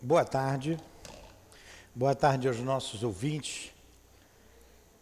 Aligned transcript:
Boa 0.00 0.24
tarde. 0.24 0.78
Boa 1.92 2.14
tarde 2.14 2.46
aos 2.46 2.58
nossos 2.60 3.02
ouvintes. 3.02 3.74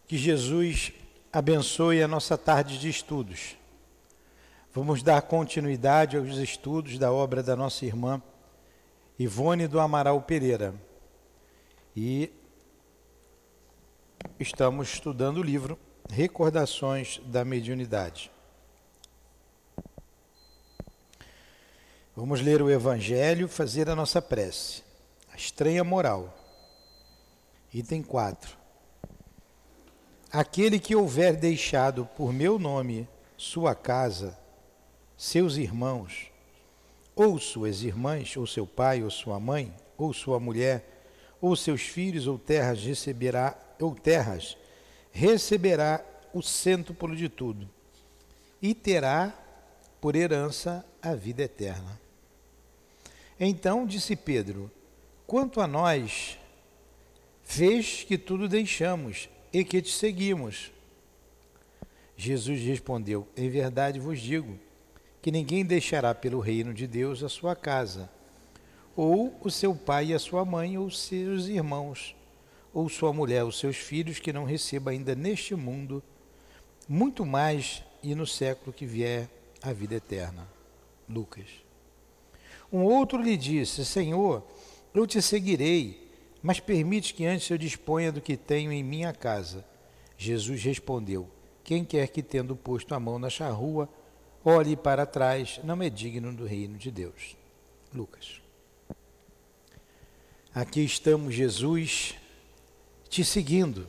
Que 0.08 0.16
Jesus 0.16 0.90
abençoe 1.30 2.02
a 2.02 2.08
nossa 2.08 2.38
tarde 2.38 2.78
de 2.78 2.88
estudos. 2.88 3.58
Vamos 4.72 5.02
dar 5.02 5.20
continuidade 5.20 6.16
aos 6.16 6.38
estudos 6.38 6.98
da 6.98 7.12
obra 7.12 7.42
da 7.42 7.54
nossa 7.54 7.84
irmã 7.84 8.22
Ivone 9.18 9.68
do 9.68 9.78
Amaral 9.78 10.22
Pereira. 10.22 10.74
E 11.94 12.32
estamos 14.40 14.94
estudando 14.94 15.38
o 15.38 15.42
livro 15.42 15.78
Recordações 16.08 17.20
da 17.26 17.44
Mediunidade. 17.44 18.30
Vamos 22.16 22.40
ler 22.40 22.62
o 22.62 22.70
Evangelho, 22.70 23.46
fazer 23.46 23.90
a 23.90 23.94
nossa 23.94 24.22
prece. 24.22 24.85
A 25.36 25.38
estranha 25.38 25.84
moral. 25.84 26.34
Item 27.70 28.02
4. 28.02 28.56
Aquele 30.32 30.80
que 30.80 30.96
houver 30.96 31.36
deixado 31.36 32.06
por 32.16 32.32
meu 32.32 32.58
nome 32.58 33.06
sua 33.36 33.74
casa, 33.74 34.38
seus 35.14 35.58
irmãos, 35.58 36.32
ou 37.14 37.38
suas 37.38 37.82
irmãs, 37.82 38.34
ou 38.34 38.46
seu 38.46 38.66
pai, 38.66 39.02
ou 39.02 39.10
sua 39.10 39.38
mãe, 39.38 39.74
ou 39.98 40.14
sua 40.14 40.40
mulher, 40.40 41.04
ou 41.38 41.54
seus 41.54 41.82
filhos, 41.82 42.26
ou 42.26 42.38
terras, 42.38 42.82
receberá, 42.82 43.54
ou 43.78 43.94
terras, 43.94 44.56
receberá 45.12 46.02
o 46.32 46.40
cêntuplo 46.40 47.14
de 47.14 47.28
tudo, 47.28 47.68
e 48.62 48.74
terá 48.74 49.34
por 50.00 50.16
herança 50.16 50.82
a 51.02 51.14
vida 51.14 51.42
eterna. 51.42 52.00
Então 53.38 53.84
disse 53.84 54.16
Pedro: 54.16 54.70
Quanto 55.26 55.60
a 55.60 55.66
nós, 55.66 56.38
vês 57.44 58.04
que 58.04 58.16
tudo 58.16 58.48
deixamos 58.48 59.28
e 59.52 59.64
que 59.64 59.82
te 59.82 59.90
seguimos. 59.90 60.70
Jesus 62.16 62.60
respondeu: 62.60 63.26
Em 63.36 63.50
verdade 63.50 63.98
vos 63.98 64.20
digo 64.20 64.58
que 65.20 65.32
ninguém 65.32 65.64
deixará 65.64 66.14
pelo 66.14 66.38
reino 66.38 66.72
de 66.72 66.86
Deus 66.86 67.24
a 67.24 67.28
sua 67.28 67.56
casa, 67.56 68.08
ou 68.94 69.36
o 69.42 69.50
seu 69.50 69.74
pai 69.74 70.06
e 70.06 70.14
a 70.14 70.18
sua 70.18 70.44
mãe, 70.44 70.78
ou 70.78 70.90
seus 70.90 71.48
irmãos, 71.48 72.14
ou 72.72 72.88
sua 72.88 73.12
mulher, 73.12 73.44
os 73.44 73.58
seus 73.58 73.76
filhos, 73.76 74.20
que 74.20 74.32
não 74.32 74.44
receba 74.44 74.92
ainda 74.92 75.14
neste 75.16 75.56
mundo, 75.56 76.02
muito 76.88 77.26
mais 77.26 77.82
e 78.02 78.14
no 78.14 78.26
século 78.26 78.72
que 78.72 78.86
vier 78.86 79.28
a 79.60 79.72
vida 79.72 79.96
eterna. 79.96 80.46
Lucas. 81.08 81.46
Um 82.72 82.82
outro 82.82 83.20
lhe 83.20 83.36
disse: 83.36 83.84
Senhor, 83.84 84.44
eu 84.94 85.06
te 85.06 85.20
seguirei, 85.20 86.10
mas 86.42 86.60
permite 86.60 87.12
que 87.14 87.26
antes 87.26 87.50
eu 87.50 87.58
disponha 87.58 88.12
do 88.12 88.20
que 88.20 88.36
tenho 88.36 88.72
em 88.72 88.82
minha 88.82 89.12
casa. 89.12 89.64
Jesus 90.16 90.62
respondeu: 90.62 91.28
Quem 91.64 91.84
quer 91.84 92.08
que, 92.08 92.22
tendo 92.22 92.56
posto 92.56 92.94
a 92.94 93.00
mão 93.00 93.18
na 93.18 93.28
charrua, 93.28 93.88
olhe 94.44 94.76
para 94.76 95.04
trás, 95.04 95.60
não 95.64 95.82
é 95.82 95.90
digno 95.90 96.32
do 96.32 96.44
reino 96.44 96.78
de 96.78 96.90
Deus. 96.90 97.36
Lucas. 97.92 98.40
Aqui 100.54 100.84
estamos, 100.84 101.34
Jesus, 101.34 102.14
te 103.08 103.24
seguindo 103.24 103.86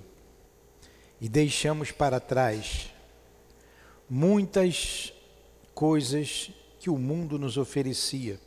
e 1.21 1.29
deixamos 1.29 1.91
para 1.91 2.19
trás 2.19 2.93
muitas 4.09 5.13
coisas 5.73 6.51
que 6.79 6.89
o 6.89 6.97
mundo 6.97 7.39
nos 7.39 7.57
oferecia 7.57 8.39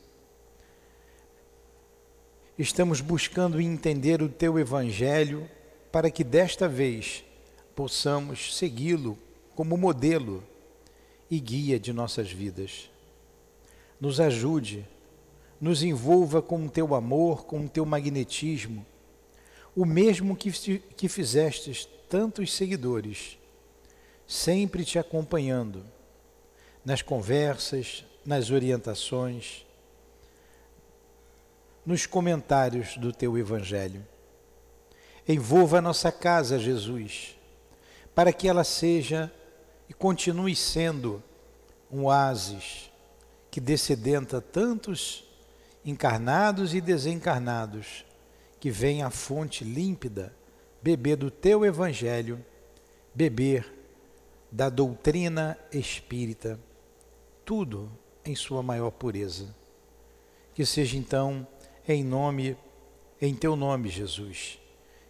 estamos 2.61 3.01
buscando 3.01 3.59
entender 3.59 4.21
o 4.21 4.29
teu 4.29 4.59
Evangelho 4.59 5.49
para 5.91 6.11
que 6.11 6.23
desta 6.23 6.69
vez 6.69 7.25
possamos 7.75 8.55
segui-lo 8.55 9.17
como 9.55 9.79
modelo 9.79 10.45
e 11.31 11.41
guia 11.41 11.81
de 11.81 11.91
nossas 11.91 12.31
vidas. 12.31 12.91
Nos 13.99 14.21
ajude, 14.21 14.87
nos 15.59 15.83
envolva 15.83 16.43
com 16.43 16.67
o 16.67 16.71
teu 16.71 16.95
amor, 16.95 17.47
com 17.47 17.65
o 17.65 17.69
teu 17.69 17.87
magnetismo, 17.87 18.85
o 19.75 19.87
mesmo 19.87 20.37
que, 20.37 20.51
que 20.51 21.09
fizestes 21.09 21.89
tantos 22.11 22.53
seguidores, 22.53 23.39
sempre 24.27 24.85
te 24.85 24.99
acompanhando 24.99 25.83
nas 26.85 27.01
conversas, 27.01 28.05
nas 28.25 28.51
orientações 28.51 29.65
nos 31.85 32.07
comentários 32.07 32.97
do 32.97 33.13
teu 33.13 33.39
Evangelho. 33.39 34.07
Envolva 35.27 35.79
a 35.79 35.83
nossa 35.83 36.11
casa, 36.11 36.59
Jesus, 36.59 37.37
para 38.15 38.33
que 38.33 38.49
ela 38.49 38.65
seja 38.65 39.33
e 39.89 39.95
continue 39.95 40.55
sendo 40.55 41.23
um 41.91 42.05
oásis 42.05 42.91
que 43.51 43.61
descedenta 43.61 44.41
tantos 44.41 45.25
encarnados 45.85 46.75
e 46.75 46.81
desencarnados, 46.81 48.05
que 48.59 48.71
vem 48.71 49.03
à 49.03 49.11
fonte 49.11 49.65
límpida 49.65 50.33
beber 50.83 51.17
do 51.17 51.31
teu 51.31 51.65
Evangelho, 51.65 52.45
beber 53.15 53.73
da 54.51 54.69
doutrina 54.69 55.59
espírita, 55.73 56.59
tudo 57.45 57.91
em 58.25 58.35
sua 58.35 58.63
maior 58.63 58.91
pureza. 58.91 59.55
Que 60.55 60.65
seja 60.67 60.97
então 60.97 61.47
em 61.93 62.05
nome, 62.05 62.57
em 63.21 63.35
teu 63.35 63.57
nome, 63.57 63.89
Jesus. 63.89 64.59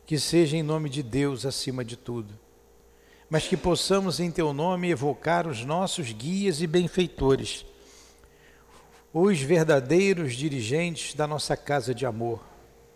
Que 0.06 0.18
seja 0.18 0.56
em 0.56 0.62
nome 0.62 0.88
de 0.88 1.02
Deus 1.02 1.46
acima 1.46 1.84
de 1.84 1.96
tudo. 1.96 2.38
Mas 3.28 3.46
que 3.46 3.56
possamos 3.56 4.18
em 4.18 4.30
teu 4.30 4.52
nome 4.52 4.90
evocar 4.90 5.46
os 5.46 5.64
nossos 5.64 6.12
guias 6.12 6.60
e 6.60 6.66
benfeitores, 6.66 7.64
os 9.12 9.40
verdadeiros 9.40 10.34
dirigentes 10.34 11.14
da 11.14 11.26
nossa 11.26 11.56
casa 11.56 11.94
de 11.94 12.04
amor, 12.04 12.44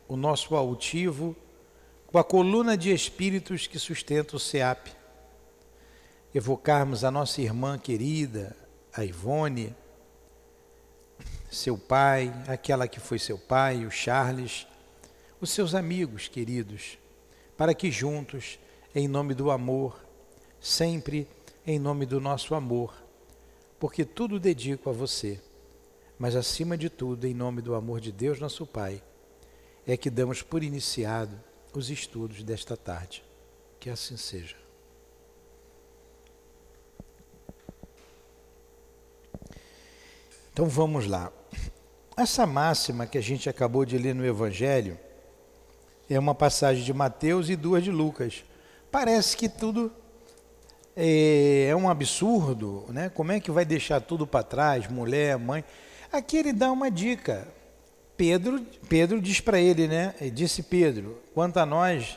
o 0.09 0.17
nosso 0.17 0.57
altivo, 0.57 1.37
com 2.07 2.19
a 2.19 2.25
coluna 2.25 2.77
de 2.77 2.93
espíritos 2.93 3.67
que 3.67 3.79
sustenta 3.79 4.37
o 4.37 4.41
SEAP. 4.41 4.89
Evocarmos 6.35 7.05
a 7.05 7.11
nossa 7.11 7.41
irmã 7.41 7.79
querida, 7.79 8.57
a 8.93 9.05
Ivone, 9.05 9.75
seu 11.55 11.79
pai, 11.79 12.33
aquela 12.49 12.87
que 12.89 13.01
foi 13.01 13.19
seu 13.19 13.39
pai, 13.39 13.87
o 13.87 13.91
Charles, 13.91 14.67
os 15.41 15.51
seus 15.51 15.75
amigos 15.75 16.29
queridos, 16.29 16.99
para 17.57 17.75
que 17.75 17.91
juntos, 17.91 18.59
em 18.95 19.09
nome 19.09 19.35
do 19.35 19.51
amor, 19.51 20.05
sempre 20.61 21.29
em 21.67 21.79
nome 21.79 22.05
do 22.05 22.21
nosso 22.21 22.55
amor, 22.55 22.95
porque 23.79 24.05
tudo 24.05 24.41
dedico 24.41 24.91
a 24.91 24.93
você, 24.93 25.41
mas 26.19 26.37
acima 26.37 26.77
de 26.77 26.89
tudo, 26.89 27.27
em 27.27 27.35
nome 27.35 27.61
do 27.61 27.75
amor 27.75 28.01
de 28.01 28.13
Deus, 28.13 28.39
nosso 28.39 28.67
Pai, 28.67 29.03
é 29.87 29.97
que 29.97 30.09
damos 30.09 30.43
por 30.43 30.63
iniciado 30.63 31.39
os 31.73 31.91
estudos 31.91 32.43
desta 32.43 32.77
tarde. 32.77 33.23
Que 33.79 33.91
assim 33.91 34.17
seja. 34.17 34.57
Então 40.53 40.67
vamos 40.69 41.07
lá. 41.07 41.33
Essa 42.17 42.47
máxima 42.47 43.09
que 43.09 43.19
a 43.19 43.21
gente 43.21 43.49
acabou 43.49 43.85
de 43.85 43.99
ler 43.99 44.15
no 44.15 44.25
Evangelho 44.25 44.97
é 46.09 46.17
uma 46.17 46.35
passagem 46.35 46.85
de 46.85 46.93
Mateus 46.93 47.49
e 47.49 47.57
duas 47.57 47.83
de 47.83 47.91
Lucas. 47.91 48.45
Parece 48.89 49.37
que 49.37 49.49
tudo 49.49 49.93
é, 50.97 51.67
é 51.71 51.77
um 51.77 51.91
absurdo, 51.91 52.85
né? 52.91 53.09
Como 53.09 53.33
é 53.33 53.41
que 53.41 53.51
vai 53.51 53.65
deixar 53.65 54.01
tudo 54.01 54.29
para 54.29 54.45
trás, 54.45 54.87
mulher, 54.87 55.37
mãe? 55.37 55.65
Aqui 56.13 56.37
ele 56.37 56.53
dá 56.53 56.71
uma 56.71 56.89
dica. 56.89 57.49
Pedro, 58.17 58.65
Pedro 58.89 59.21
diz 59.21 59.41
para 59.41 59.59
ele, 59.59 59.89
né? 59.89 60.15
disse 60.33 60.63
Pedro: 60.63 61.21
quanto 61.35 61.57
a 61.57 61.67
nós, 61.67 62.17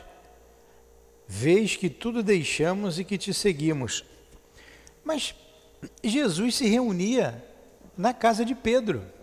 vês 1.26 1.74
que 1.74 1.90
tudo 1.90 2.22
deixamos 2.22 3.00
e 3.00 3.04
que 3.04 3.18
te 3.18 3.34
seguimos. 3.34 4.04
Mas 5.02 5.34
Jesus 6.04 6.54
se 6.54 6.68
reunia 6.68 7.44
na 7.96 8.14
casa 8.14 8.44
de 8.44 8.54
Pedro. 8.54 9.17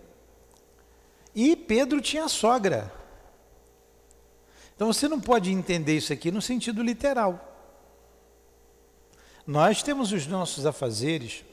E 1.36 1.54
Pedro 1.54 2.00
tinha 2.00 2.26
sogra. 2.28 2.90
Então 4.74 4.90
você 4.90 5.06
não 5.06 5.20
pode 5.20 5.52
entender 5.52 5.94
isso 5.94 6.10
aqui 6.10 6.30
no 6.30 6.40
sentido 6.40 6.82
literal. 6.82 7.52
Nós 9.46 9.82
temos 9.82 10.12
os 10.12 10.26
nossos 10.26 10.64
afazeres, 10.64 11.44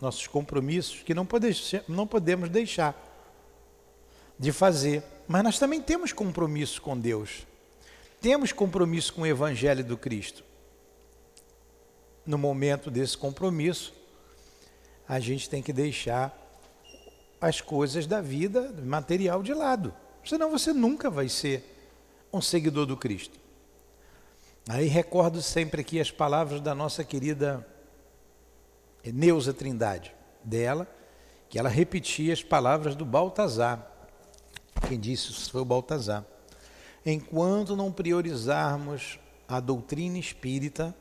nossos 0.00 0.26
compromissos, 0.26 1.02
que 1.04 1.14
não, 1.14 1.26
não 1.86 2.04
podemos 2.04 2.48
deixar 2.48 3.00
de 4.36 4.50
fazer. 4.50 5.04
Mas 5.28 5.44
nós 5.44 5.58
também 5.58 5.80
temos 5.80 6.12
compromisso 6.12 6.82
com 6.82 6.98
Deus. 6.98 7.46
Temos 8.20 8.50
compromisso 8.50 9.12
com 9.12 9.22
o 9.22 9.26
Evangelho 9.26 9.84
do 9.84 9.96
Cristo. 9.96 10.42
No 12.26 12.36
momento 12.36 12.90
desse 12.90 13.16
compromisso, 13.16 13.94
a 15.08 15.20
gente 15.20 15.48
tem 15.48 15.62
que 15.62 15.72
deixar 15.72 16.41
as 17.42 17.60
coisas 17.60 18.06
da 18.06 18.20
vida 18.20 18.72
material 18.84 19.42
de 19.42 19.52
lado. 19.52 19.92
Senão 20.24 20.48
você 20.48 20.72
nunca 20.72 21.10
vai 21.10 21.28
ser 21.28 21.68
um 22.32 22.40
seguidor 22.40 22.86
do 22.86 22.96
Cristo. 22.96 23.38
Aí 24.68 24.86
recordo 24.86 25.42
sempre 25.42 25.80
aqui 25.80 26.00
as 26.00 26.08
palavras 26.08 26.60
da 26.60 26.72
nossa 26.72 27.02
querida 27.02 27.66
Neuza 29.04 29.52
Trindade, 29.52 30.14
dela, 30.44 30.86
que 31.48 31.58
ela 31.58 31.68
repetia 31.68 32.32
as 32.32 32.44
palavras 32.44 32.94
do 32.94 33.04
Baltazar. 33.04 33.90
Quem 34.88 35.00
disse 35.00 35.32
isso 35.32 35.50
foi 35.50 35.62
o 35.62 35.64
Baltazar. 35.64 36.24
Enquanto 37.04 37.74
não 37.74 37.90
priorizarmos 37.90 39.18
a 39.48 39.58
doutrina 39.58 40.16
espírita, 40.16 40.94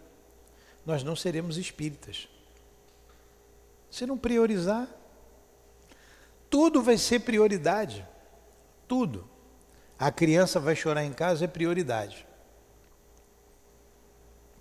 nós 0.83 1.03
não 1.03 1.15
seremos 1.15 1.57
espíritas. 1.57 2.27
Se 3.91 4.07
não 4.07 4.17
priorizar, 4.17 4.87
tudo 6.51 6.83
vai 6.83 6.97
ser 6.97 7.21
prioridade. 7.21 8.05
Tudo. 8.85 9.27
A 9.97 10.11
criança 10.11 10.59
vai 10.59 10.75
chorar 10.75 11.05
em 11.05 11.13
casa 11.13 11.45
é 11.45 11.47
prioridade. 11.47 12.27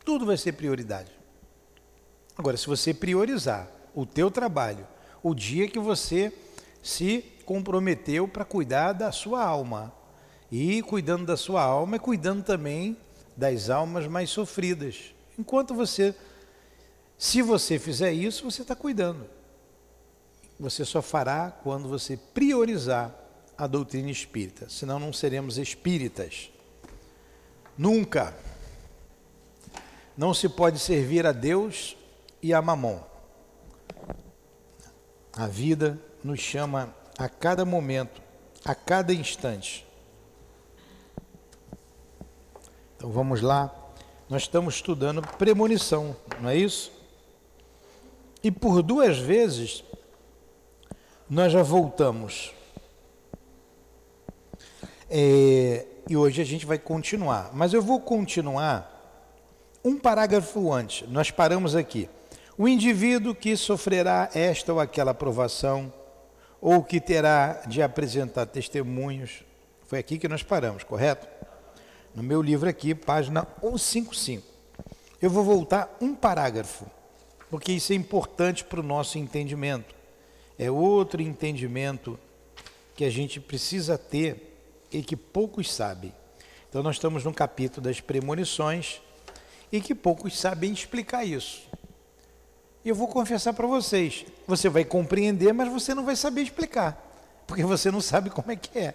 Tudo 0.04 0.24
vai 0.24 0.36
ser 0.36 0.52
prioridade. 0.52 1.10
Agora, 2.38 2.56
se 2.56 2.66
você 2.66 2.94
priorizar 2.94 3.68
o 3.92 4.06
teu 4.06 4.30
trabalho, 4.30 4.86
o 5.22 5.34
dia 5.34 5.68
que 5.68 5.80
você 5.80 6.32
se 6.80 7.24
comprometeu 7.44 8.28
para 8.28 8.44
cuidar 8.44 8.92
da 8.92 9.10
sua 9.10 9.42
alma, 9.44 9.92
e 10.50 10.82
cuidando 10.82 11.26
da 11.26 11.36
sua 11.36 11.62
alma 11.62 11.96
é 11.96 11.98
cuidando 11.98 12.44
também 12.44 12.96
das 13.36 13.68
almas 13.68 14.06
mais 14.06 14.30
sofridas. 14.30 15.12
Enquanto 15.38 15.74
você, 15.74 16.14
se 17.18 17.42
você 17.42 17.78
fizer 17.78 18.12
isso, 18.12 18.44
você 18.50 18.62
está 18.62 18.76
cuidando. 18.76 19.39
Você 20.60 20.84
só 20.84 21.00
fará 21.00 21.50
quando 21.50 21.88
você 21.88 22.18
priorizar 22.18 23.14
a 23.56 23.66
doutrina 23.66 24.10
espírita, 24.10 24.68
senão 24.68 24.98
não 24.98 25.10
seremos 25.10 25.56
espíritas. 25.56 26.50
Nunca. 27.78 28.36
Não 30.14 30.34
se 30.34 30.50
pode 30.50 30.78
servir 30.78 31.26
a 31.26 31.32
Deus 31.32 31.96
e 32.42 32.52
a 32.52 32.60
Mamon. 32.60 33.00
A 35.32 35.46
vida 35.46 35.98
nos 36.22 36.40
chama 36.40 36.94
a 37.16 37.26
cada 37.26 37.64
momento, 37.64 38.20
a 38.62 38.74
cada 38.74 39.14
instante. 39.14 39.86
Então 42.96 43.10
vamos 43.10 43.40
lá. 43.40 43.74
Nós 44.28 44.42
estamos 44.42 44.74
estudando 44.74 45.22
premonição, 45.38 46.14
não 46.38 46.50
é 46.50 46.56
isso? 46.56 46.92
E 48.42 48.50
por 48.50 48.82
duas 48.82 49.18
vezes 49.18 49.84
nós 51.30 51.52
já 51.52 51.62
voltamos. 51.62 52.52
É, 55.08 55.86
e 56.08 56.16
hoje 56.16 56.42
a 56.42 56.44
gente 56.44 56.66
vai 56.66 56.76
continuar. 56.76 57.50
Mas 57.54 57.72
eu 57.72 57.80
vou 57.80 58.00
continuar 58.00 58.90
um 59.84 59.96
parágrafo 59.96 60.72
antes. 60.72 61.08
Nós 61.08 61.30
paramos 61.30 61.76
aqui. 61.76 62.10
O 62.58 62.66
indivíduo 62.66 63.32
que 63.32 63.56
sofrerá 63.56 64.28
esta 64.34 64.72
ou 64.72 64.80
aquela 64.80 65.14
provação, 65.14 65.92
ou 66.60 66.82
que 66.82 67.00
terá 67.00 67.62
de 67.66 67.80
apresentar 67.80 68.46
testemunhos, 68.46 69.44
foi 69.86 70.00
aqui 70.00 70.18
que 70.18 70.28
nós 70.28 70.42
paramos, 70.42 70.82
correto? 70.82 71.28
No 72.12 72.24
meu 72.24 72.42
livro 72.42 72.68
aqui, 72.68 72.92
página 72.92 73.46
155. 73.62 74.44
Eu 75.22 75.30
vou 75.30 75.44
voltar 75.44 75.96
um 76.00 76.12
parágrafo, 76.12 76.86
porque 77.48 77.70
isso 77.70 77.92
é 77.92 77.96
importante 77.96 78.64
para 78.64 78.80
o 78.80 78.82
nosso 78.82 79.16
entendimento. 79.16 79.99
É 80.62 80.70
outro 80.70 81.22
entendimento 81.22 82.20
que 82.94 83.02
a 83.02 83.08
gente 83.08 83.40
precisa 83.40 83.96
ter 83.96 84.62
e 84.92 85.02
que 85.02 85.16
poucos 85.16 85.72
sabem. 85.72 86.12
Então, 86.68 86.82
nós 86.82 86.96
estamos 86.96 87.24
no 87.24 87.32
capítulo 87.32 87.86
das 87.86 87.98
premonições 87.98 89.00
e 89.72 89.80
que 89.80 89.94
poucos 89.94 90.38
sabem 90.38 90.70
explicar 90.70 91.24
isso. 91.24 91.62
E 92.84 92.90
eu 92.90 92.94
vou 92.94 93.08
confessar 93.08 93.54
para 93.54 93.66
vocês: 93.66 94.26
você 94.46 94.68
vai 94.68 94.84
compreender, 94.84 95.54
mas 95.54 95.72
você 95.72 95.94
não 95.94 96.04
vai 96.04 96.14
saber 96.14 96.42
explicar, 96.42 97.10
porque 97.46 97.64
você 97.64 97.90
não 97.90 98.02
sabe 98.02 98.28
como 98.28 98.52
é 98.52 98.56
que 98.56 98.78
é. 98.78 98.94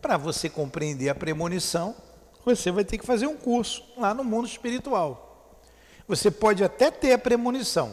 Para 0.00 0.16
você 0.16 0.48
compreender 0.48 1.08
a 1.08 1.16
premonição, 1.16 1.96
você 2.44 2.70
vai 2.70 2.84
ter 2.84 2.96
que 2.96 3.04
fazer 3.04 3.26
um 3.26 3.36
curso 3.36 3.82
lá 3.96 4.14
no 4.14 4.22
mundo 4.22 4.46
espiritual. 4.46 5.58
Você 6.06 6.30
pode 6.30 6.62
até 6.62 6.92
ter 6.92 7.12
a 7.12 7.18
premonição, 7.18 7.92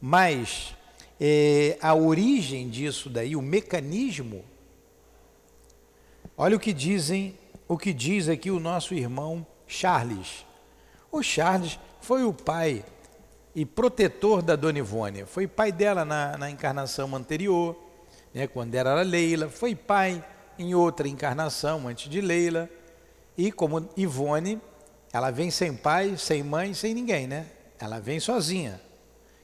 mas 0.00 0.74
é, 1.20 1.78
a 1.80 1.94
origem 1.94 2.68
disso 2.68 3.08
daí, 3.08 3.34
o 3.34 3.42
mecanismo, 3.42 4.44
olha 6.36 6.56
o 6.56 6.60
que 6.60 6.72
dizem, 6.72 7.34
o 7.66 7.76
que 7.76 7.92
diz 7.92 8.28
aqui 8.28 8.50
o 8.50 8.60
nosso 8.60 8.94
irmão 8.94 9.46
Charles. 9.66 10.44
O 11.10 11.22
Charles 11.22 11.78
foi 12.00 12.24
o 12.24 12.32
pai 12.32 12.84
e 13.54 13.64
protetor 13.64 14.42
da 14.42 14.54
Dona 14.54 14.78
Ivone, 14.78 15.24
foi 15.24 15.46
pai 15.46 15.72
dela 15.72 16.04
na, 16.04 16.36
na 16.36 16.50
encarnação 16.50 17.14
anterior, 17.16 17.74
né, 18.34 18.46
quando 18.46 18.74
era 18.74 19.00
Leila, 19.00 19.48
foi 19.48 19.74
pai 19.74 20.22
em 20.58 20.74
outra 20.74 21.08
encarnação 21.08 21.88
antes 21.88 22.08
de 22.08 22.20
Leila. 22.20 22.68
E 23.36 23.52
como 23.52 23.88
Ivone, 23.96 24.60
ela 25.12 25.30
vem 25.30 25.50
sem 25.50 25.74
pai, 25.74 26.16
sem 26.16 26.42
mãe, 26.42 26.74
sem 26.74 26.94
ninguém, 26.94 27.26
né? 27.26 27.46
Ela 27.78 28.00
vem 28.00 28.18
sozinha. 28.18 28.80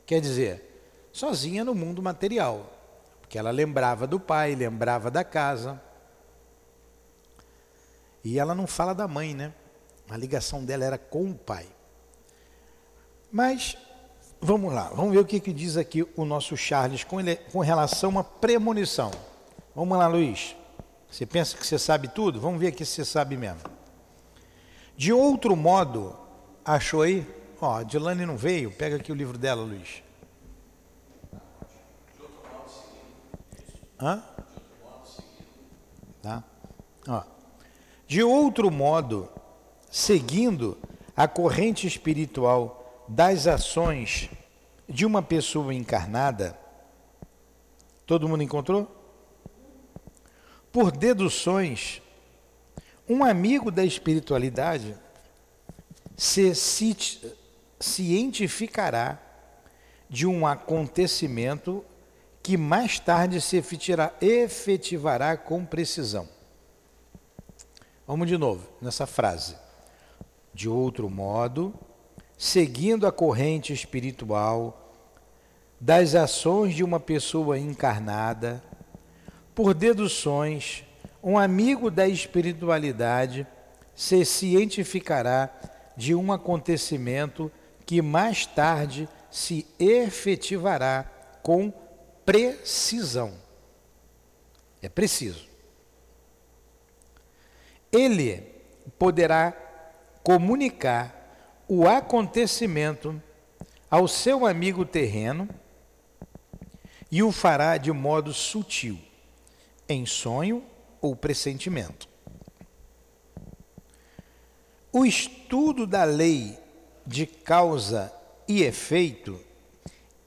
Quer 0.06 0.20
dizer, 0.20 0.71
sozinha 1.12 1.64
no 1.64 1.75
mundo 1.75 2.03
material. 2.03 2.73
Porque 3.20 3.38
ela 3.38 3.50
lembrava 3.50 4.06
do 4.06 4.19
pai, 4.19 4.55
lembrava 4.55 5.11
da 5.11 5.23
casa. 5.23 5.81
E 8.25 8.38
ela 8.38 8.55
não 8.55 8.67
fala 8.67 8.94
da 8.94 9.06
mãe, 9.06 9.35
né? 9.35 9.53
A 10.09 10.17
ligação 10.17 10.64
dela 10.64 10.85
era 10.85 10.99
com 10.99 11.31
o 11.31 11.35
pai. 11.35 11.67
Mas 13.31 13.76
vamos 14.41 14.73
lá, 14.73 14.91
vamos 14.94 15.12
ver 15.12 15.20
o 15.20 15.25
que, 15.25 15.41
que 15.41 15.53
diz 15.53 15.76
aqui 15.76 16.06
o 16.17 16.25
nosso 16.25 16.56
Charles 16.56 17.05
com, 17.05 17.20
ele, 17.20 17.37
com 17.37 17.61
relação 17.61 18.19
à 18.19 18.25
premonição. 18.25 19.11
Vamos 19.75 19.97
lá, 19.97 20.06
Luiz. 20.06 20.55
Você 21.11 21.25
pensa 21.25 21.56
que 21.56 21.67
você 21.67 21.79
sabe 21.79 22.09
tudo? 22.09 22.41
Vamos 22.41 22.61
ver 22.61 22.69
aqui 22.69 22.85
se 22.85 22.93
você 22.93 23.05
sabe 23.05 23.37
mesmo. 23.37 23.61
De 24.97 25.12
outro 25.12 25.56
modo, 25.56 26.17
achou 26.64 27.03
aí? 27.03 27.26
Ó, 27.61 27.76
a 27.76 27.82
Dilane 27.82 28.26
não 28.26 28.37
veio, 28.37 28.70
pega 28.70 28.97
aqui 28.97 29.11
o 29.11 29.14
livro 29.14 29.38
dela, 29.38 29.62
Luiz. 29.62 30.03
Hã? 34.02 34.22
Tá? 36.20 36.44
Ó. 37.08 37.22
De 38.06 38.22
outro 38.22 38.70
modo, 38.70 39.28
seguindo 39.90 40.76
a 41.16 41.28
corrente 41.28 41.87
espiritual 41.87 43.04
das 43.09 43.47
ações 43.47 44.28
de 44.88 45.06
uma 45.06 45.23
pessoa 45.23 45.73
encarnada, 45.73 46.59
todo 48.04 48.28
mundo 48.28 48.42
encontrou? 48.42 49.02
por 50.73 50.90
deduções, 50.90 52.00
um 53.06 53.23
amigo 53.23 53.71
da 53.71 53.85
espiritualidade 53.85 54.97
se 56.16 56.52
cientificará 57.78 59.21
de 60.09 60.26
um 60.26 60.47
acontecimento 60.47 61.85
que 62.42 62.56
mais 62.56 62.99
tarde 62.99 63.40
se 63.40 63.56
efetivará 64.20 65.37
com 65.37 65.64
precisão. 65.64 66.28
Vamos 68.06 68.26
de 68.26 68.37
novo 68.37 68.68
nessa 68.80 69.06
frase. 69.06 69.56
De 70.52 70.68
outro 70.68 71.08
modo, 71.08 71.72
seguindo 72.37 73.06
a 73.06 73.12
corrente 73.12 73.72
espiritual 73.72 74.78
das 75.80 76.14
ações 76.14 76.75
de 76.75 76.82
uma 76.82 76.99
pessoa 76.99 77.58
encarnada, 77.58 78.62
por 79.54 79.72
deduções, 79.72 80.84
um 81.22 81.38
amigo 81.38 81.90
da 81.90 82.08
espiritualidade 82.08 83.46
se 83.94 84.25
cientificará 84.25 85.50
de 85.96 86.14
um 86.14 86.32
acontecimento 86.32 87.50
que 87.87 88.02
mais 88.02 88.46
tarde 88.46 89.08
se 89.30 89.66
efetivará 89.78 91.04
com 91.42 91.72
precisão. 92.25 93.35
É 94.81 94.88
preciso. 94.88 95.47
Ele 97.91 98.43
poderá 98.99 99.52
comunicar 100.23 101.64
o 101.69 101.87
acontecimento 101.87 103.21
ao 103.91 104.09
seu 104.09 104.47
amigo 104.47 104.85
terreno 104.85 105.49
e 107.11 107.23
o 107.23 107.31
fará 107.31 107.76
de 107.76 107.93
modo 107.93 108.33
sutil 108.33 108.99
em 109.88 110.07
sonho 110.07 110.64
ou 111.00 111.14
pressentimento. 111.14 112.09
O 114.91 115.05
estudo 115.05 115.87
da 115.87 116.05
lei 116.05 116.59
de 117.07 117.26
causa 117.26 118.12
e 118.49 118.62
efeito 118.62 119.38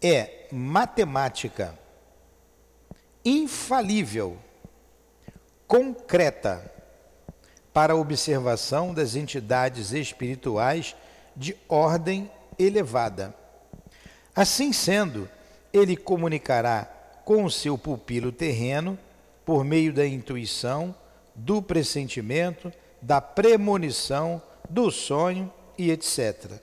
é 0.02 0.48
matemática 0.52 1.78
infalível, 3.26 4.38
concreta 5.68 6.72
para 7.74 7.94
a 7.94 7.98
observação 7.98 8.94
das 8.94 9.16
entidades 9.16 9.92
espirituais 9.92 10.96
de 11.36 11.58
ordem 11.68 12.32
elevada. 12.58 13.36
Assim 14.36 14.72
sendo, 14.72 15.28
ele 15.74 15.98
comunicará 15.98 16.86
com 17.26 17.44
o 17.44 17.52
seu 17.52 17.78
pupilo 17.78 18.32
terreno, 18.32 18.98
por 19.44 19.66
meio 19.66 19.92
da 19.92 20.06
intuição, 20.06 20.96
do 21.34 21.62
pressentimento, 21.62 22.72
da 23.02 23.20
premonição, 23.20 24.42
do 24.70 24.90
sonho 24.90 25.52
e 25.78 25.92
etc. 25.92 26.54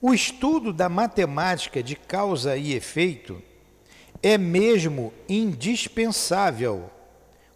O 0.00 0.12
estudo 0.12 0.72
da 0.72 0.88
matemática 0.88 1.82
de 1.82 1.94
causa 1.94 2.56
e 2.56 2.74
efeito 2.74 3.42
é 4.22 4.36
mesmo 4.36 5.12
indispensável, 5.28 6.90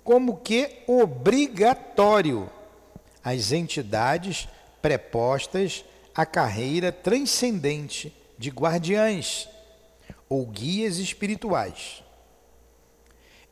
como 0.02 0.38
que 0.38 0.82
obrigatório, 0.86 2.50
às 3.22 3.52
entidades 3.52 4.48
prepostas 4.82 5.84
à 6.14 6.26
carreira 6.26 6.92
transcendente 6.92 8.14
de 8.38 8.50
guardiães 8.50 9.48
ou 10.28 10.46
guias 10.46 10.98
espirituais. 10.98 12.02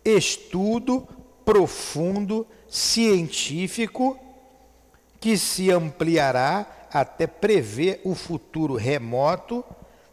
Estudo 0.04 1.06
profundo, 1.44 2.46
científico, 2.68 4.18
que 5.20 5.38
se 5.38 5.70
ampliará 5.70 6.88
até 6.92 7.26
prever 7.26 8.00
o 8.04 8.14
futuro 8.14 8.74
remoto 8.74 9.64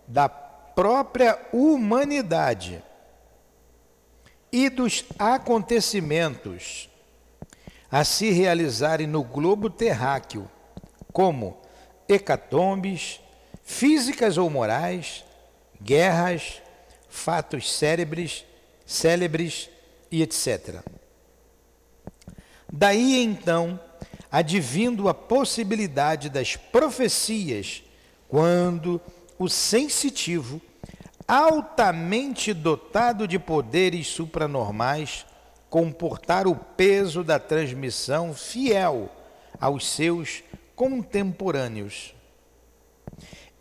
da 0.07 0.29
própria 0.29 1.37
humanidade 1.51 2.83
e 4.51 4.69
dos 4.69 5.05
acontecimentos 5.17 6.89
a 7.91 8.03
se 8.03 8.31
realizarem 8.31 9.07
no 9.07 9.23
globo 9.23 9.69
terráqueo, 9.69 10.49
como 11.11 11.57
hecatombes, 12.07 13.19
físicas 13.63 14.37
ou 14.37 14.49
morais, 14.49 15.23
guerras, 15.81 16.61
fatos 17.09 17.71
célebres, 17.71 18.45
célebres 18.85 19.69
e 20.11 20.21
etc. 20.21 20.83
Daí 22.71 23.23
então, 23.23 23.79
advindo 24.31 25.09
a 25.09 25.13
possibilidade 25.13 26.29
das 26.29 26.55
profecias, 26.55 27.83
quando 28.27 29.01
o 29.39 29.49
sensitivo, 29.49 30.61
altamente 31.29 32.55
dotado 32.55 33.27
de 33.27 33.37
poderes 33.37 34.07
supranormais, 34.07 35.27
comportar 35.69 36.47
o 36.47 36.55
peso 36.55 37.23
da 37.23 37.37
transmissão 37.37 38.33
fiel 38.33 39.11
aos 39.61 39.87
seus 39.87 40.43
contemporâneos. 40.75 42.15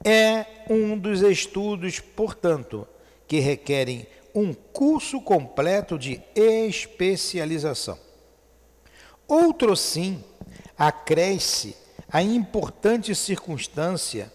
É 0.03 0.47
um 0.71 0.97
dos 0.97 1.21
estudos, 1.21 2.01
portanto, 2.01 2.89
que 3.27 3.39
requerem 3.39 4.07
um 4.35 4.55
curso 4.55 5.21
completo 5.21 5.99
de 5.99 6.23
especialização. 6.35 7.99
Outro 9.27 9.77
sim 9.77 10.25
acresce 10.79 11.77
a 12.11 12.23
importante 12.23 13.15
circunstância 13.15 14.33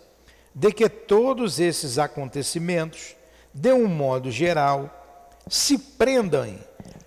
de 0.54 0.72
que 0.72 0.88
todos 0.88 1.60
esses 1.60 1.98
acontecimentos, 1.98 3.16
de 3.54 3.72
um 3.74 3.88
modo 3.88 4.32
geral, 4.32 4.90
se 5.48 5.78
prendam 5.78 6.58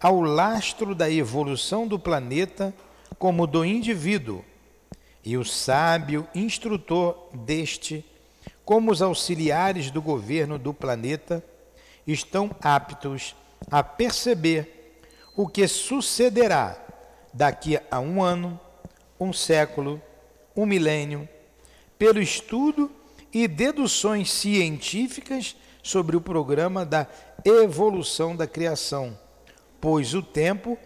ao 0.00 0.20
lastro 0.20 0.94
da 0.94 1.10
evolução 1.10 1.86
do 1.86 1.98
planeta 1.98 2.72
como 3.18 3.46
do 3.46 3.64
indivíduo, 3.64 4.44
e 5.24 5.36
o 5.36 5.44
sábio 5.44 6.28
instrutor 6.34 7.30
deste 7.34 8.04
como 8.64 8.90
os 8.90 9.00
auxiliares 9.00 9.90
do 9.90 10.02
governo 10.02 10.58
do 10.58 10.74
planeta 10.74 11.42
estão 12.06 12.50
aptos 12.60 13.34
a 13.70 13.82
perceber 13.82 15.00
o 15.36 15.48
que 15.48 15.66
sucederá 15.68 16.76
daqui 17.32 17.78
a 17.90 18.00
um 18.00 18.22
ano, 18.22 18.58
um 19.20 19.32
século, 19.32 20.00
um 20.54 20.66
milênio, 20.66 21.28
pelo 21.98 22.20
estudo 22.20 22.90
e 23.32 23.46
deduções 23.46 24.32
científicas 24.32 25.56
sobre 25.87 26.16
o 26.16 26.21
programa 26.21 26.85
da 26.85 27.07
evolução 27.45 28.35
da 28.35 28.45
criação, 28.45 29.16
pois 29.81 30.14
o 30.14 30.23
tempo 30.23 30.76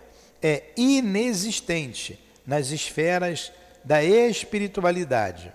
é 0.42 0.64
inexistente 0.76 2.22
nas 2.46 2.70
esferas 2.70 3.50
da 3.82 4.04
espiritualidade. 4.04 5.50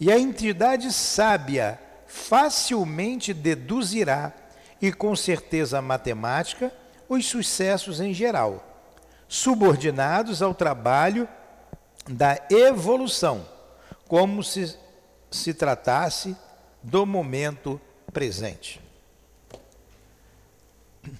E 0.00 0.10
a 0.10 0.18
entidade 0.18 0.90
sábia 0.94 1.78
facilmente 2.06 3.34
deduzirá, 3.34 4.32
e 4.80 4.90
com 4.90 5.14
certeza 5.14 5.82
matemática, 5.82 6.72
os 7.06 7.26
sucessos 7.26 8.00
em 8.00 8.14
geral, 8.14 8.64
subordinados 9.28 10.40
ao 10.40 10.54
trabalho 10.54 11.28
da 12.08 12.38
evolução, 12.48 13.46
como 14.06 14.42
se 14.42 14.74
se 15.30 15.52
tratasse 15.52 16.34
do 16.82 17.04
momento 17.04 17.78
presente. 18.12 18.80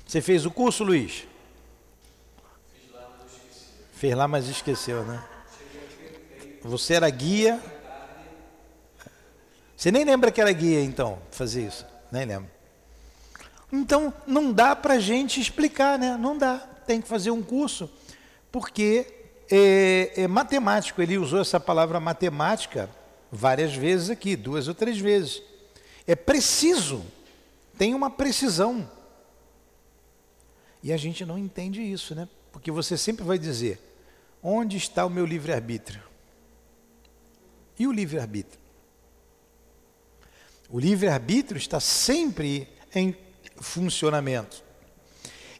Você 0.07 0.21
fez 0.21 0.45
o 0.45 0.51
curso, 0.51 0.85
Luiz? 0.85 1.27
Fez 3.93 4.15
lá, 4.15 4.29
mas 4.29 4.49
esqueceu, 4.49 5.05
né? 5.05 5.23
Você 6.63 6.95
era 6.95 7.09
guia 7.09 7.61
você 9.79 9.93
nem 9.93 10.05
lembra 10.05 10.33
que 10.33 10.41
era 10.41 10.51
guia, 10.51 10.83
então, 10.83 11.21
fazer 11.31 11.65
isso? 11.65 11.87
Nem 12.11 12.25
lembra. 12.25 12.51
Então, 13.73 14.13
não 14.27 14.53
dá 14.53 14.75
para 14.75 14.95
a 14.95 14.99
gente 14.99 15.41
explicar, 15.41 15.97
né? 15.97 16.17
Não 16.17 16.37
dá. 16.37 16.59
Tem 16.85 17.01
que 17.01 17.07
fazer 17.07 17.31
um 17.31 17.41
curso, 17.41 17.89
porque 18.51 19.07
é, 19.49 20.15
é 20.17 20.27
matemático. 20.27 21.01
Ele 21.01 21.17
usou 21.17 21.41
essa 21.41 21.61
palavra 21.61 22.01
matemática 22.01 22.91
várias 23.31 23.73
vezes 23.73 24.11
aqui, 24.11 24.35
duas 24.35 24.67
ou 24.67 24.75
três 24.75 24.99
vezes. 24.99 25.41
É 26.09 26.17
preciso, 26.17 27.05
tem 27.77 27.95
uma 27.95 28.09
precisão. 28.09 28.91
E 30.83 30.91
a 30.91 30.97
gente 30.97 31.23
não 31.27 31.37
entende 31.37 31.83
isso, 31.83 32.15
né? 32.15 32.27
Porque 32.51 32.71
você 32.71 32.97
sempre 32.97 33.25
vai 33.25 33.39
dizer: 33.39 33.79
onde 34.43 34.79
está 34.79 35.05
o 35.05 35.11
meu 35.11 35.27
livre-arbítrio? 35.27 36.03
E 37.79 37.87
o 37.87 37.93
livre-arbítrio? 37.93 38.59
O 40.71 40.81
livre-arbítrio 40.81 41.59
está 41.59 41.79
sempre 41.79 42.67
em 42.95 43.15
funcionamento. 43.57 44.65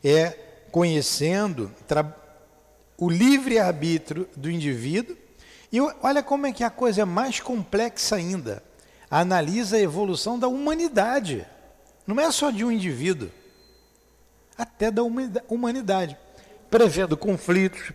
É 0.03 0.31
conhecendo 0.73 1.71
o 2.97 3.11
livre-arbítrio 3.11 4.27
do 4.35 4.51
indivíduo. 4.51 5.15
E 5.71 5.79
olha 5.79 6.23
como 6.23 6.47
é 6.47 6.53
que 6.53 6.65
a 6.65 6.71
coisa 6.71 7.03
é 7.03 7.05
mais 7.05 7.39
complexa 7.39 8.17
ainda. 8.17 8.63
Analisa 9.11 9.77
a 9.77 9.81
evolução 9.81 10.39
da 10.39 10.49
humanidade. 10.49 11.47
Não 12.07 12.21
é 12.21 12.31
só 12.31 12.51
de 12.51 12.65
um 12.65 12.73
indivíduo, 12.73 13.31
até 14.57 14.91
da 14.91 15.03
humanidade. 15.49 16.17
Prevendo 16.71 17.17
conflitos, 17.17 17.93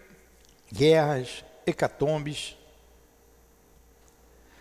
guerras, 0.72 1.44
hecatombes. 1.66 2.56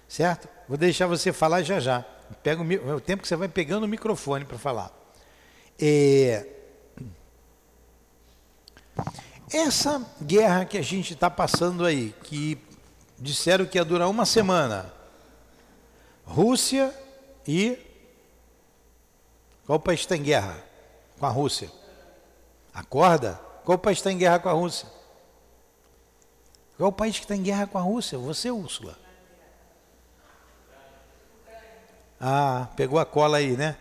Certo? 0.09 0.49
Vou 0.69 0.77
deixar 0.77 1.07
você 1.07 1.33
falar 1.33 1.63
já 1.63 1.81
já. 1.81 2.05
Pega 2.43 2.63
o, 2.63 2.97
o 2.97 3.01
tempo 3.01 3.23
que 3.23 3.29
você 3.29 3.37
vai 3.37 3.49
pegando 3.49 3.85
o 3.85 3.89
microfone 3.89 4.45
para 4.45 4.59
falar. 4.59 4.91
É, 5.79 6.47
essa 9.53 10.07
guerra 10.23 10.65
que 10.65 10.79
a 10.79 10.83
gente 10.83 11.13
está 11.13 11.31
passando 11.31 11.85
aí, 11.85 12.15
que 12.25 12.59
disseram 13.19 13.67
que 13.67 13.79
ia 13.79 13.85
durar 13.85 14.09
uma 14.09 14.25
semana, 14.25 14.93
Rússia 16.25 16.95
e. 17.47 17.79
Qual 19.67 19.79
país 19.79 20.01
está 20.01 20.17
em 20.17 20.23
guerra 20.23 20.57
com 21.19 21.27
a 21.27 21.31
Rússia? 21.31 21.71
Acorda? 22.75 23.41
Qual 23.65 23.79
país 23.79 23.99
está 23.99 24.11
em 24.11 24.19
guerra 24.19 24.39
com 24.39 24.49
a 24.49 24.53
Rússia? 24.53 24.89
Qual 26.77 26.91
país 26.91 27.17
que 27.17 27.25
está 27.25 27.37
em 27.37 27.43
guerra 27.43 27.67
com 27.67 27.79
a 27.79 27.83
Rússia? 27.83 28.19
Você, 28.19 28.51
Úrsula. 28.51 28.99
Ah, 32.21 32.69
pegou 32.77 32.99
a 32.99 33.05
cola 33.05 33.39
aí, 33.39 33.57
né? 33.57 33.77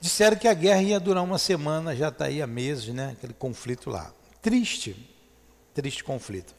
Disseram 0.00 0.36
que 0.36 0.46
a 0.46 0.54
guerra 0.54 0.82
ia 0.82 1.00
durar 1.00 1.24
uma 1.24 1.38
semana, 1.38 1.96
já 1.96 2.08
está 2.08 2.26
aí 2.26 2.42
há 2.42 2.46
meses, 2.46 2.94
né? 2.94 3.12
Aquele 3.12 3.34
conflito 3.34 3.90
lá. 3.90 4.12
Triste, 4.42 4.94
triste 5.72 6.04
conflito. 6.04 6.54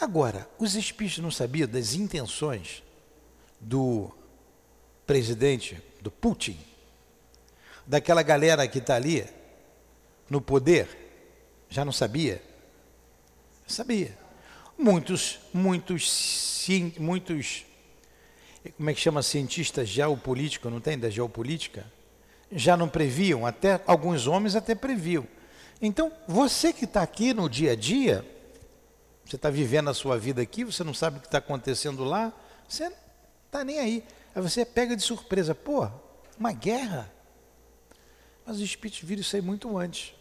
Agora, 0.00 0.48
os 0.58 0.74
espíritos 0.74 1.22
não 1.22 1.30
sabiam 1.30 1.68
das 1.68 1.94
intenções 1.94 2.82
do 3.64 4.10
presidente, 5.06 5.82
do 6.00 6.10
Putin, 6.10 6.58
daquela 7.86 8.22
galera 8.22 8.68
que 8.68 8.78
está 8.78 8.94
ali 8.94 9.26
no 10.28 10.40
poder, 10.40 11.02
Já 11.68 11.84
não 11.84 11.92
sabia? 11.92 12.40
Sabia. 13.66 14.16
Muitos, 14.78 15.40
muitos, 15.52 16.68
muitos, 17.00 17.64
como 18.76 18.90
é 18.90 18.94
que 18.94 19.00
chama 19.00 19.22
cientistas 19.24 19.88
geopolíticos, 19.88 20.70
não 20.70 20.80
tem 20.80 20.96
da 20.96 21.10
geopolítica? 21.10 21.84
Já 22.52 22.76
não 22.76 22.88
previam, 22.88 23.44
até 23.44 23.80
alguns 23.86 24.28
homens 24.28 24.54
até 24.54 24.74
previam. 24.74 25.26
Então, 25.82 26.12
você 26.28 26.72
que 26.72 26.84
está 26.84 27.02
aqui 27.02 27.34
no 27.34 27.48
dia 27.48 27.72
a 27.72 27.76
dia, 27.76 28.24
você 29.24 29.34
está 29.34 29.50
vivendo 29.50 29.90
a 29.90 29.94
sua 29.94 30.16
vida 30.16 30.40
aqui, 30.42 30.62
você 30.64 30.84
não 30.84 30.94
sabe 30.94 31.18
o 31.18 31.20
que 31.20 31.26
está 31.26 31.38
acontecendo 31.38 32.04
lá, 32.04 32.32
você 32.68 32.92
está 33.54 33.64
nem 33.64 33.78
aí. 33.78 34.04
Aí 34.34 34.42
você 34.42 34.64
pega 34.64 34.96
de 34.96 35.02
surpresa, 35.02 35.54
pô, 35.54 35.88
uma 36.36 36.52
guerra. 36.52 37.10
Mas 38.44 38.56
os 38.56 38.62
espíritos 38.62 39.00
viram 39.02 39.22
isso 39.22 39.36
aí 39.36 39.42
muito 39.42 39.78
antes. 39.78 40.12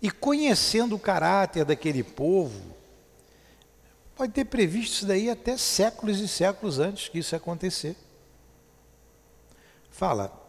E 0.00 0.10
conhecendo 0.10 0.94
o 0.94 0.98
caráter 0.98 1.64
daquele 1.64 2.04
povo, 2.04 2.76
pode 4.14 4.32
ter 4.32 4.44
previsto 4.44 4.92
isso 4.94 5.06
daí 5.06 5.28
até 5.28 5.56
séculos 5.56 6.20
e 6.20 6.28
séculos 6.28 6.78
antes 6.78 7.08
que 7.08 7.18
isso 7.18 7.34
acontecer. 7.34 7.96
Fala. 9.90 10.43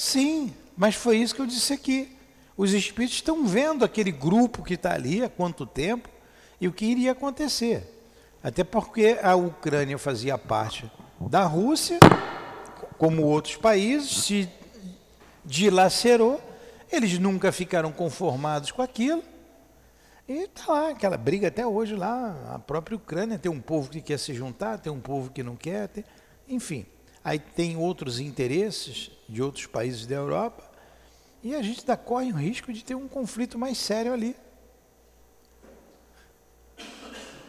Sim, 0.00 0.54
mas 0.74 0.94
foi 0.94 1.18
isso 1.18 1.34
que 1.34 1.42
eu 1.42 1.46
disse 1.46 1.74
aqui. 1.74 2.16
Os 2.56 2.72
espíritos 2.72 3.16
estão 3.16 3.44
vendo 3.44 3.84
aquele 3.84 4.10
grupo 4.10 4.62
que 4.62 4.72
está 4.72 4.94
ali 4.94 5.22
há 5.22 5.28
quanto 5.28 5.66
tempo 5.66 6.08
e 6.58 6.66
o 6.66 6.72
que 6.72 6.86
iria 6.86 7.12
acontecer. 7.12 7.86
Até 8.42 8.64
porque 8.64 9.18
a 9.22 9.34
Ucrânia 9.34 9.98
fazia 9.98 10.38
parte 10.38 10.90
da 11.20 11.44
Rússia, 11.44 11.98
como 12.96 13.26
outros 13.26 13.56
países, 13.56 14.24
se 14.24 14.48
dilacerou, 15.44 16.40
eles 16.90 17.18
nunca 17.18 17.52
ficaram 17.52 17.92
conformados 17.92 18.72
com 18.72 18.80
aquilo. 18.80 19.22
E 20.26 20.44
está 20.44 20.72
lá, 20.72 20.88
aquela 20.88 21.18
briga 21.18 21.48
até 21.48 21.66
hoje 21.66 21.94
lá, 21.94 22.54
a 22.54 22.58
própria 22.58 22.96
Ucrânia 22.96 23.38
tem 23.38 23.52
um 23.52 23.60
povo 23.60 23.90
que 23.90 24.00
quer 24.00 24.18
se 24.18 24.32
juntar, 24.32 24.78
tem 24.78 24.90
um 24.90 25.00
povo 25.00 25.30
que 25.30 25.42
não 25.42 25.56
quer, 25.56 25.88
tem, 25.88 26.06
enfim. 26.48 26.86
Aí 27.22 27.38
tem 27.38 27.76
outros 27.76 28.18
interesses 28.18 29.10
de 29.28 29.42
outros 29.42 29.66
países 29.66 30.06
da 30.06 30.14
Europa, 30.14 30.68
e 31.42 31.54
a 31.54 31.62
gente 31.62 31.80
ainda 31.80 31.96
corre 31.96 32.32
o 32.32 32.36
risco 32.36 32.72
de 32.72 32.84
ter 32.84 32.94
um 32.94 33.08
conflito 33.08 33.58
mais 33.58 33.78
sério 33.78 34.12
ali. 34.12 34.36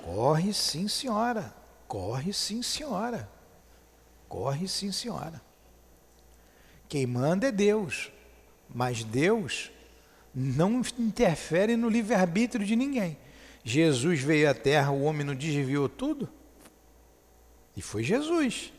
Corre 0.03 0.53
sim, 0.53 0.87
senhora. 0.87 1.53
Corre 1.87 2.33
sim, 2.33 2.61
senhora. 2.61 3.29
Corre 4.27 4.67
sim, 4.67 4.91
senhora. 4.91 5.41
Quem 6.87 7.05
manda 7.05 7.47
é 7.47 7.51
Deus, 7.51 8.11
mas 8.69 9.03
Deus 9.03 9.71
não 10.33 10.81
interfere 10.97 11.75
no 11.75 11.89
livre-arbítrio 11.89 12.65
de 12.65 12.75
ninguém. 12.75 13.17
Jesus 13.63 14.21
veio 14.21 14.49
à 14.49 14.53
terra, 14.53 14.91
o 14.91 15.03
homem 15.03 15.25
não 15.25 15.35
desviou 15.35 15.87
tudo? 15.87 16.27
E 17.75 17.81
foi 17.81 18.03
Jesus. 18.03 18.73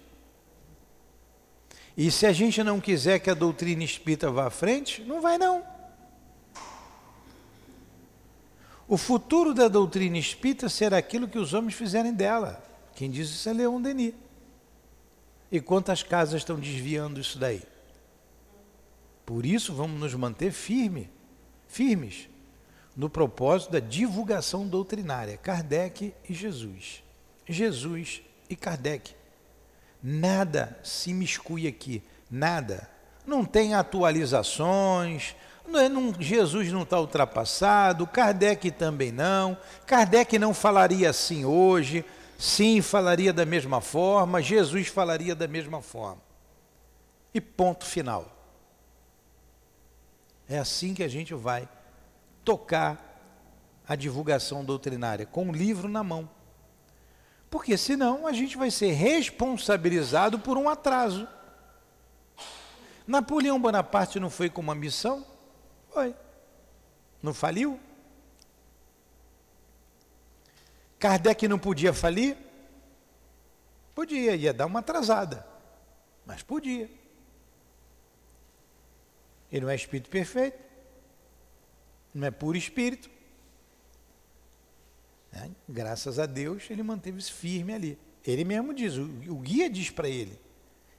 E 1.97 2.11
se 2.11 2.27
a 2.27 2.33
gente 2.33 2.63
não 2.63 2.81
quiser 2.81 3.19
que 3.19 3.31
a 3.31 3.35
doutrina 3.35 3.85
espírita 3.85 4.31
vá 4.31 4.47
à 4.47 4.51
frente, 4.51 5.03
não 5.03 5.21
vai 5.21 5.37
não. 5.37 5.63
O 8.89 8.97
futuro 8.97 9.55
da 9.55 9.69
doutrina 9.69 10.19
espírita 10.19 10.69
será 10.69 10.99
aquilo 10.99 11.29
que 11.29 11.39
os 11.39 11.55
homens 11.55 11.75
fizerem 11.75 12.13
dela. 12.13 12.63
Quem 12.95 13.11
diz 13.11 13.31
isso 13.31 13.49
é 13.49 13.53
Leon 13.53 13.81
Denis. 13.81 14.15
E 15.51 15.61
quantas 15.61 16.03
casas 16.03 16.41
estão 16.41 16.59
desviando 16.59 17.21
isso 17.21 17.39
daí? 17.39 17.63
Por 19.25 19.47
isso 19.47 19.75
vamos 19.75 20.01
nos 20.01 20.15
manter 20.15 20.51
firme, 20.51 21.11
firmes 21.69 22.29
no 22.97 23.09
propósito 23.09 23.73
da 23.73 23.81
divulgação 23.81 24.67
doutrinária, 24.67 25.37
Kardec 25.37 26.15
e 26.29 26.35
Jesus. 26.35 27.03
Jesus 27.47 28.23
e 28.49 28.57
Kardec. 28.57 29.15
Nada 30.03 30.79
se 30.83 31.15
miscui 31.15 31.67
aqui, 31.67 32.03
nada. 32.31 32.91
Não 33.25 33.45
tem 33.45 33.75
atualizações, 33.75 35.37
não 35.67 35.81
é, 35.81 35.89
não, 35.89 36.13
Jesus 36.19 36.73
não 36.73 36.83
está 36.83 36.99
ultrapassado, 36.99 38.07
Kardec 38.07 38.71
também 38.73 39.13
não. 39.13 39.57
Kardec 39.87 40.39
não 40.39 40.53
falaria 40.53 41.11
assim 41.11 41.45
hoje, 41.45 42.05
sim, 42.37 42.83
falaria 42.83 43.33
da 43.33 43.47
mesma 43.47 43.81
forma, 43.81 44.43
Jesus 44.43 44.89
falaria 44.89 45.35
da 45.35 45.47
mesma 45.47 45.81
forma. 45.81 46.21
E 47.33 47.41
ponto 47.41 47.85
final. 47.85 48.27
É 50.49 50.59
assim 50.59 50.93
que 50.93 51.03
a 51.03 51.09
gente 51.09 51.33
vai 51.33 51.69
tocar 52.45 53.13
a 53.89 53.95
divulgação 53.95 54.65
doutrinária, 54.65 55.25
com 55.25 55.49
o 55.49 55.53
livro 55.53 55.89
na 55.89 56.03
mão. 56.03 56.29
Porque 57.53 57.77
senão 57.77 58.27
a 58.27 58.33
gente 58.33 58.57
vai 58.57 58.71
ser 58.71 58.93
responsabilizado 58.93 60.39
por 60.39 60.57
um 60.57 60.71
atraso. 60.71 61.29
Napoleão 63.07 63.61
Bonaparte 63.61 64.19
não 64.19 64.31
foi 64.31 64.49
com 64.49 64.63
uma 64.63 64.75
missão? 64.75 65.27
Foi. 65.91 66.15
Não 67.23 67.35
faliu? 67.35 67.79
Kardec 70.99 71.47
não 71.47 71.59
podia 71.59 71.93
falir? 71.93 72.39
Podia, 73.95 74.35
ia 74.35 74.55
dar 74.55 74.65
uma 74.65 74.81
atrasada. 74.81 75.47
Mas 76.25 76.43
podia. 76.43 76.91
Ele 79.51 79.67
não 79.67 79.69
é 79.69 79.75
espírito 79.75 80.09
perfeito, 80.09 80.59
não 82.15 82.27
é 82.27 82.31
puro 82.31 82.57
espírito. 82.57 83.11
Né? 85.33 85.51
Graças 85.69 86.19
a 86.19 86.27
Deus 86.27 86.65
ele 86.71 86.83
manteve-se 86.83 87.33
firme 87.33 87.73
ali. 87.73 87.99
Ele 88.25 88.45
mesmo 88.45 88.73
diz, 88.73 88.97
o, 88.97 89.05
o 89.29 89.39
guia 89.39 89.69
diz 89.69 89.91
para 89.91 90.09
ele. 90.09 90.39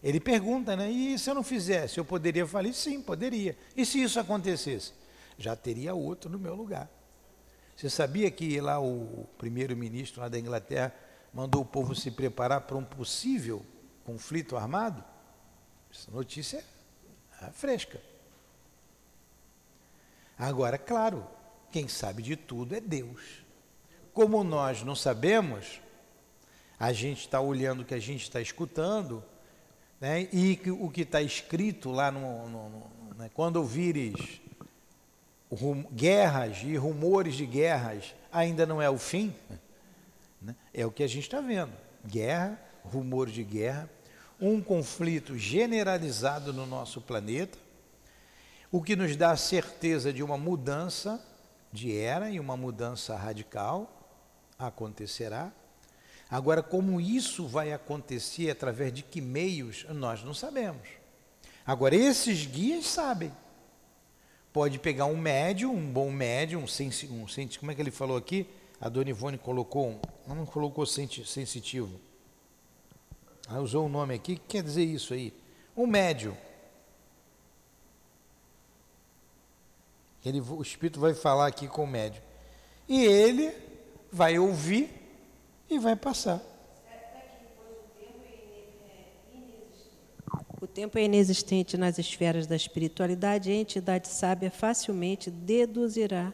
Ele 0.04 0.20
pergunta, 0.20 0.76
né? 0.76 0.92
E 0.92 1.18
se 1.18 1.30
eu 1.30 1.36
não 1.36 1.44
fizesse, 1.44 1.98
eu 1.98 2.04
poderia 2.04 2.46
falar? 2.46 2.74
Sim, 2.74 3.02
poderia. 3.02 3.58
E 3.76 3.86
se 3.86 4.02
isso 4.02 4.20
acontecesse? 4.20 4.92
Já 5.38 5.56
teria 5.56 5.94
outro 5.94 6.30
no 6.30 6.38
meu 6.38 6.54
lugar. 6.54 6.90
Você 7.76 7.90
sabia 7.90 8.30
que 8.30 8.60
lá 8.60 8.82
o 8.82 9.26
primeiro-ministro 9.38 10.22
lá 10.22 10.28
da 10.28 10.38
Inglaterra 10.38 10.94
mandou 11.34 11.62
o 11.62 11.66
povo 11.66 11.96
se 11.96 12.12
preparar 12.12 12.62
para 12.62 12.76
um 12.76 12.84
possível 12.84 13.66
conflito 14.04 14.58
armado? 14.58 15.04
Essa 15.92 16.12
notícia 16.12 16.64
é 17.42 17.52
fresca. 17.52 18.02
Agora, 20.38 20.78
claro, 20.78 21.26
quem 21.72 21.88
sabe 21.88 22.22
de 22.22 22.36
tudo 22.36 22.76
é 22.76 22.82
Deus. 22.82 23.43
Como 24.14 24.44
nós 24.44 24.84
não 24.84 24.96
sabemos, 24.96 25.82
a 26.80 26.94
gente 26.94 27.22
está 27.22 27.42
olhando 27.42 27.82
o 27.82 27.86
que 27.86 27.96
a 27.96 28.00
gente 28.00 28.24
está 28.24 28.40
escutando, 28.40 29.24
né? 30.00 30.28
e 30.32 30.60
o 30.70 30.90
que 30.90 31.02
está 31.02 31.22
escrito 31.22 31.92
lá 31.92 32.12
no. 32.12 32.48
no, 32.48 32.70
no 32.70 33.16
né? 33.16 33.32
quando 33.34 33.56
ouvires 33.56 34.42
rum, 35.52 35.84
guerras 35.92 36.58
e 36.64 36.76
rumores 36.76 37.36
de 37.36 37.46
guerras, 37.46 38.14
ainda 38.32 38.66
não 38.68 38.80
é 38.80 38.90
o 38.90 39.00
fim, 39.00 39.34
né? 40.42 40.56
é 40.72 40.86
o 40.86 40.92
que 40.92 41.02
a 41.02 41.08
gente 41.08 41.24
está 41.24 41.42
vendo: 41.42 41.74
guerra, 42.06 42.62
rumores 42.84 43.34
de 43.34 43.44
guerra, 43.44 43.90
um 44.40 44.62
conflito 44.62 45.38
generalizado 45.40 46.54
no 46.54 46.68
nosso 46.68 47.02
planeta, 47.02 47.58
o 48.72 48.80
que 48.80 48.96
nos 48.96 49.16
dá 49.16 49.32
a 49.32 49.38
certeza 49.38 50.14
de 50.14 50.22
uma 50.22 50.38
mudança 50.38 51.20
de 51.72 51.98
era 51.98 52.30
e 52.30 52.40
uma 52.40 52.56
mudança 52.56 53.16
radical 53.16 54.03
acontecerá. 54.58 55.52
Agora, 56.30 56.64
como 56.64 57.00
isso 57.00 57.48
vai 57.48 57.72
acontecer, 57.72 58.50
através 58.50 58.92
de 58.92 59.04
que 59.04 59.22
meios, 59.22 59.86
nós 59.90 60.24
não 60.24 60.34
sabemos. 60.34 60.88
Agora, 61.66 61.96
esses 61.96 62.46
guias 62.46 62.86
sabem. 62.88 63.32
Pode 64.52 64.80
pegar 64.80 65.06
um 65.06 65.18
médio, 65.18 65.72
um 65.72 65.92
bom 65.92 66.12
médio, 66.12 66.60
um, 66.60 66.68
sensi, 66.68 67.08
um 67.08 67.26
como 67.60 67.72
é 67.72 67.76
que 67.76 67.82
ele 67.82 67.92
falou 67.92 68.18
aqui? 68.18 68.48
A 68.80 68.90
Dona 68.90 69.10
Ivone 69.10 69.38
colocou 69.38 69.90
um, 69.90 70.00
não 70.28 70.46
colocou 70.46 70.86
sensitivo. 70.86 72.00
Ela 73.48 73.62
usou 73.62 73.84
o 73.84 73.86
um 73.88 73.90
nome 73.90 74.14
aqui, 74.14 74.36
que 74.36 74.48
quer 74.48 74.64
dizer 74.64 74.84
isso 74.84 75.14
aí? 75.14 75.34
Um 75.76 75.88
médio. 75.88 76.38
Ele, 80.26 80.40
o 80.40 80.62
Espírito 80.62 81.00
vai 81.00 81.14
falar 81.14 81.48
aqui 81.48 81.68
com 81.68 81.84
o 81.84 81.88
médio. 81.88 82.22
E 82.88 83.04
ele 83.04 83.54
vai 84.14 84.38
ouvir 84.38 84.92
e 85.68 85.80
vai 85.80 85.96
passar. 85.96 86.40
O 90.62 90.68
tempo 90.68 90.98
é 90.98 91.04
inexistente 91.04 91.76
nas 91.76 91.98
esferas 91.98 92.48
da 92.48 92.56
espiritualidade 92.56 93.50
e 93.50 93.54
a 93.54 93.56
entidade 93.58 94.08
sábia 94.08 94.50
facilmente 94.50 95.30
deduzirá. 95.30 96.32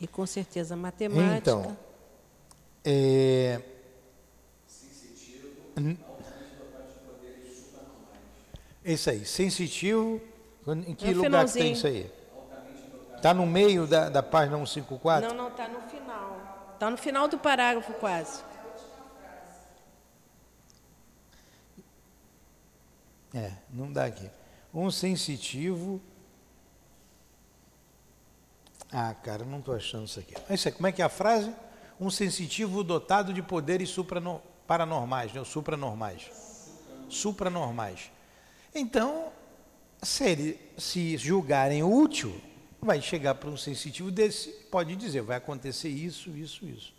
E 0.00 0.06
com 0.06 0.24
certeza 0.24 0.76
matemática. 0.76 1.36
Então, 1.36 1.76
é... 2.84 3.60
Isso 8.84 9.10
aí, 9.10 9.24
sensitivo. 9.26 10.20
Em 10.66 10.94
que 10.94 11.12
No 11.12 11.24
lugar 11.24 11.44
que 11.46 11.52
tem 11.52 11.72
isso 11.72 11.86
aí? 11.86 12.10
Está 13.18 13.34
no 13.34 13.44
meio 13.44 13.84
da, 13.86 14.08
da 14.08 14.22
página 14.22 14.56
154? 14.56 15.28
Não, 15.28 15.34
não, 15.34 15.48
está 15.48 15.66
no 15.66 15.80
final. 15.82 16.70
Está 16.74 16.88
no 16.90 16.96
final 16.96 17.26
do 17.26 17.36
parágrafo 17.36 17.92
quase. 17.94 18.42
É, 23.34 23.52
não 23.70 23.92
dá 23.92 24.04
aqui. 24.06 24.30
Um 24.72 24.90
sensitivo. 24.90 26.00
Ah, 28.92 29.12
cara, 29.14 29.44
não 29.44 29.58
estou 29.58 29.74
achando 29.74 30.06
isso 30.06 30.18
aqui. 30.20 30.34
É 30.48 30.54
Isso 30.54 30.68
aí, 30.68 30.72
como 30.74 30.86
é 30.86 30.92
que 30.92 31.02
é 31.02 31.04
a 31.04 31.08
frase? 31.10 31.52
Um 32.00 32.10
sensitivo 32.10 32.82
dotado 32.84 33.32
de 33.34 33.42
poderes 33.42 33.90
suprano- 33.90 34.40
paranormais, 34.66 35.32
né? 35.32 35.40
Ou 35.40 35.44
supranormais. 35.44 36.30
Supranormais. 37.08 38.10
Então, 38.74 39.32
se 40.00 40.24
ele 40.24 40.60
se 40.78 41.16
julgarem 41.16 41.82
útil, 41.82 42.40
vai 42.80 43.00
chegar 43.02 43.34
para 43.34 43.50
um 43.50 43.56
sensitivo 43.56 44.10
desse, 44.10 44.50
pode 44.70 44.94
dizer, 44.96 45.22
vai 45.22 45.36
acontecer 45.36 45.88
isso, 45.88 46.30
isso, 46.30 46.64
isso. 46.64 46.94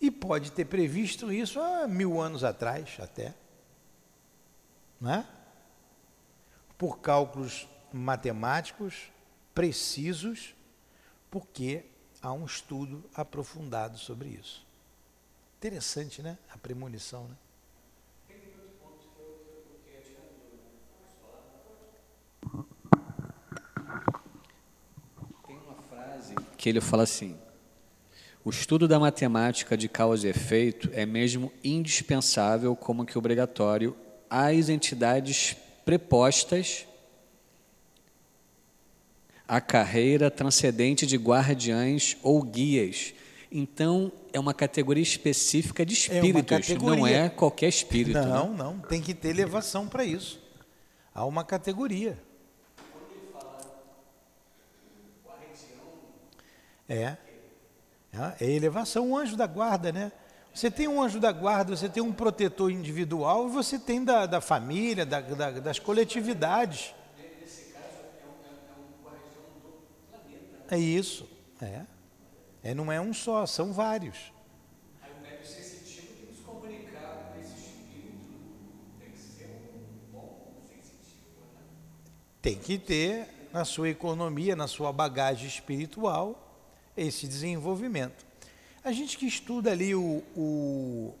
E 0.00 0.10
pode 0.10 0.52
ter 0.52 0.64
previsto 0.64 1.32
isso 1.32 1.60
há 1.60 1.86
mil 1.86 2.20
anos 2.20 2.42
atrás, 2.42 2.96
até. 2.98 3.34
Não 5.00 5.12
é? 5.12 5.26
por 6.80 6.98
cálculos 6.98 7.68
matemáticos 7.92 9.12
precisos, 9.54 10.54
porque 11.30 11.84
há 12.22 12.32
um 12.32 12.46
estudo 12.46 13.04
aprofundado 13.14 13.98
sobre 13.98 14.30
isso. 14.30 14.66
Interessante, 15.58 16.22
né? 16.22 16.38
A 16.48 16.56
premonição, 16.56 17.28
né? 17.28 17.36
Tem 25.46 25.58
uma 25.58 25.82
frase 25.82 26.34
que 26.60 26.68
ele 26.68 26.80
fala 26.80 27.04
assim: 27.04 27.38
o 28.44 28.50
estudo 28.50 28.86
da 28.86 29.00
matemática 29.00 29.78
de 29.78 29.88
causa 29.88 30.26
e 30.26 30.30
efeito 30.30 30.90
é 30.92 31.06
mesmo 31.06 31.50
indispensável, 31.64 32.76
como 32.76 33.06
que 33.06 33.16
obrigatório, 33.16 33.96
às 34.28 34.68
entidades 34.68 35.56
prepostas 35.86 36.86
à 39.48 39.58
carreira 39.58 40.30
transcendente 40.30 41.06
de 41.06 41.16
guardiães 41.16 42.18
ou 42.22 42.42
guias. 42.42 43.14
Então, 43.50 44.12
é 44.32 44.38
uma 44.38 44.54
categoria 44.54 45.02
específica 45.02 45.84
de 45.84 45.94
É 45.94 45.96
espíritos, 45.96 46.68
não 46.68 46.78
categoria. 46.78 47.16
é 47.16 47.28
qualquer 47.30 47.68
espírito. 47.68 48.18
né? 48.20 48.26
Não, 48.26 48.52
não, 48.52 48.78
tem 48.78 49.00
que 49.00 49.14
ter 49.14 49.30
elevação 49.30 49.88
para 49.88 50.04
isso. 50.04 50.40
Há 51.12 51.24
uma 51.24 51.42
categoria. 51.42 52.16
É. 56.90 57.16
É 58.12 58.44
é 58.44 58.50
elevação, 58.50 59.10
um 59.10 59.16
anjo 59.16 59.36
da 59.36 59.46
guarda, 59.46 59.92
né? 59.92 60.10
Você 60.52 60.68
tem 60.70 60.88
um 60.88 61.00
anjo 61.00 61.20
da 61.20 61.30
guarda, 61.30 61.76
você 61.76 61.88
tem 61.88 62.02
um 62.02 62.12
protetor 62.12 62.72
individual 62.72 63.46
e 63.46 63.50
você 63.52 63.78
tem 63.78 64.04
da, 64.04 64.26
da 64.26 64.40
família, 64.40 65.06
da- 65.06 65.20
da- 65.20 65.50
das 65.52 65.78
coletividades. 65.78 66.92
É 70.68 70.78
isso, 70.78 71.28
é. 71.62 71.82
é. 72.64 72.74
Não 72.74 72.90
é 72.90 73.00
um 73.00 73.14
só, 73.14 73.46
são 73.46 73.72
vários. 73.72 74.16
Tem 82.42 82.56
que 82.58 82.78
ter 82.78 83.28
na 83.52 83.64
sua 83.64 83.88
economia, 83.88 84.56
na 84.56 84.66
sua 84.66 84.92
bagagem 84.92 85.46
espiritual, 85.46 86.49
esse 86.96 87.26
desenvolvimento. 87.26 88.24
A 88.82 88.92
gente 88.92 89.16
que 89.16 89.26
estuda 89.26 89.70
ali 89.70 89.94
o, 89.94 90.22
o, 90.36 91.14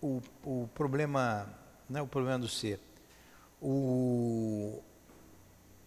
o, 0.00 0.22
o 0.44 0.70
problema, 0.74 1.48
não 1.88 2.00
é 2.00 2.02
o 2.02 2.06
problema 2.06 2.38
do 2.38 2.48
ser, 2.48 2.80
o, 3.60 4.80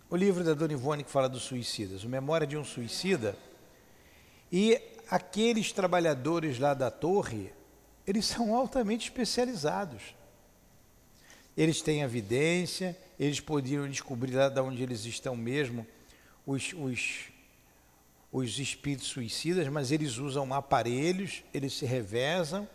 o 0.09 0.15
livro 0.15 0.43
da 0.43 0.53
Dona 0.53 0.73
Ivone 0.73 1.03
que 1.03 1.11
fala 1.11 1.29
dos 1.29 1.43
suicidas, 1.43 2.03
o 2.03 2.09
Memória 2.09 2.45
de 2.45 2.57
um 2.57 2.63
Suicida, 2.63 3.37
e 4.51 4.81
aqueles 5.09 5.71
trabalhadores 5.71 6.59
lá 6.59 6.73
da 6.73 6.91
torre, 6.91 7.53
eles 8.05 8.25
são 8.25 8.55
altamente 8.55 9.09
especializados. 9.09 10.15
Eles 11.55 11.81
têm 11.81 12.01
evidência, 12.01 12.97
eles 13.19 13.39
poderiam 13.39 13.87
descobrir 13.87 14.33
lá 14.33 14.49
de 14.49 14.59
onde 14.59 14.81
eles 14.81 15.05
estão 15.05 15.35
mesmo 15.35 15.85
os, 16.45 16.73
os, 16.73 17.29
os 18.31 18.57
espíritos 18.59 19.07
suicidas, 19.07 19.67
mas 19.67 19.91
eles 19.91 20.17
usam 20.17 20.53
aparelhos, 20.53 21.43
eles 21.53 21.73
se 21.73 21.85
revezam, 21.85 22.67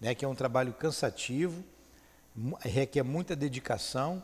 né, 0.00 0.14
que 0.14 0.24
é 0.24 0.28
um 0.28 0.34
trabalho 0.34 0.72
cansativo, 0.72 1.62
requer 2.60 3.02
muita 3.02 3.36
dedicação 3.36 4.22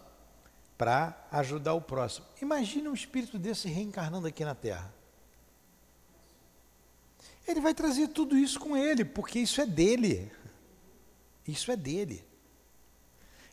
para 0.79 1.27
ajudar 1.31 1.75
o 1.75 1.81
próximo. 1.81 2.27
Imagine 2.41 2.89
um 2.89 2.95
espírito 2.95 3.39
desse 3.39 3.69
reencarnando 3.69 4.27
aqui 4.27 4.45
na 4.45 4.55
Terra. 4.55 4.93
Ele 7.47 7.61
vai 7.61 7.75
trazer 7.75 8.09
tudo 8.09 8.37
isso 8.37 8.59
com 8.59 8.77
ele, 8.77 9.05
porque 9.05 9.39
isso 9.39 9.61
é 9.61 9.67
dele. 9.67 10.31
Isso 11.47 11.71
é 11.71 11.77
dele. 11.77 12.25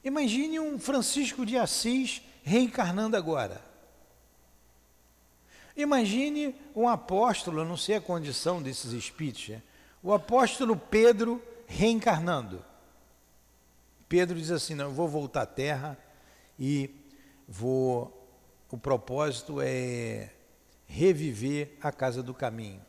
Imagine 0.03 0.59
um 0.59 0.79
Francisco 0.79 1.45
de 1.45 1.57
Assis 1.57 2.21
reencarnando 2.43 3.17
agora. 3.17 3.68
Imagine 5.81 6.53
um 6.75 6.89
apóstolo, 6.89 7.63
não 7.63 7.77
sei 7.77 7.95
a 7.95 8.01
condição 8.01 8.61
desses 8.61 8.91
espíritos, 8.91 9.47
né? 9.47 9.61
o 10.03 10.11
apóstolo 10.11 10.75
Pedro 10.75 11.41
reencarnando. 11.65 12.63
Pedro 14.09 14.37
diz 14.37 14.51
assim: 14.51 14.75
Não, 14.75 14.85
eu 14.85 14.91
vou 14.91 15.07
voltar 15.07 15.43
à 15.43 15.45
terra 15.45 15.97
e 16.59 16.89
vou. 17.47 18.15
O 18.69 18.77
propósito 18.77 19.61
é 19.61 20.31
reviver 20.85 21.77
a 21.81 21.91
casa 21.91 22.21
do 22.21 22.33
caminho. 22.33 22.81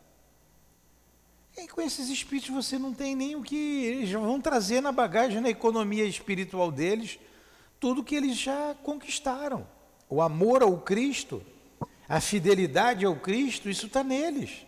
E 1.56 1.68
com 1.68 1.80
esses 1.80 2.08
espíritos 2.08 2.50
você 2.50 2.76
não 2.76 2.92
tem 2.92 3.14
nem 3.14 3.36
o 3.36 3.42
que. 3.42 3.84
Eles 3.84 4.10
vão 4.10 4.40
trazer 4.40 4.80
na 4.80 4.90
bagagem, 4.90 5.40
na 5.40 5.48
economia 5.48 6.04
espiritual 6.04 6.72
deles, 6.72 7.20
tudo 7.78 8.02
que 8.02 8.16
eles 8.16 8.36
já 8.36 8.74
conquistaram. 8.82 9.64
O 10.08 10.20
amor 10.20 10.62
ao 10.62 10.76
Cristo, 10.80 11.40
a 12.10 12.20
fidelidade 12.20 13.06
ao 13.06 13.14
Cristo, 13.14 13.70
isso 13.70 13.86
está 13.86 14.02
neles. 14.02 14.66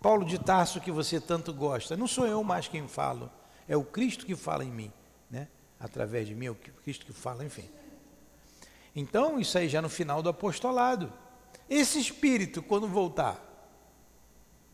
Paulo 0.00 0.24
de 0.24 0.38
Tarso, 0.38 0.80
que 0.80 0.92
você 0.92 1.20
tanto 1.20 1.52
gosta, 1.52 1.96
não 1.96 2.06
sou 2.06 2.24
eu 2.28 2.44
mais 2.44 2.68
quem 2.68 2.86
falo, 2.86 3.28
é 3.66 3.76
o 3.76 3.82
Cristo 3.82 4.24
que 4.24 4.36
fala 4.36 4.64
em 4.64 4.70
mim, 4.70 4.92
né? 5.28 5.48
através 5.80 6.28
de 6.28 6.34
mim, 6.36 6.46
é 6.46 6.50
o 6.52 6.54
Cristo 6.54 7.04
que 7.04 7.12
fala, 7.12 7.44
enfim. 7.44 7.68
Então, 8.94 9.40
isso 9.40 9.58
aí 9.58 9.68
já 9.68 9.82
no 9.82 9.88
final 9.88 10.22
do 10.22 10.28
apostolado. 10.28 11.12
Esse 11.68 11.98
espírito, 11.98 12.62
quando 12.62 12.86
voltar, 12.86 13.44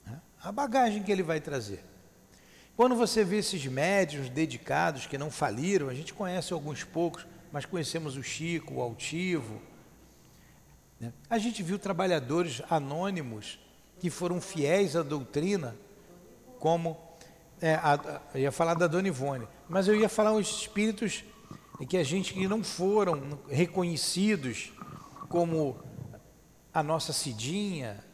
né, 0.04 0.20
a 0.42 0.52
bagagem 0.52 1.02
que 1.02 1.10
ele 1.10 1.22
vai 1.22 1.40
trazer. 1.40 1.82
Quando 2.76 2.94
você 2.94 3.24
vê 3.24 3.38
esses 3.38 3.64
médios 3.64 4.28
dedicados 4.28 5.06
que 5.06 5.16
não 5.16 5.30
faliram, 5.30 5.88
a 5.88 5.94
gente 5.94 6.12
conhece 6.12 6.52
alguns 6.52 6.84
poucos, 6.84 7.26
mas 7.50 7.64
conhecemos 7.64 8.18
o 8.18 8.22
Chico, 8.22 8.74
o 8.74 8.82
Altivo. 8.82 9.62
Né? 11.00 11.12
A 11.28 11.38
gente 11.38 11.62
viu 11.62 11.78
trabalhadores 11.78 12.62
anônimos 12.70 13.58
que 14.00 14.10
foram 14.10 14.40
fiéis 14.40 14.94
à 14.96 15.02
doutrina, 15.02 15.76
como 16.58 16.96
é, 17.60 17.74
a- 17.74 18.20
eu 18.34 18.40
ia 18.42 18.52
falar 18.52 18.74
da 18.74 18.86
Dona 18.86 19.08
Ivone, 19.08 19.46
mas 19.68 19.88
eu 19.88 19.96
ia 19.96 20.08
falar 20.08 20.32
os 20.32 20.48
espíritos 20.48 21.24
que 21.88 21.96
a 21.96 22.02
gente 22.04 22.32
que 22.34 22.46
não 22.48 22.62
foram 22.64 23.38
reconhecidos 23.48 24.72
como 25.28 25.76
a 26.72 26.82
nossa 26.82 27.12
Cidinha, 27.12 28.04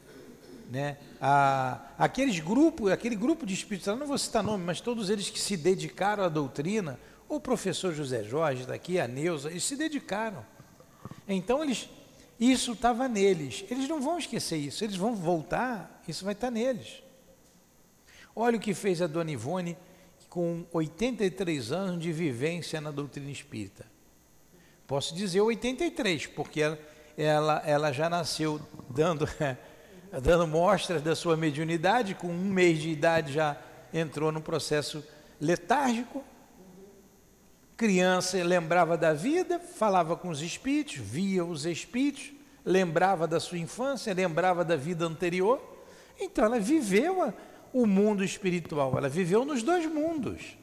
né? 0.70 0.96
A, 1.20 1.80
aqueles 1.98 2.40
grupos, 2.40 2.90
aquele 2.90 3.14
grupo 3.16 3.46
de 3.46 3.54
espíritos, 3.54 3.86
não 3.98 4.06
vou 4.06 4.18
citar 4.18 4.42
nome, 4.42 4.64
mas 4.64 4.80
todos 4.80 5.08
eles 5.10 5.30
que 5.30 5.38
se 5.38 5.56
dedicaram 5.56 6.24
à 6.24 6.28
doutrina, 6.28 6.98
o 7.28 7.38
professor 7.40 7.94
José 7.94 8.22
Jorge 8.24 8.64
daqui, 8.66 8.98
a 8.98 9.06
Neuza, 9.08 9.50
eles 9.50 9.64
se 9.64 9.76
dedicaram. 9.76 10.44
Então 11.28 11.62
eles, 11.62 11.88
isso 12.50 12.72
estava 12.72 13.08
neles. 13.08 13.64
Eles 13.70 13.88
não 13.88 14.00
vão 14.00 14.18
esquecer 14.18 14.56
isso, 14.56 14.84
eles 14.84 14.96
vão 14.96 15.14
voltar, 15.14 16.02
isso 16.08 16.24
vai 16.24 16.34
estar 16.34 16.50
neles. 16.50 17.02
Olha 18.34 18.56
o 18.56 18.60
que 18.60 18.74
fez 18.74 19.00
a 19.00 19.06
Dona 19.06 19.30
Ivone 19.30 19.76
com 20.28 20.64
83 20.72 21.70
anos 21.70 22.02
de 22.02 22.12
vivência 22.12 22.80
na 22.80 22.90
doutrina 22.90 23.30
espírita. 23.30 23.86
Posso 24.84 25.14
dizer 25.14 25.40
83, 25.40 26.26
porque 26.26 26.60
ela, 26.60 26.78
ela, 27.16 27.62
ela 27.64 27.92
já 27.92 28.10
nasceu 28.10 28.60
dando, 28.90 29.28
dando 30.22 30.46
mostras 30.48 31.00
da 31.00 31.14
sua 31.14 31.36
mediunidade, 31.36 32.16
com 32.16 32.26
um 32.26 32.50
mês 32.50 32.82
de 32.82 32.90
idade 32.90 33.32
já 33.32 33.56
entrou 33.92 34.32
no 34.32 34.40
processo 34.40 35.04
letárgico. 35.40 36.24
Criança 37.76 38.42
lembrava 38.42 38.96
da 38.96 39.12
vida, 39.12 39.60
falava 39.60 40.16
com 40.16 40.28
os 40.28 40.42
espíritos, 40.42 40.96
via 40.96 41.44
os 41.44 41.64
espíritos, 41.64 42.32
lembrava 42.64 43.26
da 43.26 43.38
sua 43.38 43.58
infância, 43.58 44.14
lembrava 44.14 44.64
da 44.64 44.76
vida 44.76 45.04
anterior. 45.04 45.60
Então 46.18 46.44
ela 46.44 46.58
viveu 46.58 47.32
o 47.72 47.86
mundo 47.86 48.24
espiritual, 48.24 48.96
ela 48.96 49.08
viveu 49.08 49.44
nos 49.44 49.62
dois 49.62 49.84
mundos. 49.86 50.56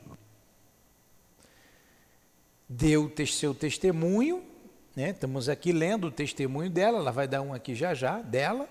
Deu 2.67 3.11
seu 3.27 3.53
testemunho, 3.53 4.43
né? 4.95 5.09
estamos 5.09 5.49
aqui 5.49 5.73
lendo 5.73 6.07
o 6.07 6.11
testemunho 6.11 6.69
dela, 6.69 6.99
ela 6.99 7.11
vai 7.11 7.27
dar 7.27 7.41
um 7.41 7.53
aqui 7.53 7.75
já 7.75 7.93
já, 7.93 8.21
dela. 8.21 8.67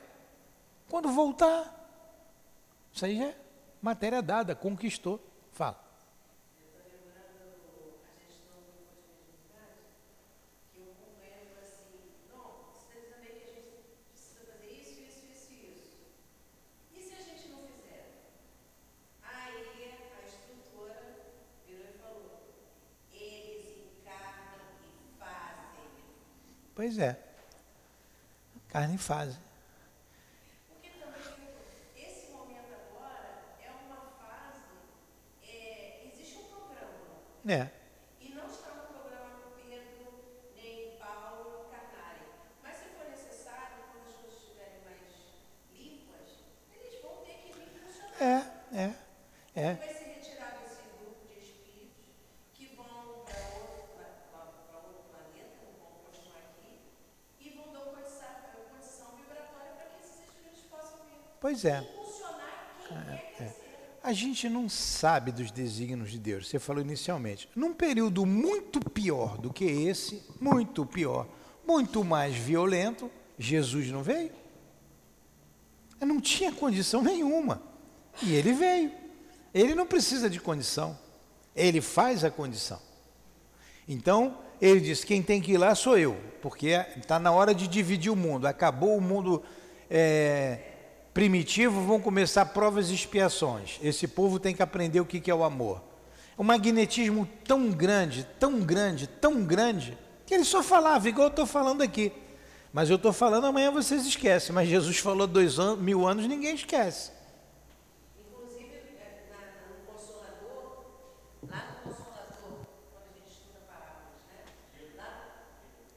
Quando 0.88 1.12
voltar, 1.12 1.76
isso 2.90 3.04
aí 3.04 3.22
é 3.22 3.36
matéria 3.80 4.22
dada, 4.22 4.54
conquistou. 4.54 5.20
Fala. 5.52 5.90
Pois 26.80 26.96
é. 26.96 27.14
Carne 28.70 28.96
fase. 28.96 29.36
Porque 30.66 30.88
também 30.88 31.20
esse 31.94 32.30
momento 32.32 32.72
agora 32.72 33.42
é 33.62 33.68
uma 33.84 34.00
fase, 34.18 34.62
é, 35.46 36.06
existe 36.10 36.38
um 36.38 36.44
programa. 36.44 37.20
É. 37.46 37.70
E 38.18 38.30
não 38.30 38.46
está 38.46 38.70
no 38.76 38.98
programa 38.98 39.52
Pedro, 39.56 40.24
nem 40.56 40.96
Paulo 40.96 41.66
encarnarem. 41.68 42.22
Mas 42.62 42.76
se 42.78 42.84
for 42.96 43.10
necessário, 43.10 43.76
quando 43.92 44.08
as 44.08 44.14
coisas 44.14 44.40
estiverem 44.42 44.80
mais 44.82 45.00
limpas, 45.74 46.28
eles 46.72 47.02
vão 47.02 47.16
ter 47.26 47.34
que 47.44 47.52
vir 47.52 47.68
funcionar. 47.78 48.22
É, 48.72 48.84
é, 48.84 48.94
é. 49.68 49.74
Vai 49.74 49.88
ser 49.92 50.04
retirado 50.14 50.64
esse 50.64 50.80
grupo 50.96 51.28
de 51.28 51.40
espíritos 51.44 52.06
que 52.54 52.74
vão 52.74 52.86
para 53.26 53.36
outro, 53.60 53.96
pra- 54.32 54.40
pra 54.70 54.78
outro 54.78 55.02
planeta, 55.10 55.56
não 55.66 55.72
vão 55.80 55.92
continuar 56.04 56.38
aqui, 56.38 56.78
e 57.40 57.50
vão 57.50 57.72
dar 57.72 57.80
condição, 57.80 58.28
condição 58.70 59.16
vibratória 59.16 59.72
para 59.72 59.86
que 59.86 60.00
esses 60.04 60.20
espíritos 60.20 60.60
possam 60.70 60.98
vir. 61.06 61.18
Pois 61.60 61.64
é. 61.64 61.86
É. 62.90 63.20
seja. 63.36 63.56
A 64.02 64.12
gente 64.12 64.48
não 64.48 64.68
sabe 64.68 65.30
dos 65.30 65.50
desígnios 65.50 66.10
de 66.10 66.18
Deus. 66.18 66.48
Você 66.48 66.58
falou 66.58 66.82
inicialmente. 66.82 67.48
Num 67.54 67.74
período 67.74 68.24
muito 68.24 68.80
pior 68.80 69.36
do 69.36 69.52
que 69.52 69.64
esse, 69.64 70.22
muito 70.40 70.86
pior, 70.86 71.28
muito 71.66 72.02
mais 72.02 72.34
violento, 72.34 73.10
Jesus 73.38 73.90
não 73.90 74.02
veio. 74.02 74.32
Não 76.00 76.18
tinha 76.18 76.50
condição 76.50 77.02
nenhuma. 77.02 77.62
E 78.22 78.34
ele 78.34 78.54
veio. 78.54 78.90
Ele 79.52 79.74
não 79.74 79.86
precisa 79.86 80.30
de 80.30 80.40
condição. 80.40 80.98
Ele 81.54 81.82
faz 81.82 82.24
a 82.24 82.30
condição. 82.30 82.80
Então, 83.86 84.38
ele 84.62 84.80
diz: 84.80 85.04
quem 85.04 85.22
tem 85.22 85.42
que 85.42 85.52
ir 85.52 85.58
lá 85.58 85.74
sou 85.74 85.98
eu, 85.98 86.16
porque 86.40 86.68
está 86.96 87.18
na 87.18 87.32
hora 87.32 87.54
de 87.54 87.68
dividir 87.68 88.10
o 88.10 88.16
mundo. 88.16 88.46
Acabou 88.46 88.96
o 88.96 89.00
mundo 89.00 89.42
é, 89.90 90.69
primitivo, 91.12 91.80
vão 91.82 92.00
começar 92.00 92.46
provas 92.46 92.90
e 92.90 92.94
expiações. 92.94 93.78
Esse 93.82 94.06
povo 94.06 94.38
tem 94.38 94.54
que 94.54 94.62
aprender 94.62 95.00
o 95.00 95.06
que 95.06 95.30
é 95.30 95.34
o 95.34 95.44
amor. 95.44 95.82
Um 96.38 96.44
magnetismo 96.44 97.28
tão 97.44 97.70
grande, 97.70 98.26
tão 98.38 98.60
grande, 98.60 99.06
tão 99.06 99.44
grande, 99.44 99.98
que 100.24 100.32
ele 100.34 100.44
só 100.44 100.62
falava, 100.62 101.08
igual 101.08 101.26
eu 101.26 101.30
estou 101.30 101.46
falando 101.46 101.82
aqui. 101.82 102.12
Mas 102.72 102.88
eu 102.88 102.96
estou 102.96 103.12
falando, 103.12 103.46
amanhã 103.46 103.70
vocês 103.70 104.06
esquecem. 104.06 104.54
Mas 104.54 104.68
Jesus 104.68 104.98
falou 104.98 105.26
dois 105.26 105.56
mil 105.78 106.06
anos, 106.06 106.26
ninguém 106.26 106.54
esquece. 106.54 107.10
Inclusive, 108.16 108.70
é, 108.72 109.26
na, 109.28 109.36
na- 109.38 109.68
no 109.68 109.92
Consolador, 109.92 110.84
lá 111.50 111.66
no 111.84 111.90
Consolador, 111.90 112.58
quando 112.92 113.04
a 113.04 113.18
gente 113.18 113.28
estuda 113.32 113.58
parábolas, 113.66 114.22
né? 114.30 114.38
Lá, 114.96 115.24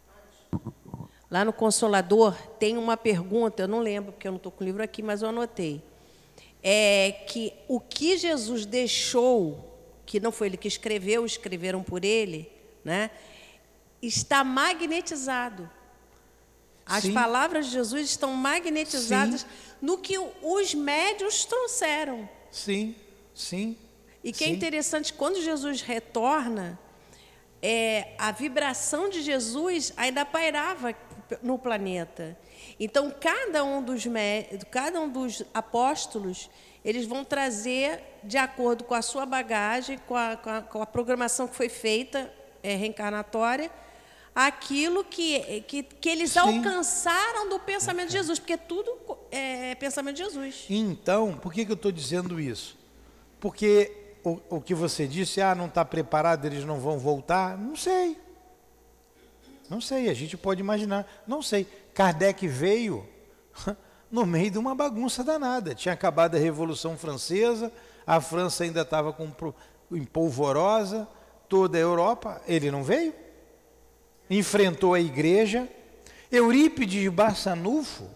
ah, 0.09 0.21
desculpa. 0.31 1.09
Lá 1.33 1.43
no 1.43 1.51
Consolador 1.51 2.37
tem 2.59 2.77
uma 2.77 2.95
pergunta, 2.95 3.63
eu 3.63 3.67
não 3.67 3.79
lembro 3.79 4.11
porque 4.11 4.27
eu 4.27 4.31
não 4.31 4.37
estou 4.37 4.51
com 4.51 4.63
o 4.63 4.67
livro 4.67 4.83
aqui, 4.83 5.01
mas 5.01 5.23
eu 5.23 5.29
anotei. 5.29 5.81
É 6.61 7.23
que 7.27 7.51
o 7.67 7.79
que 7.79 8.15
Jesus 8.19 8.67
deixou, 8.67 9.75
que 10.05 10.19
não 10.19 10.31
foi 10.31 10.45
ele 10.45 10.57
que 10.57 10.67
escreveu, 10.67 11.25
escreveram 11.25 11.81
por 11.81 12.05
ele, 12.05 12.51
né? 12.85 13.09
Está 13.99 14.43
magnetizado. 14.43 15.67
As 16.85 17.01
Sim. 17.01 17.13
palavras 17.13 17.65
de 17.65 17.71
Jesus 17.71 18.09
estão 18.09 18.31
magnetizadas 18.33 19.41
Sim. 19.41 19.47
no 19.81 19.97
que 19.97 20.19
os 20.19 20.75
médios 20.75 21.45
trouxeram. 21.45 22.29
Sim, 22.51 22.95
sim. 23.33 23.75
E 24.23 24.31
que 24.31 24.43
é 24.43 24.47
sim. 24.49 24.53
interessante, 24.53 25.11
quando 25.11 25.41
Jesus 25.41 25.81
retorna, 25.81 26.77
é, 27.59 28.13
a 28.19 28.31
vibração 28.31 29.09
de 29.09 29.23
Jesus 29.23 29.93
ainda 29.97 30.23
pairava 30.23 30.93
no 31.41 31.57
planeta. 31.57 32.37
Então, 32.79 33.11
cada 33.19 33.63
um 33.63 33.81
dos, 33.81 34.03
cada 34.71 34.99
um 34.99 35.09
dos 35.09 35.43
apóstolos, 35.53 36.49
eles 36.83 37.05
vão 37.05 37.23
trazer, 37.23 38.01
de 38.23 38.37
acordo 38.37 38.83
com 38.83 38.93
a 38.93 39.01
sua 39.01 39.25
bagagem, 39.25 39.97
com 40.07 40.15
a, 40.15 40.35
com 40.35 40.49
a- 40.49 40.61
com 40.61 40.81
a 40.81 40.85
programação 40.85 41.47
que 41.47 41.55
foi 41.55 41.69
feita, 41.69 42.31
é, 42.61 42.75
reencarnatória, 42.75 43.69
aquilo 44.35 45.03
que, 45.03 45.61
que, 45.67 45.83
que 45.83 46.09
eles 46.09 46.31
Sim. 46.31 46.39
alcançaram 46.39 47.49
do 47.49 47.59
pensamento 47.59 48.07
de 48.07 48.13
Jesus, 48.13 48.39
porque 48.39 48.57
tudo 48.57 48.91
é 49.31 49.75
pensamento 49.75 50.15
de 50.17 50.23
Jesus. 50.23 50.65
Então, 50.69 51.33
por 51.37 51.53
que, 51.53 51.65
que 51.65 51.71
eu 51.71 51.75
estou 51.75 51.91
dizendo 51.91 52.39
isso? 52.39 52.77
Porque 53.39 53.91
o, 54.23 54.39
o 54.49 54.61
que 54.61 54.73
você 54.73 55.05
disse, 55.07 55.39
ah, 55.41 55.53
não 55.53 55.65
está 55.67 55.85
preparado, 55.85 56.45
eles 56.45 56.65
não 56.65 56.79
vão 56.79 56.97
voltar, 56.97 57.57
não 57.57 57.75
sei. 57.75 58.17
Não 59.69 59.79
sei, 59.79 60.09
a 60.09 60.13
gente 60.13 60.37
pode 60.37 60.59
imaginar, 60.59 61.23
não 61.25 61.41
sei. 61.41 61.67
Kardec 61.93 62.47
veio 62.47 63.07
no 64.11 64.25
meio 64.25 64.51
de 64.51 64.57
uma 64.57 64.75
bagunça 64.75 65.23
danada. 65.23 65.73
Tinha 65.73 65.93
acabado 65.93 66.35
a 66.35 66.39
Revolução 66.39 66.97
Francesa, 66.97 67.71
a 68.05 68.19
França 68.19 68.63
ainda 68.63 68.81
estava 68.81 69.15
em 69.91 70.03
polvorosa, 70.03 71.07
toda 71.47 71.77
a 71.77 71.81
Europa, 71.81 72.41
ele 72.47 72.69
não 72.69 72.83
veio. 72.83 73.13
Enfrentou 74.29 74.93
a 74.93 74.99
igreja. 74.99 75.67
Eurípides 76.31 77.01
de 77.01 77.09
Barçanufo, 77.11 78.09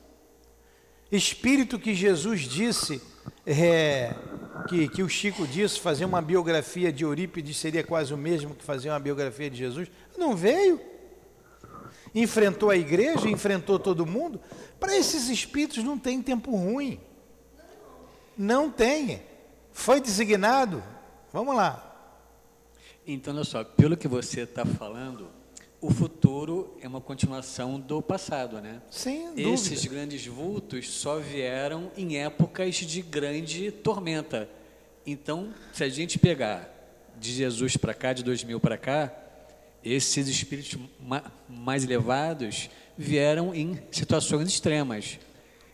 espírito 1.12 1.78
que 1.78 1.94
Jesus 1.94 2.42
disse, 2.42 3.00
é, 3.46 4.14
que, 4.68 4.88
que 4.90 5.04
o 5.04 5.10
Chico 5.10 5.46
disse, 5.46 5.80
fazer 5.80 6.06
uma 6.06 6.22
biografia 6.22 6.92
de 6.92 7.04
Eurípides 7.04 7.58
seria 7.58 7.84
quase 7.84 8.14
o 8.14 8.18
mesmo 8.18 8.56
que 8.56 8.64
fazer 8.64 8.90
uma 8.90 9.00
biografia 9.00 9.50
de 9.50 9.58
Jesus, 9.58 9.88
não 10.18 10.36
veio. 10.36 10.82
Enfrentou 12.20 12.72
a 12.72 12.76
igreja, 12.76 13.30
enfrentou 13.30 13.78
todo 13.78 14.04
mundo. 14.04 14.42
Para 14.80 14.98
esses 14.98 15.30
espíritos 15.30 15.84
não 15.84 16.00
tem 16.00 16.20
tempo 16.20 16.50
ruim. 16.50 17.00
Não 18.36 18.72
tem. 18.72 19.22
Foi 19.72 20.02
designado. 20.02 20.84
Vamos 21.32 21.56
lá. 21.56 21.84
Então, 23.06 23.36
olha 23.36 23.44
só, 23.44 23.64
pelo 23.64 23.96
que 23.96 24.08
você 24.08 24.42
está 24.42 24.66
falando, 24.66 25.30
o 25.80 25.92
futuro 25.92 26.76
é 26.82 26.88
uma 26.88 27.00
continuação 27.00 27.80
do 27.80 28.02
passado, 28.02 28.60
né? 28.60 28.82
Sem 28.90 29.40
Esses 29.54 29.86
grandes 29.86 30.26
vultos 30.26 30.90
só 30.90 31.20
vieram 31.20 31.92
em 31.96 32.18
épocas 32.18 32.78
de 32.78 33.00
grande 33.04 33.70
tormenta. 33.70 34.50
Então, 35.06 35.54
se 35.72 35.84
a 35.84 35.90
gente 35.90 36.18
pegar 36.18 36.68
de 37.20 37.32
Jesus 37.32 37.78
para 37.78 37.94
cá, 37.94 38.12
de 38.12 38.24
2000 38.24 38.60
para 38.60 38.76
cá, 38.76 39.27
esses 39.84 40.28
espíritos 40.28 40.78
ma- 41.00 41.24
mais 41.48 41.84
elevados 41.84 42.70
vieram 42.98 43.54
em 43.54 43.80
situações 43.92 44.48
extremas. 44.50 45.20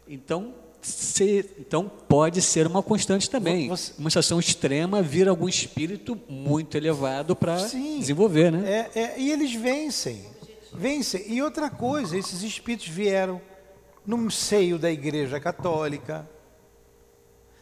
Então, 0.07 0.53
se- 0.81 1.49
então 1.59 1.89
pode 1.89 2.41
ser 2.41 2.67
uma 2.67 2.83
constante 2.83 3.29
também. 3.29 3.69
Você- 3.69 3.93
Uma 3.97 4.09
situação 4.09 4.39
extrema 4.39 5.01
vira 5.01 5.29
algum 5.29 5.47
espírito 5.47 6.19
muito 6.27 6.75
elevado 6.77 7.35
para 7.35 7.55
desenvolver, 7.57 8.51
né? 8.51 8.89
É, 8.93 8.99
é, 8.99 9.19
e 9.19 9.31
eles 9.31 9.53
vencem. 9.53 10.25
Vencem. 10.73 11.23
E 11.31 11.41
outra 11.41 11.69
coisa, 11.69 12.17
esses 12.17 12.41
espíritos 12.43 12.87
vieram 12.87 13.41
no 14.05 14.29
seio 14.29 14.77
da 14.77 14.91
Igreja 14.91 15.39
Católica. 15.39 16.27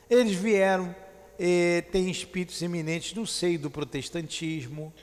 Eles 0.10 0.34
vieram, 0.34 0.93
eh, 1.39 1.84
tem 1.91 2.10
espíritos 2.10 2.62
eminentes 2.62 3.13
no 3.13 3.25
seio 3.27 3.60
do 3.60 3.69
protestantismo. 3.69 4.93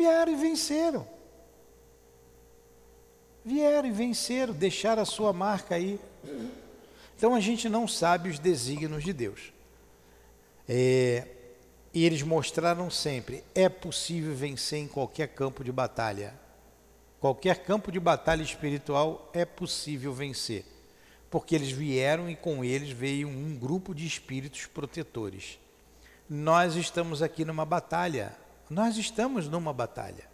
Vieram 0.00 0.32
e 0.32 0.36
venceram. 0.36 1.06
Vieram 3.44 3.86
e 3.86 3.92
venceram, 3.92 4.54
deixaram 4.54 5.02
a 5.02 5.04
sua 5.04 5.30
marca 5.30 5.74
aí. 5.74 6.00
Então 7.14 7.34
a 7.34 7.40
gente 7.40 7.68
não 7.68 7.86
sabe 7.86 8.30
os 8.30 8.38
desígnios 8.38 9.04
de 9.04 9.12
Deus. 9.12 9.52
É, 10.66 11.26
e 11.92 12.06
eles 12.06 12.22
mostraram 12.22 12.88
sempre: 12.88 13.44
é 13.54 13.68
possível 13.68 14.34
vencer 14.34 14.78
em 14.78 14.88
qualquer 14.88 15.28
campo 15.28 15.62
de 15.62 15.70
batalha. 15.70 16.32
Qualquer 17.20 17.62
campo 17.62 17.92
de 17.92 18.00
batalha 18.00 18.42
espiritual 18.42 19.30
é 19.34 19.44
possível 19.44 20.14
vencer. 20.14 20.64
Porque 21.28 21.54
eles 21.54 21.72
vieram 21.72 22.30
e 22.30 22.34
com 22.34 22.64
eles 22.64 22.88
veio 22.90 23.28
um 23.28 23.54
grupo 23.54 23.94
de 23.94 24.06
espíritos 24.06 24.64
protetores. 24.64 25.58
Nós 26.26 26.74
estamos 26.74 27.20
aqui 27.20 27.44
numa 27.44 27.66
batalha. 27.66 28.34
Nós 28.70 28.96
estamos 28.96 29.48
numa 29.48 29.72
batalha. 29.72 30.30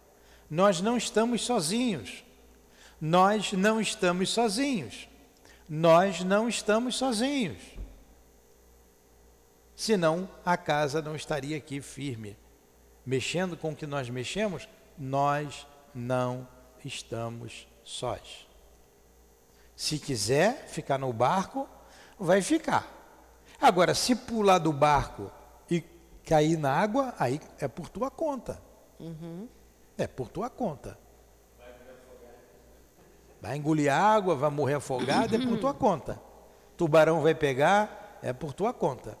Nós 0.47 0.79
não 0.79 0.95
estamos 0.95 1.43
sozinhos. 1.43 2.23
Nós 3.01 3.51
não 3.51 3.81
estamos 3.81 4.29
sozinhos. 4.29 5.09
Nós 5.67 6.23
não 6.23 6.47
estamos 6.47 6.95
sozinhos. 6.95 7.57
Senão 9.75 10.29
a 10.45 10.55
casa 10.55 11.01
não 11.01 11.15
estaria 11.15 11.57
aqui 11.57 11.81
firme. 11.81 12.37
Mexendo 13.03 13.57
com 13.57 13.71
o 13.71 13.75
que 13.75 13.87
nós 13.87 14.07
mexemos, 14.07 14.69
nós 14.97 15.65
não 15.93 16.47
estamos 16.85 17.67
sós. 17.83 18.47
Se 19.75 19.97
quiser 19.97 20.67
ficar 20.67 20.97
no 20.97 21.11
barco, 21.11 21.67
vai 22.19 22.41
ficar. 22.41 22.91
Agora, 23.59 23.95
se 23.95 24.15
pular 24.15 24.59
do 24.59 24.71
barco 24.71 25.31
e 26.27 26.29
cair 26.29 26.57
na 26.57 26.71
água, 26.71 27.13
aí 27.17 27.39
é 27.59 27.67
por 27.67 27.89
tua 27.89 28.11
conta. 28.11 28.61
Uhum. 28.99 29.47
É 29.97 30.05
por 30.05 30.27
tua 30.27 30.49
conta. 30.49 30.97
Vai 33.41 33.55
engolir 33.55 33.91
água, 33.93 34.35
vai 34.35 34.49
morrer 34.49 34.75
afogado, 34.75 35.35
é 35.35 35.39
por 35.39 35.57
tua 35.57 35.73
conta. 35.75 36.21
Tubarão 36.75 37.21
vai 37.21 37.33
pegar, 37.33 38.19
é 38.21 38.33
por 38.33 38.53
tua 38.53 38.73
conta. 38.73 39.17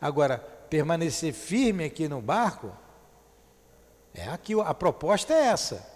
Agora, 0.00 0.38
permanecer 0.38 1.32
firme 1.32 1.84
aqui 1.84 2.08
no 2.08 2.20
barco, 2.20 2.72
é 4.14 4.28
aqui, 4.28 4.58
a 4.58 4.72
proposta 4.72 5.34
é 5.34 5.46
essa. 5.46 5.86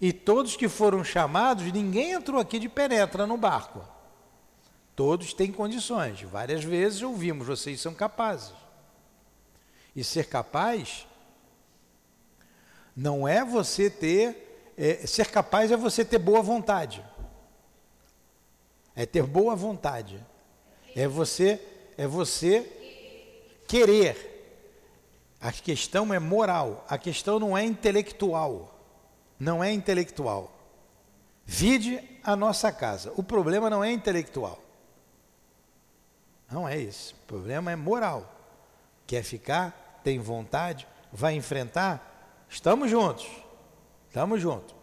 E 0.00 0.12
todos 0.12 0.56
que 0.56 0.68
foram 0.68 1.04
chamados, 1.04 1.70
ninguém 1.72 2.12
entrou 2.12 2.40
aqui 2.40 2.58
de 2.58 2.68
penetra 2.68 3.26
no 3.26 3.36
barco. 3.36 3.82
Todos 4.96 5.32
têm 5.32 5.52
condições. 5.52 6.22
Várias 6.22 6.64
vezes 6.64 7.02
ouvimos, 7.02 7.46
vocês 7.46 7.80
são 7.80 7.94
capazes. 7.94 8.52
E 9.98 10.04
ser 10.04 10.28
capaz 10.28 11.08
não 12.94 13.26
é 13.26 13.44
você 13.44 13.90
ter, 13.90 14.70
é, 14.78 15.04
ser 15.04 15.28
capaz 15.28 15.72
é 15.72 15.76
você 15.76 16.04
ter 16.04 16.18
boa 16.18 16.40
vontade. 16.40 17.04
É 18.94 19.04
ter 19.04 19.24
boa 19.24 19.56
vontade. 19.56 20.24
É 20.94 21.08
você, 21.08 21.60
é 21.96 22.06
você 22.06 22.60
querer. 23.66 24.70
A 25.40 25.50
questão 25.50 26.14
é 26.14 26.20
moral, 26.20 26.86
a 26.88 26.96
questão 26.96 27.40
não 27.40 27.58
é 27.58 27.64
intelectual. 27.64 28.78
Não 29.36 29.64
é 29.64 29.72
intelectual. 29.72 30.56
Vide 31.44 32.20
a 32.22 32.36
nossa 32.36 32.70
casa. 32.70 33.12
O 33.16 33.22
problema 33.24 33.68
não 33.68 33.82
é 33.82 33.90
intelectual. 33.90 34.62
Não 36.48 36.68
é 36.68 36.78
isso. 36.78 37.16
O 37.24 37.26
problema 37.26 37.72
é 37.72 37.74
moral. 37.74 38.36
Quer 39.04 39.24
ficar? 39.24 39.87
Tem 40.02 40.18
vontade? 40.18 40.86
Vai 41.12 41.34
enfrentar? 41.34 42.46
Estamos 42.48 42.90
juntos. 42.90 43.26
Estamos 44.08 44.40
juntos. 44.40 44.74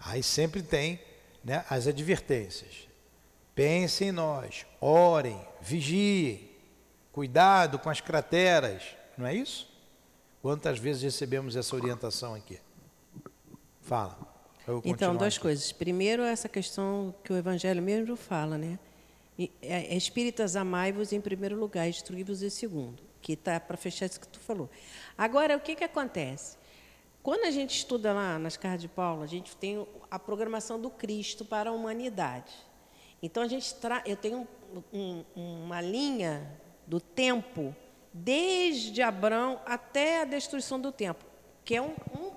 Aí 0.00 0.22
sempre 0.22 0.62
tem 0.62 1.00
né, 1.44 1.64
as 1.68 1.86
advertências. 1.86 2.88
Pensem 3.54 4.08
em 4.08 4.12
nós, 4.12 4.66
orem, 4.80 5.40
vigiem, 5.60 6.50
cuidado 7.10 7.78
com 7.78 7.88
as 7.88 8.00
crateras, 8.00 8.82
não 9.16 9.26
é 9.26 9.34
isso? 9.34 9.74
Quantas 10.42 10.78
vezes 10.78 11.02
recebemos 11.02 11.56
essa 11.56 11.74
orientação 11.74 12.34
aqui? 12.34 12.60
Fala. 13.80 14.18
Então, 14.84 15.16
duas 15.16 15.34
aqui. 15.34 15.42
coisas. 15.42 15.72
Primeiro, 15.72 16.22
essa 16.22 16.48
questão 16.48 17.14
que 17.22 17.32
o 17.32 17.36
Evangelho 17.36 17.82
mesmo 17.82 18.16
fala, 18.16 18.58
né? 18.58 18.78
É, 19.38 19.94
é 19.94 19.96
espíritas, 19.96 20.56
amai-vos 20.56 21.12
em 21.12 21.20
primeiro 21.20 21.58
lugar, 21.58 21.88
instruí-vos 21.88 22.42
em 22.42 22.50
segundo, 22.50 23.02
que 23.26 23.32
está 23.32 23.58
para 23.58 23.76
fechar 23.76 24.06
isso 24.06 24.20
que 24.20 24.28
tu 24.28 24.38
falou. 24.38 24.70
Agora, 25.18 25.56
o 25.56 25.60
que, 25.60 25.74
que 25.74 25.82
acontece? 25.82 26.56
Quando 27.24 27.44
a 27.44 27.50
gente 27.50 27.76
estuda 27.76 28.12
lá 28.12 28.38
nas 28.38 28.56
cartas 28.56 28.82
de 28.82 28.86
Paulo, 28.86 29.24
a 29.24 29.26
gente 29.26 29.56
tem 29.56 29.84
a 30.08 30.16
programação 30.16 30.80
do 30.80 30.88
Cristo 30.88 31.44
para 31.44 31.70
a 31.70 31.72
humanidade. 31.72 32.54
Então 33.20 33.42
a 33.42 33.48
gente 33.48 33.74
tra... 33.74 34.00
eu 34.06 34.16
tenho 34.16 34.46
um, 34.92 35.24
uma 35.34 35.80
linha 35.80 36.48
do 36.86 37.00
tempo 37.00 37.74
desde 38.12 39.02
Abraão 39.02 39.60
até 39.66 40.20
a 40.20 40.24
destruição 40.24 40.78
do 40.80 40.92
tempo, 40.92 41.24
que 41.64 41.74
é 41.74 41.82
um, 41.82 41.96
um 42.16 42.30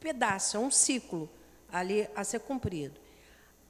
pedaço, 0.00 0.56
é 0.56 0.60
um 0.60 0.70
ciclo 0.70 1.28
ali 1.70 2.08
a 2.16 2.24
ser 2.24 2.40
cumprido. 2.40 2.98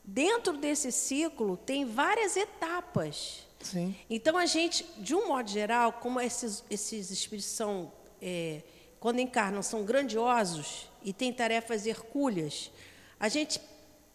Dentro 0.04 0.56
desse 0.56 0.92
ciclo 0.92 1.56
tem 1.56 1.84
várias 1.84 2.36
etapas. 2.36 3.45
Sim. 3.60 3.94
Então 4.08 4.36
a 4.36 4.46
gente, 4.46 4.86
de 4.98 5.14
um 5.14 5.28
modo 5.28 5.50
geral, 5.50 5.94
como 5.94 6.20
esses, 6.20 6.62
esses 6.70 7.10
espíritos 7.10 7.50
são, 7.50 7.92
é, 8.20 8.62
quando 9.00 9.20
encarnam, 9.20 9.62
são 9.62 9.84
grandiosos 9.84 10.90
e 11.02 11.12
têm 11.12 11.32
tarefas 11.32 11.86
hercúleas, 11.86 12.70
a 13.18 13.28
gente 13.28 13.60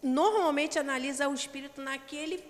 normalmente 0.02 0.78
analisa 0.78 1.28
o 1.28 1.34
espírito 1.34 1.80
naquele 1.80 2.42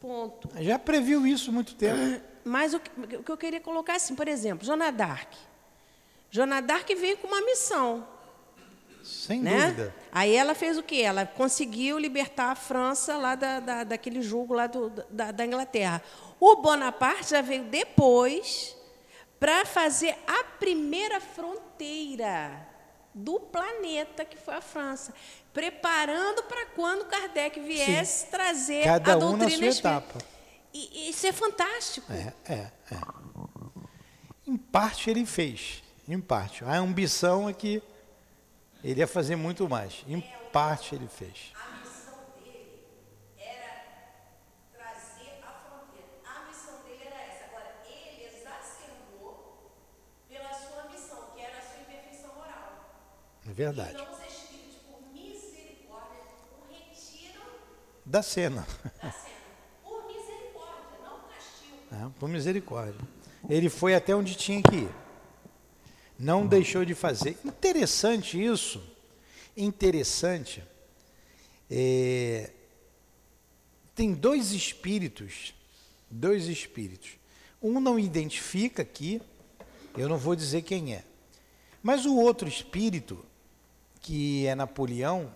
ponto. 0.00 0.48
Já 0.60 0.78
previu 0.78 1.26
isso 1.26 1.50
há 1.50 1.52
muito 1.52 1.74
tempo. 1.74 2.22
Mas 2.44 2.72
o 2.72 2.80
que, 2.80 3.16
o 3.16 3.22
que 3.22 3.30
eu 3.30 3.36
queria 3.36 3.60
colocar 3.60 3.96
assim, 3.96 4.14
por 4.14 4.26
exemplo, 4.26 4.64
Joana 4.64 4.90
Dark. 4.90 5.32
Joana 6.30 6.62
Dark 6.62 6.88
veio 6.88 7.18
com 7.18 7.26
uma 7.26 7.40
missão. 7.42 8.06
Sem 9.02 9.40
né? 9.40 9.66
dúvida. 9.66 9.94
Aí 10.12 10.34
ela 10.34 10.54
fez 10.54 10.78
o 10.78 10.82
quê? 10.82 10.96
Ela 10.96 11.26
conseguiu 11.26 11.98
libertar 11.98 12.50
a 12.50 12.54
França 12.54 13.16
lá 13.16 13.34
da, 13.34 13.60
da 13.60 13.84
daquele 13.84 14.22
julgo 14.22 14.54
lá 14.54 14.66
do, 14.66 14.90
da, 15.10 15.32
da 15.32 15.46
Inglaterra. 15.46 16.02
O 16.40 16.56
Bonaparte 16.56 17.30
já 17.30 17.42
veio 17.42 17.64
depois 17.64 18.74
para 19.38 19.66
fazer 19.66 20.16
a 20.26 20.42
primeira 20.58 21.20
fronteira 21.20 22.66
do 23.14 23.38
planeta, 23.38 24.24
que 24.24 24.36
foi 24.36 24.54
a 24.54 24.60
França, 24.60 25.12
preparando 25.52 26.42
para 26.44 26.66
quando 26.66 27.04
Kardec 27.06 27.60
viesse 27.60 28.24
Sim. 28.24 28.30
trazer 28.30 28.84
Cada 28.84 29.12
a 29.12 29.16
doutrina 29.16 29.44
um 29.44 29.66
na 29.66 29.72
sua 29.72 29.80
etapa. 29.80 30.18
E, 30.72 31.10
isso 31.10 31.26
é 31.26 31.32
fantástico. 31.32 32.12
É, 32.12 32.32
é, 32.48 32.54
é. 32.54 33.00
Em 34.46 34.56
parte 34.56 35.10
ele 35.10 35.26
fez, 35.26 35.82
em 36.08 36.20
parte. 36.20 36.64
A 36.64 36.76
ambição 36.78 37.48
é 37.48 37.52
que 37.52 37.82
ele 38.82 39.00
ia 39.00 39.06
fazer 39.06 39.36
muito 39.36 39.68
mais. 39.68 40.04
Em 40.08 40.20
parte 40.52 40.94
ele 40.94 41.08
fez. 41.08 41.52
É 53.50 53.52
verdade. 53.52 53.94
Então, 53.94 54.12
os 54.12 54.32
espíritos, 54.32 54.76
por 54.86 55.02
misericórdia, 55.12 56.22
o 56.52 56.72
retiram 56.72 57.42
da 58.06 58.22
cena. 58.22 58.66
Da 59.00 59.10
cena. 59.10 59.22
Por 59.82 60.06
misericórdia, 60.06 60.98
não 61.02 61.18
castigo. 61.28 61.76
É, 61.90 62.10
por 62.20 62.28
misericórdia. 62.28 63.08
Ele 63.48 63.68
foi 63.68 63.96
até 63.96 64.14
onde 64.14 64.36
tinha 64.36 64.62
que 64.62 64.76
ir. 64.76 64.94
Não 66.16 66.46
deixou 66.46 66.84
de 66.84 66.94
fazer. 66.94 67.36
Interessante 67.44 68.40
isso. 68.40 68.80
Interessante. 69.56 70.62
É, 71.68 72.52
tem 73.96 74.14
dois 74.14 74.52
espíritos. 74.52 75.54
Dois 76.08 76.46
espíritos. 76.46 77.10
Um 77.60 77.80
não 77.80 77.98
identifica 77.98 78.82
aqui. 78.82 79.20
Eu 79.96 80.08
não 80.08 80.18
vou 80.18 80.36
dizer 80.36 80.62
quem 80.62 80.94
é. 80.94 81.02
Mas 81.82 82.06
o 82.06 82.14
outro 82.14 82.46
espírito 82.46 83.24
que 84.00 84.46
é 84.46 84.54
Napoleão, 84.54 85.32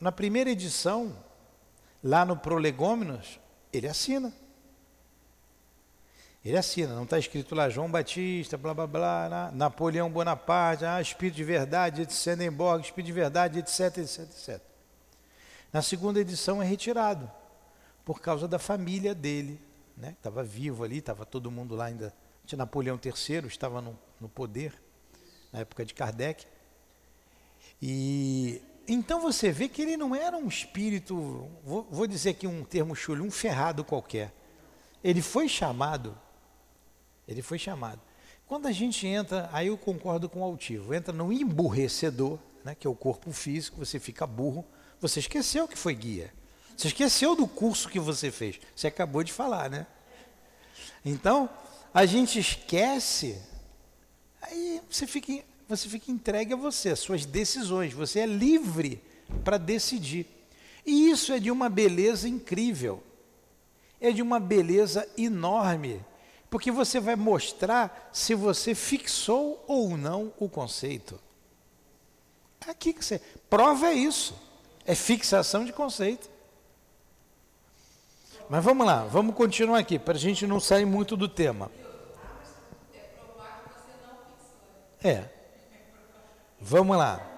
na 0.00 0.10
primeira 0.10 0.50
edição, 0.50 1.16
lá 2.02 2.24
no 2.24 2.36
Prolegômenos, 2.36 3.38
ele 3.72 3.88
assina. 3.88 4.32
Ele 6.44 6.56
assina, 6.56 6.94
não 6.94 7.02
está 7.02 7.18
escrito 7.18 7.56
lá 7.56 7.68
João 7.68 7.90
Batista, 7.90 8.56
blá 8.56 8.72
blá 8.72 8.86
blá, 8.86 9.50
Napoleão 9.52 10.08
Bonaparte, 10.08 10.84
ah, 10.84 11.00
Espírito 11.00 11.34
de 11.34 11.44
Verdade 11.44 12.06
de 12.06 12.12
Swedenborg, 12.12 12.84
Espírito 12.84 13.06
de 13.06 13.12
Verdade, 13.12 13.58
etc, 13.58 13.98
etc, 13.98 14.20
etc. 14.20 14.60
Na 15.72 15.82
segunda 15.82 16.20
edição 16.20 16.62
é 16.62 16.64
retirado, 16.64 17.28
por 18.04 18.20
causa 18.20 18.46
da 18.46 18.60
família 18.60 19.12
dele, 19.12 19.60
né? 19.96 20.14
estava 20.16 20.44
vivo 20.44 20.84
ali, 20.84 20.98
estava 20.98 21.26
todo 21.26 21.50
mundo 21.50 21.74
lá 21.74 21.86
ainda. 21.86 22.14
Napoleão 22.56 22.96
III 23.04 23.48
estava 23.48 23.80
no, 23.80 23.98
no 24.20 24.28
poder, 24.28 24.72
na 25.52 25.58
época 25.58 25.84
de 25.84 25.94
Kardec. 25.94 26.46
E 27.80 28.62
então 28.88 29.20
você 29.20 29.50
vê 29.50 29.68
que 29.68 29.82
ele 29.82 29.96
não 29.96 30.14
era 30.14 30.36
um 30.36 30.46
espírito, 30.46 31.48
vou, 31.64 31.86
vou 31.90 32.06
dizer 32.06 32.30
aqui 32.30 32.46
um 32.46 32.64
termo 32.64 32.94
chulo, 32.94 33.24
um 33.24 33.30
ferrado 33.30 33.84
qualquer. 33.84 34.32
Ele 35.02 35.20
foi 35.20 35.48
chamado, 35.48 36.16
ele 37.26 37.42
foi 37.42 37.58
chamado. 37.58 38.00
Quando 38.46 38.66
a 38.66 38.72
gente 38.72 39.06
entra, 39.06 39.50
aí 39.52 39.66
eu 39.66 39.76
concordo 39.76 40.28
com 40.28 40.40
o 40.40 40.44
altivo, 40.44 40.94
entra 40.94 41.12
no 41.12 41.32
emburrecedor, 41.32 42.38
né, 42.64 42.76
que 42.76 42.86
é 42.86 42.90
o 42.90 42.94
corpo 42.94 43.32
físico, 43.32 43.84
você 43.84 43.98
fica 43.98 44.24
burro, 44.24 44.64
você 45.00 45.18
esqueceu 45.18 45.66
que 45.66 45.76
foi 45.76 45.94
guia. 45.94 46.32
Você 46.76 46.88
esqueceu 46.88 47.34
do 47.34 47.48
curso 47.48 47.88
que 47.88 47.98
você 47.98 48.30
fez. 48.30 48.60
Você 48.74 48.86
acabou 48.86 49.24
de 49.24 49.32
falar, 49.32 49.70
né? 49.70 49.86
Então, 51.04 51.48
a 51.92 52.04
gente 52.04 52.38
esquece, 52.38 53.40
aí 54.42 54.82
você 54.88 55.06
fica, 55.06 55.42
você 55.68 55.88
fica 55.88 56.10
entregue 56.10 56.54
a 56.54 56.56
você, 56.56 56.90
as 56.90 57.00
suas 57.00 57.24
decisões. 57.24 57.92
Você 57.92 58.20
é 58.20 58.26
livre 58.26 59.02
para 59.44 59.58
decidir. 59.58 60.26
E 60.84 61.10
isso 61.10 61.32
é 61.32 61.40
de 61.40 61.50
uma 61.50 61.68
beleza 61.68 62.28
incrível. 62.28 63.02
É 64.00 64.12
de 64.12 64.22
uma 64.22 64.38
beleza 64.38 65.08
enorme. 65.18 66.04
Porque 66.48 66.70
você 66.70 67.00
vai 67.00 67.16
mostrar 67.16 68.10
se 68.12 68.34
você 68.34 68.74
fixou 68.74 69.64
ou 69.66 69.96
não 69.96 70.32
o 70.38 70.48
conceito. 70.48 71.18
Aqui 72.66 72.92
que 72.92 73.04
você. 73.04 73.20
Prova 73.50 73.88
é 73.88 73.94
isso. 73.94 74.34
É 74.84 74.94
fixação 74.94 75.64
de 75.64 75.72
conceito. 75.72 76.30
Mas 78.48 78.62
vamos 78.62 78.86
lá, 78.86 79.04
vamos 79.04 79.34
continuar 79.34 79.80
aqui, 79.80 79.98
para 79.98 80.14
a 80.14 80.18
gente 80.18 80.46
não 80.46 80.60
sair 80.60 80.84
muito 80.84 81.16
do 81.16 81.28
tema. 81.28 81.68
É. 85.02 85.35
Vamos 86.60 86.96
lá. 86.96 87.36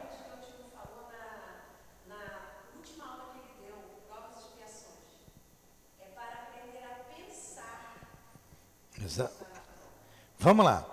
Vamos 10.39 10.65
lá. 10.65 10.87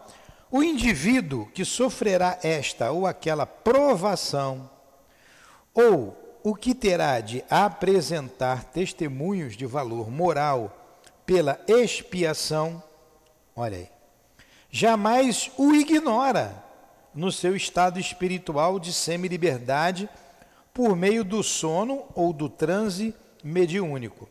O 0.49 0.63
indivíduo 0.63 1.45
que 1.47 1.63
sofrerá 1.63 2.39
esta 2.41 2.91
ou 2.91 3.05
aquela 3.05 3.45
provação, 3.45 4.69
ou 5.73 6.39
o 6.43 6.55
que 6.55 6.73
terá 6.73 7.19
de 7.19 7.43
apresentar 7.49 8.63
testemunhos 8.65 9.55
de 9.55 9.65
valor 9.65 10.09
moral 10.09 10.75
pela 11.25 11.59
expiação, 11.67 12.81
olha 13.55 13.77
aí, 13.77 13.89
jamais 14.69 15.51
o 15.57 15.73
ignora 15.73 16.64
no 17.15 17.31
seu 17.31 17.55
estado 17.55 17.99
espiritual 17.99 18.77
de 18.79 18.91
semi-liberdade 18.91 20.09
por 20.73 20.95
meio 20.95 21.23
do 21.23 21.41
sono 21.41 22.03
ou 22.13 22.33
do 22.33 22.49
transe 22.49 23.15
mediúnico. 23.41 24.27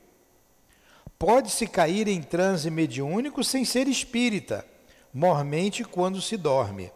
Pode-se 1.18 1.66
cair 1.66 2.06
em 2.06 2.22
transe 2.22 2.70
mediúnico 2.70 3.42
sem 3.42 3.64
ser 3.64 3.88
espírita, 3.88 4.66
mormente 5.12 5.82
quando 5.82 6.20
se 6.20 6.36
dorme. 6.36 6.92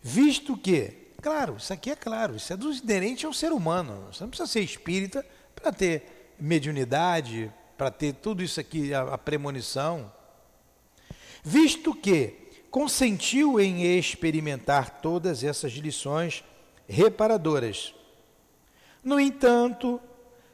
Visto 0.00 0.56
que, 0.56 1.12
claro, 1.22 1.56
isso 1.58 1.72
aqui 1.72 1.90
é 1.90 1.96
claro, 1.96 2.34
isso 2.34 2.52
é 2.52 2.56
do 2.56 2.72
inerente 2.72 3.24
ao 3.24 3.32
ser 3.32 3.52
humano. 3.52 4.08
Você 4.12 4.24
não 4.24 4.30
precisa 4.30 4.50
ser 4.50 4.62
espírita 4.62 5.24
para 5.54 5.70
ter 5.70 6.34
mediunidade, 6.40 7.52
para 7.78 7.88
ter 7.88 8.14
tudo 8.14 8.42
isso 8.42 8.58
aqui, 8.58 8.92
a, 8.92 9.02
a 9.02 9.18
premonição. 9.18 10.12
Visto 11.44 11.94
que 11.94 12.41
consentiu 12.72 13.60
em 13.60 13.82
experimentar 13.98 15.02
todas 15.02 15.44
essas 15.44 15.72
lições 15.72 16.42
reparadoras. 16.88 17.94
No 19.04 19.20
entanto, 19.20 20.00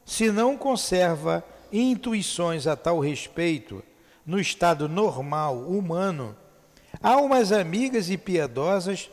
se 0.03 0.29
não 0.29 0.57
conserva 0.57 1.41
intuições 1.71 2.67
a 2.67 2.75
tal 2.75 2.99
respeito 2.99 3.81
no 4.25 4.37
estado 4.37 4.89
normal 4.89 5.59
humano, 5.59 6.35
almas 7.01 7.53
amigas 7.53 8.09
e 8.09 8.17
piedosas 8.17 9.09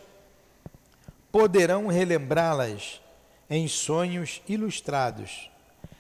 poderão 1.31 1.87
relembrá-las 1.87 3.01
em 3.49 3.69
sonhos 3.69 4.43
ilustrados, 4.49 5.49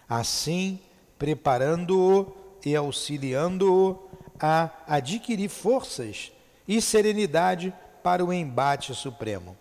assim 0.08 0.80
preparando-o 1.16 2.36
e 2.64 2.74
auxiliando-o 2.74 4.10
a 4.40 4.70
adquirir 4.88 5.48
forças 5.48 6.32
e 6.66 6.80
serenidade 6.80 7.72
para 8.02 8.24
o 8.24 8.32
embate 8.32 8.94
supremo. 8.94 9.56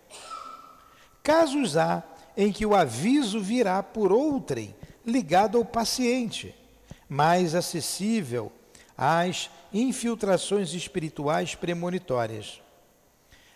Casos 1.23 1.75
há 1.75 2.03
em 2.37 2.51
que 2.51 2.65
o 2.65 2.75
aviso 2.75 3.39
virá 3.39 3.81
por 3.81 4.11
outrem, 4.11 4.75
ligado 5.05 5.57
ao 5.57 5.65
paciente, 5.65 6.53
mais 7.07 7.55
acessível 7.55 8.51
às 8.97 9.49
infiltrações 9.73 10.73
espirituais 10.73 11.55
premonitórias. 11.55 12.61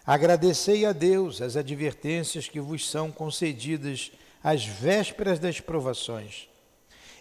Agradecei 0.05 0.85
a 0.85 0.91
Deus 0.91 1.41
as 1.41 1.55
advertências 1.55 2.47
que 2.47 2.59
vos 2.59 2.89
são 2.89 3.11
concedidas 3.11 4.11
às 4.43 4.65
vésperas 4.65 5.37
das 5.37 5.59
provações. 5.59 6.49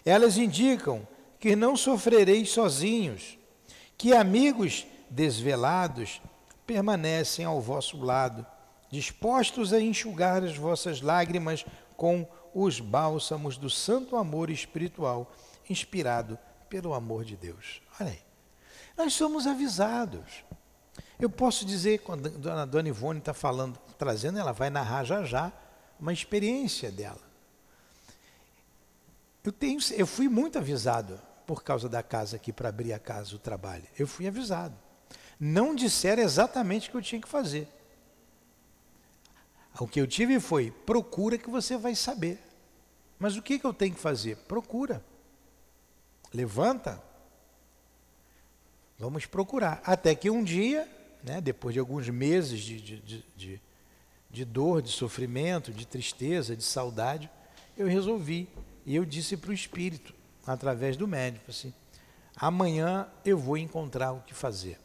Elas 0.05 0.37
indicam 0.37 1.07
que 1.39 1.55
não 1.55 1.75
sofrereis 1.77 2.49
sozinhos, 2.49 3.37
que 3.97 4.13
amigos 4.13 4.87
desvelados 5.09 6.21
permanecem 6.65 7.45
ao 7.45 7.59
vosso 7.59 7.97
lado, 7.99 8.45
dispostos 8.91 9.73
a 9.73 9.79
enxugar 9.79 10.43
as 10.43 10.55
vossas 10.55 11.01
lágrimas 11.01 11.65
com 11.97 12.27
os 12.53 12.79
bálsamos 12.79 13.57
do 13.57 13.69
santo 13.69 14.15
amor 14.15 14.49
espiritual, 14.49 15.31
inspirado 15.67 16.37
pelo 16.69 16.93
amor 16.93 17.25
de 17.25 17.35
Deus. 17.35 17.81
Olha 17.99 18.11
aí. 18.11 18.21
Nós 18.95 19.13
somos 19.13 19.47
avisados. 19.47 20.43
Eu 21.19 21.29
posso 21.29 21.65
dizer, 21.65 21.99
quando 21.99 22.27
a 22.49 22.65
dona, 22.65 22.89
Ivone 22.89 23.19
está 23.19 23.33
falando, 23.33 23.77
trazendo, 23.97 24.37
ela 24.37 24.51
vai 24.51 24.69
narrar 24.69 25.03
já 25.03 25.23
já 25.23 25.51
uma 25.99 26.13
experiência 26.13 26.91
dela. 26.91 27.21
Eu, 29.43 29.51
tenho, 29.51 29.79
eu 29.95 30.05
fui 30.05 30.29
muito 30.29 30.57
avisado 30.57 31.19
por 31.47 31.63
causa 31.63 31.89
da 31.89 32.03
casa 32.03 32.35
aqui, 32.35 32.53
para 32.53 32.69
abrir 32.69 32.93
a 32.93 32.99
casa, 32.99 33.35
o 33.35 33.39
trabalho. 33.39 33.85
Eu 33.97 34.05
fui 34.07 34.27
avisado 34.27 34.75
não 35.39 35.73
disseram 35.73 36.21
exatamente 36.21 36.89
o 36.89 36.91
que 36.91 36.97
eu 36.97 37.01
tinha 37.01 37.21
que 37.21 37.29
fazer. 37.29 37.67
O 39.79 39.87
que 39.87 40.01
eu 40.01 40.07
tive 40.07 40.39
foi: 40.39 40.71
procura 40.71 41.37
que 41.37 41.49
você 41.49 41.77
vai 41.77 41.95
saber. 41.95 42.39
Mas 43.17 43.35
o 43.35 43.41
que, 43.41 43.57
que 43.57 43.65
eu 43.65 43.73
tenho 43.73 43.95
que 43.95 44.01
fazer? 44.01 44.35
Procura. 44.35 45.03
Levanta. 46.33 47.01
Vamos 48.97 49.25
procurar. 49.25 49.81
Até 49.85 50.13
que 50.13 50.29
um 50.29 50.43
dia, 50.43 50.87
né, 51.23 51.39
depois 51.39 51.73
de 51.73 51.79
alguns 51.79 52.09
meses 52.09 52.59
de, 52.59 52.79
de, 52.81 53.25
de, 53.35 53.61
de 54.29 54.45
dor, 54.45 54.81
de 54.81 54.89
sofrimento, 54.89 55.71
de 55.71 55.87
tristeza, 55.87 56.55
de 56.55 56.63
saudade, 56.63 57.29
eu 57.77 57.87
resolvi. 57.87 58.49
E 58.85 58.95
eu 58.95 59.05
disse 59.05 59.37
para 59.37 59.51
o 59.51 59.53
Espírito, 59.53 60.13
através 60.45 60.97
do 60.97 61.07
médico, 61.07 61.49
assim: 61.49 61.73
amanhã 62.35 63.07
eu 63.23 63.37
vou 63.37 63.57
encontrar 63.57 64.11
o 64.11 64.21
que 64.21 64.33
fazer. 64.33 64.77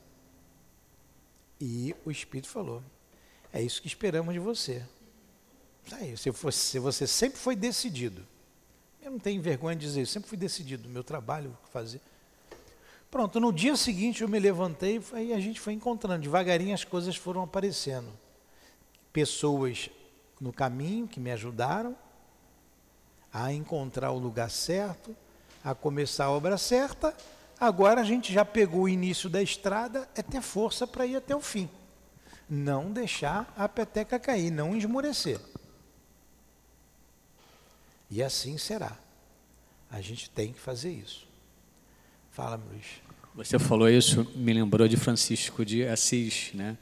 E 1.67 1.97
o 2.05 2.11
Espírito 2.11 2.51
falou: 2.51 2.83
É 3.51 3.63
isso 3.63 3.81
que 3.81 3.89
esperamos 3.89 4.35
de 4.35 4.39
você. 4.39 4.85
Aí, 5.93 6.15
se, 6.15 6.31
fosse, 6.31 6.59
se 6.59 6.79
você 6.79 7.07
sempre 7.07 7.39
foi 7.39 7.57
decidido, 7.57 8.23
eu 9.03 9.11
não 9.11 9.19
tenho 9.19 9.41
vergonha 9.41 9.75
de 9.75 9.87
dizer, 9.87 10.03
eu 10.03 10.07
sempre 10.07 10.29
fui 10.29 10.37
decidido, 10.37 10.89
meu 10.91 11.03
trabalho, 11.03 11.57
fazer. 11.73 12.03
Pronto, 13.11 13.41
no 13.41 13.51
dia 13.51 13.77
seguinte 13.77 14.23
eu 14.23 14.29
me 14.29 14.39
levantei 14.39 15.01
e 15.17 15.33
a 15.33 15.41
gente 15.41 15.59
foi 15.59 15.73
encontrando. 15.73 16.21
Devagarinho 16.21 16.75
as 16.75 16.85
coisas 16.85 17.17
foram 17.17 17.43
aparecendo. 17.43 18.13
Pessoas 19.11 19.89
no 20.39 20.53
caminho 20.53 21.09
que 21.09 21.19
me 21.19 21.31
ajudaram 21.31 21.97
a 23.33 23.53
encontrar 23.53 24.11
o 24.11 24.19
lugar 24.19 24.51
certo, 24.51 25.17
a 25.63 25.75
começar 25.75 26.27
a 26.27 26.31
obra 26.31 26.59
certa 26.59 27.17
Agora 27.59 28.01
a 28.01 28.05
gente 28.05 28.33
já 28.33 28.45
pegou 28.45 28.83
o 28.83 28.89
início 28.89 29.29
da 29.31 29.43
estrada, 29.43 30.09
é 30.15 30.23
ter 30.23 30.41
força 30.41 30.87
para 30.87 31.07
ir 31.07 31.17
até 31.17 31.35
o 31.35 31.41
fim. 31.41 31.69
Não 32.49 32.93
deixar 32.93 33.53
a 33.57 33.69
peteca 33.69 34.19
cair, 34.19 34.51
não 34.51 34.77
esmorecer. 34.77 35.41
E 38.11 38.23
assim 38.23 38.59
será. 38.59 38.97
A 39.91 40.01
gente 40.01 40.29
tem 40.31 40.53
que 40.53 40.61
fazer 40.61 40.91
isso. 40.91 41.27
Fala, 42.31 42.57
Luiz. 42.57 43.03
Você 43.35 43.59
falou 43.59 43.89
isso, 43.89 44.31
me 44.35 44.53
lembrou 44.53 44.87
de 44.87 44.97
Francisco 44.97 45.65
de 45.65 45.85
Assis, 45.87 46.51
né? 46.55 46.77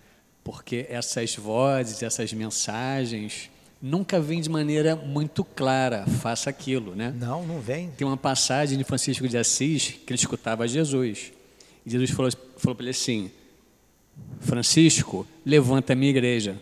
Porque 0.45 0.87
essas 0.89 1.37
vozes, 1.37 2.03
essas 2.03 2.33
mensagens, 2.33 3.51
nunca 3.83 4.21
vem 4.21 4.41
de 4.41 4.49
maneira 4.49 4.95
muito 4.95 5.43
clara, 5.43 6.07
faça 6.07 6.49
aquilo, 6.49 6.95
né? 6.95 7.13
Não, 7.19 7.45
não 7.45 7.61
vem. 7.61 7.91
Tem 7.91 8.07
uma 8.07 8.17
passagem 8.17 8.79
de 8.79 8.85
Francisco 8.85 9.27
de 9.27 9.37
Assis 9.37 9.99
que 10.07 10.13
ele 10.13 10.21
escutava 10.21 10.69
Jesus. 10.69 11.33
E 11.85 11.91
Jesus 11.91 12.11
falou, 12.11 12.31
falou 12.57 12.77
para 12.77 12.85
ele 12.85 12.91
assim: 12.91 13.31
Francisco, 14.41 15.27
levanta 15.45 15.95
a 15.95 15.97
minha 15.97 16.11
igreja. 16.11 16.57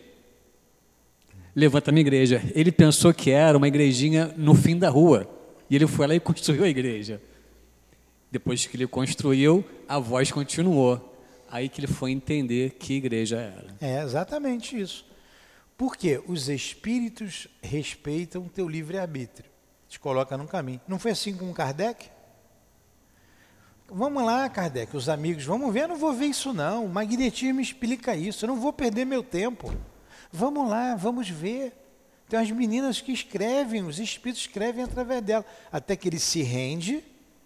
levanta 1.54 1.92
minha 1.92 2.00
igreja. 2.00 2.42
Ele 2.54 2.72
pensou 2.72 3.12
que 3.12 3.30
era 3.30 3.58
uma 3.58 3.68
igrejinha 3.68 4.32
no 4.36 4.54
fim 4.54 4.78
da 4.78 4.88
rua. 4.88 5.28
E 5.68 5.76
ele 5.76 5.86
foi 5.86 6.06
lá 6.06 6.14
e 6.14 6.20
construiu 6.20 6.64
a 6.64 6.68
igreja. 6.68 7.20
Depois 8.32 8.64
que 8.64 8.76
ele 8.76 8.86
construiu, 8.86 9.64
a 9.88 9.98
voz 9.98 10.32
continuou. 10.32 11.06
Aí 11.50 11.68
que 11.68 11.80
ele 11.80 11.88
foi 11.88 12.12
entender 12.12 12.76
que 12.78 12.94
igreja 12.94 13.36
era. 13.36 13.74
É 13.80 14.02
exatamente 14.02 14.80
isso. 14.80 15.04
Porque 15.80 16.22
os 16.26 16.50
espíritos 16.50 17.48
respeitam 17.62 18.42
o 18.42 18.50
teu 18.50 18.68
livre-arbítrio. 18.68 19.50
Te 19.88 19.98
coloca 19.98 20.36
no 20.36 20.46
caminho. 20.46 20.78
Não 20.86 20.98
foi 20.98 21.12
assim 21.12 21.34
com 21.34 21.50
Kardec? 21.54 22.10
Vamos 23.88 24.22
lá, 24.22 24.46
Kardec, 24.50 24.94
os 24.94 25.08
amigos, 25.08 25.42
vamos 25.46 25.72
ver, 25.72 25.84
eu 25.84 25.88
não 25.88 25.96
vou 25.96 26.12
ver 26.12 26.26
isso 26.26 26.52
não. 26.52 26.84
O 26.84 26.88
magnetismo 26.90 27.62
explica 27.62 28.14
isso, 28.14 28.44
eu 28.44 28.48
não 28.48 28.60
vou 28.60 28.74
perder 28.74 29.06
meu 29.06 29.22
tempo. 29.22 29.74
Vamos 30.30 30.68
lá, 30.68 30.96
vamos 30.96 31.30
ver. 31.30 31.72
Tem 32.28 32.38
as 32.38 32.50
meninas 32.50 33.00
que 33.00 33.10
escrevem, 33.10 33.82
os 33.82 33.98
espíritos 33.98 34.42
escrevem 34.42 34.84
através 34.84 35.22
dela, 35.22 35.46
até 35.72 35.96
que 35.96 36.10
ele 36.10 36.18
se 36.18 36.42
rende 36.42 37.02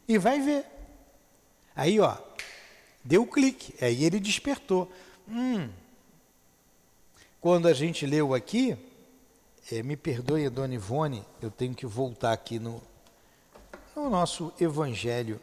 e 0.09 0.18
vai 0.18 0.41
ver. 0.41 0.66
Aí, 1.76 2.01
ó, 2.01 2.16
deu 3.05 3.22
o 3.22 3.28
clique, 3.28 3.72
aí 3.80 4.03
ele 4.03 4.18
despertou. 4.18 4.91
Hum. 5.28 5.68
Quando 7.45 7.69
a 7.69 7.75
gente 7.75 8.07
leu 8.07 8.33
aqui, 8.33 8.75
é, 9.71 9.83
me 9.83 9.99
perdoe, 9.99 10.49
Dona 10.49 10.73
Ivone, 10.73 11.23
eu 11.43 11.51
tenho 11.51 11.75
que 11.75 11.85
voltar 11.85 12.33
aqui 12.33 12.59
no, 12.59 12.83
no 13.95 14.09
nosso 14.09 14.51
evangelho 14.59 15.39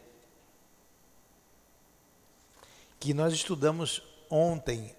que 3.00 3.14
nós 3.14 3.34
estudamos 3.34 4.02
ontem 4.32 4.96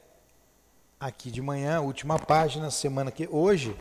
aqui 1.00 1.28
de 1.28 1.42
manhã, 1.42 1.80
última 1.80 2.20
página, 2.20 2.70
semana 2.70 3.10
que 3.10 3.28
hoje, 3.28 3.76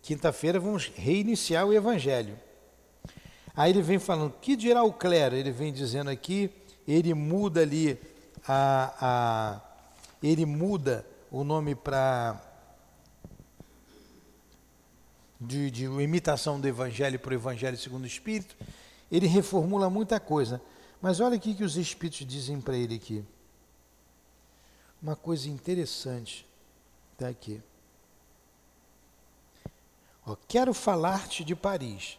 quinta-feira, 0.00 0.60
vamos 0.60 0.92
reiniciar 0.94 1.66
o 1.66 1.72
evangelho. 1.72 2.38
Aí 3.52 3.72
ele 3.72 3.82
vem 3.82 3.98
falando, 3.98 4.32
que 4.40 4.54
dirá 4.54 4.84
o 4.84 4.92
clero? 4.92 5.34
Ele 5.34 5.50
vem 5.50 5.72
dizendo 5.72 6.08
aqui, 6.08 6.48
ele 6.86 7.14
muda 7.14 7.62
ali 7.62 7.98
a, 8.46 8.94
a 9.00 9.60
ele 10.22 10.46
muda 10.46 11.04
o 11.32 11.42
nome 11.42 11.74
para 11.74 12.46
de, 15.40 15.70
de 15.70 15.84
imitação 15.84 16.60
do 16.60 16.68
Evangelho 16.68 17.18
para 17.18 17.30
o 17.30 17.34
Evangelho 17.34 17.76
segundo 17.78 18.04
o 18.04 18.06
Espírito, 18.06 18.54
ele 19.10 19.26
reformula 19.26 19.88
muita 19.88 20.20
coisa. 20.20 20.60
Mas 21.00 21.18
olha 21.18 21.36
o 21.36 21.40
que 21.40 21.64
os 21.64 21.76
Espíritos 21.76 22.26
dizem 22.26 22.60
para 22.60 22.76
ele 22.76 22.96
aqui. 22.96 23.24
Uma 25.02 25.16
coisa 25.16 25.48
interessante 25.48 26.46
está 27.12 27.28
aqui. 27.28 27.62
Ó, 30.26 30.36
quero 30.46 30.74
falar-te 30.74 31.42
de 31.42 31.56
Paris, 31.56 32.18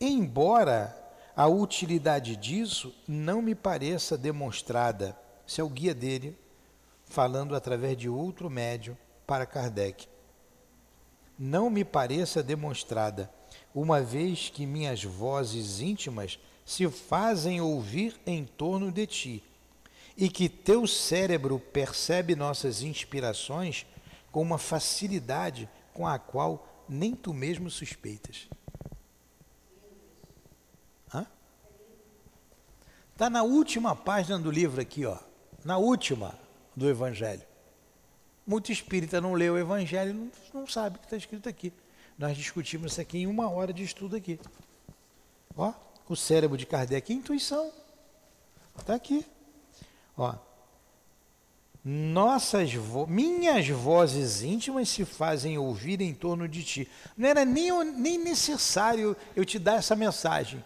embora 0.00 0.94
a 1.36 1.46
utilidade 1.46 2.34
disso 2.34 2.92
não 3.06 3.40
me 3.40 3.54
pareça 3.54 4.18
demonstrada. 4.18 5.16
Esse 5.46 5.60
é 5.60 5.64
o 5.64 5.68
guia 5.68 5.94
dele, 5.94 6.36
falando 7.04 7.54
através 7.54 7.96
de 7.96 8.08
outro 8.08 8.50
médium 8.50 8.96
para 9.24 9.46
Kardec 9.46 10.08
não 11.38 11.68
me 11.70 11.84
pareça 11.84 12.42
demonstrada, 12.42 13.30
uma 13.74 14.00
vez 14.00 14.48
que 14.48 14.66
minhas 14.66 15.02
vozes 15.04 15.80
íntimas 15.80 16.38
se 16.64 16.88
fazem 16.88 17.60
ouvir 17.60 18.18
em 18.26 18.44
torno 18.44 18.90
de 18.90 19.06
ti, 19.06 19.44
e 20.16 20.28
que 20.28 20.48
teu 20.48 20.86
cérebro 20.86 21.58
percebe 21.58 22.34
nossas 22.34 22.82
inspirações 22.82 23.86
com 24.32 24.40
uma 24.42 24.58
facilidade 24.58 25.68
com 25.92 26.06
a 26.06 26.18
qual 26.18 26.84
nem 26.88 27.14
tu 27.14 27.34
mesmo 27.34 27.70
suspeitas. 27.70 28.48
Está 33.16 33.30
na 33.30 33.42
última 33.42 33.96
página 33.96 34.38
do 34.38 34.50
livro 34.50 34.78
aqui, 34.78 35.06
ó, 35.06 35.16
na 35.64 35.78
última 35.78 36.38
do 36.76 36.86
Evangelho. 36.86 37.40
Muito 38.46 38.70
espírita 38.70 39.20
não 39.20 39.34
lê 39.34 39.50
o 39.50 39.58
Evangelho, 39.58 40.14
não, 40.14 40.30
não 40.60 40.66
sabe 40.66 40.96
o 40.96 40.98
que 41.00 41.06
está 41.06 41.16
escrito 41.16 41.48
aqui. 41.48 41.72
Nós 42.18 42.36
discutimos 42.36 42.92
isso 42.92 43.00
aqui 43.00 43.18
em 43.18 43.26
uma 43.26 43.50
hora 43.50 43.72
de 43.72 43.82
estudo 43.82 44.16
aqui. 44.16 44.38
Ó, 45.56 45.72
o 46.08 46.14
cérebro 46.14 46.56
de 46.56 46.64
Kardec 46.64 47.12
intuição. 47.12 47.72
Está 48.78 48.94
aqui. 48.94 49.26
Ó, 50.16 50.34
nossas 51.84 52.74
vo 52.74 53.06
minhas 53.06 53.68
vozes 53.68 54.42
íntimas 54.42 54.88
se 54.88 55.04
fazem 55.04 55.56
ouvir 55.56 56.00
em 56.00 56.12
torno 56.12 56.48
de 56.48 56.64
ti. 56.64 56.90
Não 57.16 57.28
era 57.28 57.44
nem, 57.44 57.72
nem 57.84 58.18
necessário 58.18 59.16
eu 59.34 59.44
te 59.44 59.58
dar 59.58 59.76
essa 59.76 59.94
mensagem. 59.94 60.64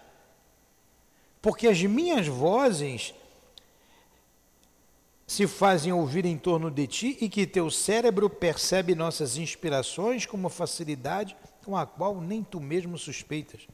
Porque 1.43 1.67
as 1.69 1.83
minhas 1.83 2.27
vozes 2.27 3.15
se 5.31 5.47
fazem 5.47 5.93
ouvir 5.93 6.25
em 6.25 6.37
torno 6.37 6.69
de 6.73 6.89
ti 6.89 7.17
e 7.21 7.29
que 7.29 7.47
teu 7.47 7.71
cérebro 7.71 8.29
percebe 8.29 8.97
nossas 8.97 9.37
inspirações 9.37 10.27
com 10.27 10.37
uma 10.37 10.51
facilidade 10.51 11.37
com 11.65 11.77
a 11.77 11.87
qual 11.87 12.21
nem 12.21 12.43
tu 12.43 12.59
mesmo 12.59 12.99
suspeitas. 12.99 13.69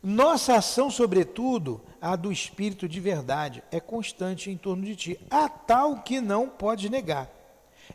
Nossa 0.00 0.54
ação, 0.54 0.92
sobretudo, 0.92 1.80
a 2.00 2.14
do 2.14 2.30
Espírito 2.30 2.88
de 2.88 3.00
verdade, 3.00 3.64
é 3.72 3.80
constante 3.80 4.48
em 4.48 4.56
torno 4.56 4.84
de 4.84 4.94
ti, 4.94 5.20
a 5.28 5.48
tal 5.48 6.04
que 6.04 6.20
não 6.20 6.48
pode 6.48 6.88
negar. 6.88 7.28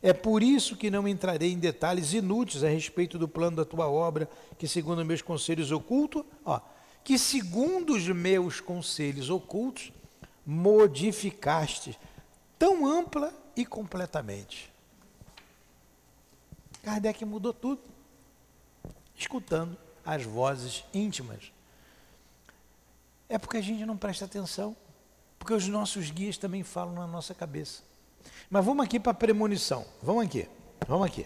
É 0.04 0.12
por 0.12 0.44
isso 0.44 0.76
que 0.76 0.92
não 0.92 1.08
entrarei 1.08 1.54
em 1.54 1.60
detalhes 1.60 2.12
inúteis 2.12 2.62
a 2.62 2.68
respeito 2.68 3.18
do 3.18 3.30
plano 3.30 3.56
da 3.56 3.64
tua 3.64 3.90
obra, 3.90 4.30
que 4.58 4.68
segundo 4.68 5.06
meus 5.06 5.22
conselhos 5.22 5.72
ocultos, 5.72 6.26
ó, 6.44 6.60
que 7.06 7.18
segundo 7.18 7.94
os 7.94 8.06
meus 8.10 8.60
conselhos 8.60 9.30
ocultos, 9.30 9.94
modificaste 10.46 11.98
tão 12.60 12.86
ampla 12.86 13.34
e 13.56 13.66
completamente. 13.66 14.72
Kardec 16.84 17.24
mudou 17.24 17.54
tudo, 17.54 17.82
escutando 19.16 19.78
as 20.06 20.24
vozes 20.24 20.84
íntimas. 20.94 21.52
É 23.30 23.38
porque 23.38 23.58
a 23.58 23.62
gente 23.62 23.86
não 23.86 23.98
presta 23.98 24.26
atenção, 24.26 24.76
porque 25.38 25.54
os 25.54 25.68
nossos 25.68 26.12
guias 26.12 26.38
também 26.38 26.64
falam 26.64 26.94
na 26.94 27.08
nossa 27.08 27.34
cabeça. 27.34 27.82
Mas 28.50 28.66
vamos 28.66 28.86
aqui 28.86 29.00
para 29.00 29.12
a 29.12 29.16
premonição. 29.16 29.86
Vamos 30.02 30.26
aqui, 30.26 30.48
vamos 30.88 31.08
aqui. 31.08 31.26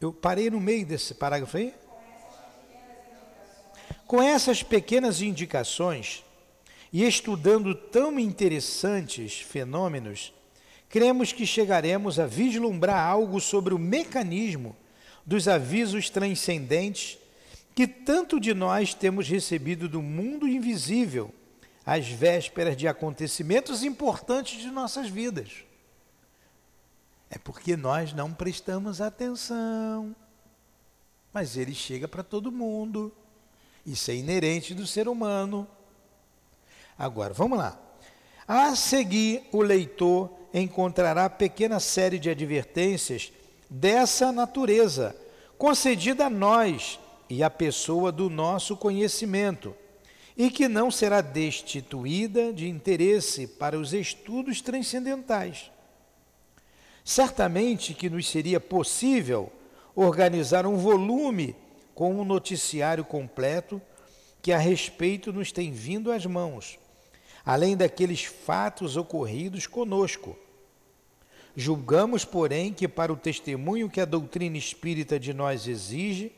Eu 0.00 0.12
parei 0.12 0.48
no 0.48 0.60
meio 0.60 0.86
desse 0.86 1.14
parágrafo 1.14 1.56
aí. 1.56 1.74
Com 4.10 4.20
essas 4.20 4.60
pequenas 4.60 5.22
indicações 5.22 6.24
e 6.92 7.06
estudando 7.06 7.76
tão 7.76 8.18
interessantes 8.18 9.38
fenômenos, 9.40 10.34
cremos 10.88 11.32
que 11.32 11.46
chegaremos 11.46 12.18
a 12.18 12.26
vislumbrar 12.26 13.06
algo 13.06 13.40
sobre 13.40 13.72
o 13.72 13.78
mecanismo 13.78 14.74
dos 15.24 15.46
avisos 15.46 16.10
transcendentes 16.10 17.18
que 17.72 17.86
tanto 17.86 18.40
de 18.40 18.52
nós 18.52 18.94
temos 18.94 19.28
recebido 19.28 19.88
do 19.88 20.02
mundo 20.02 20.48
invisível 20.48 21.32
às 21.86 22.08
vésperas 22.08 22.76
de 22.76 22.88
acontecimentos 22.88 23.84
importantes 23.84 24.60
de 24.60 24.72
nossas 24.72 25.08
vidas. 25.08 25.52
É 27.30 27.38
porque 27.38 27.76
nós 27.76 28.12
não 28.12 28.34
prestamos 28.34 29.00
atenção. 29.00 30.16
Mas 31.32 31.56
ele 31.56 31.72
chega 31.72 32.08
para 32.08 32.24
todo 32.24 32.50
mundo. 32.50 33.14
Isso 33.84 34.10
é 34.10 34.14
inerente 34.14 34.74
do 34.74 34.86
ser 34.86 35.08
humano. 35.08 35.66
Agora, 36.98 37.32
vamos 37.32 37.58
lá. 37.58 37.78
A 38.46 38.74
seguir, 38.76 39.44
o 39.52 39.62
leitor 39.62 40.30
encontrará 40.52 41.30
pequena 41.30 41.80
série 41.80 42.18
de 42.18 42.28
advertências 42.28 43.32
dessa 43.68 44.32
natureza, 44.32 45.16
concedida 45.56 46.26
a 46.26 46.30
nós 46.30 46.98
e 47.28 47.42
à 47.42 47.48
pessoa 47.48 48.10
do 48.10 48.28
nosso 48.28 48.76
conhecimento, 48.76 49.74
e 50.36 50.50
que 50.50 50.68
não 50.68 50.90
será 50.90 51.20
destituída 51.20 52.52
de 52.52 52.68
interesse 52.68 53.46
para 53.46 53.78
os 53.78 53.92
estudos 53.92 54.60
transcendentais. 54.60 55.70
Certamente 57.04 57.94
que 57.94 58.10
nos 58.10 58.28
seria 58.28 58.58
possível 58.58 59.52
organizar 59.94 60.66
um 60.66 60.76
volume 60.76 61.54
com 62.00 62.18
um 62.18 62.24
noticiário 62.24 63.04
completo 63.04 63.78
que 64.40 64.52
a 64.52 64.58
respeito 64.58 65.34
nos 65.34 65.52
tem 65.52 65.70
vindo 65.70 66.10
às 66.10 66.24
mãos, 66.24 66.78
além 67.44 67.76
daqueles 67.76 68.24
fatos 68.24 68.96
ocorridos 68.96 69.66
conosco. 69.66 70.34
Julgamos, 71.54 72.24
porém, 72.24 72.72
que 72.72 72.88
para 72.88 73.12
o 73.12 73.18
testemunho 73.18 73.90
que 73.90 74.00
a 74.00 74.06
doutrina 74.06 74.56
espírita 74.56 75.20
de 75.20 75.34
nós 75.34 75.68
exige, 75.68 76.32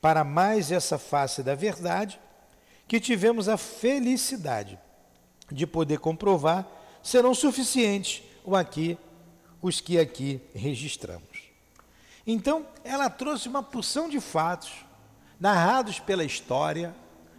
para 0.00 0.22
mais 0.22 0.70
essa 0.70 0.96
face 0.96 1.42
da 1.42 1.56
verdade, 1.56 2.20
que 2.86 3.00
tivemos 3.00 3.48
a 3.48 3.56
felicidade 3.56 4.78
de 5.50 5.66
poder 5.66 5.98
comprovar, 5.98 6.70
serão 7.02 7.34
suficientes 7.34 8.22
o 8.44 8.54
aqui, 8.54 8.96
os 9.60 9.80
que 9.80 9.98
aqui 9.98 10.40
registramos. 10.54 11.33
Então, 12.26 12.66
ela 12.82 13.10
trouxe 13.10 13.48
uma 13.48 13.62
porção 13.62 14.08
de 14.08 14.20
fatos 14.20 14.72
narrados 15.38 15.98
pela 15.98 16.24
história, 16.24 16.94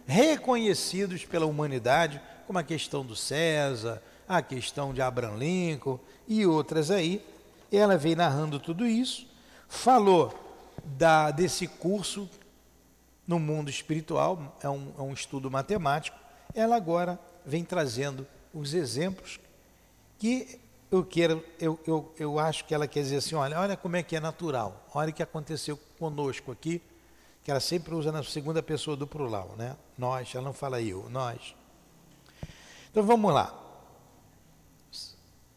reconhecidos 0.06 1.24
pela 1.24 1.46
humanidade, 1.46 2.20
como 2.46 2.58
a 2.58 2.62
questão 2.62 3.04
do 3.04 3.16
César, 3.16 4.00
a 4.28 4.40
questão 4.40 4.94
de 4.94 5.02
Abraham 5.02 5.36
Lincoln 5.36 5.98
e 6.28 6.46
outras 6.46 6.90
aí. 6.90 7.24
Ela 7.72 7.96
veio 7.96 8.16
narrando 8.16 8.60
tudo 8.60 8.86
isso, 8.86 9.26
falou 9.68 10.32
da, 10.84 11.32
desse 11.32 11.66
curso 11.66 12.28
no 13.26 13.40
mundo 13.40 13.68
espiritual, 13.68 14.56
é 14.62 14.68
um, 14.68 14.92
é 14.96 15.02
um 15.02 15.12
estudo 15.12 15.50
matemático. 15.50 16.16
Ela 16.54 16.76
agora 16.76 17.18
vem 17.44 17.64
trazendo 17.64 18.24
os 18.54 18.72
exemplos 18.72 19.40
que 20.18 20.60
eu 20.90 21.04
quero, 21.04 21.44
eu, 21.58 21.78
eu, 21.86 22.12
eu 22.18 22.38
acho 22.38 22.64
que 22.64 22.74
ela 22.74 22.86
quer 22.86 23.00
dizer 23.02 23.16
assim, 23.16 23.34
olha, 23.34 23.58
olha 23.58 23.76
como 23.76 23.96
é 23.96 24.02
que 24.02 24.16
é 24.16 24.20
natural, 24.20 24.86
olha 24.94 25.10
o 25.10 25.12
que 25.12 25.22
aconteceu 25.22 25.78
conosco 25.98 26.52
aqui, 26.52 26.80
que 27.42 27.50
ela 27.50 27.60
sempre 27.60 27.94
usa 27.94 28.12
na 28.12 28.22
segunda 28.22 28.62
pessoa 28.62 28.96
do 28.96 29.06
plural, 29.06 29.54
né? 29.56 29.76
Nós, 29.96 30.34
ela 30.34 30.44
não 30.44 30.52
fala 30.52 30.80
eu, 30.80 31.08
nós. 31.10 31.54
Então 32.90 33.04
vamos 33.04 33.32
lá. 33.32 33.62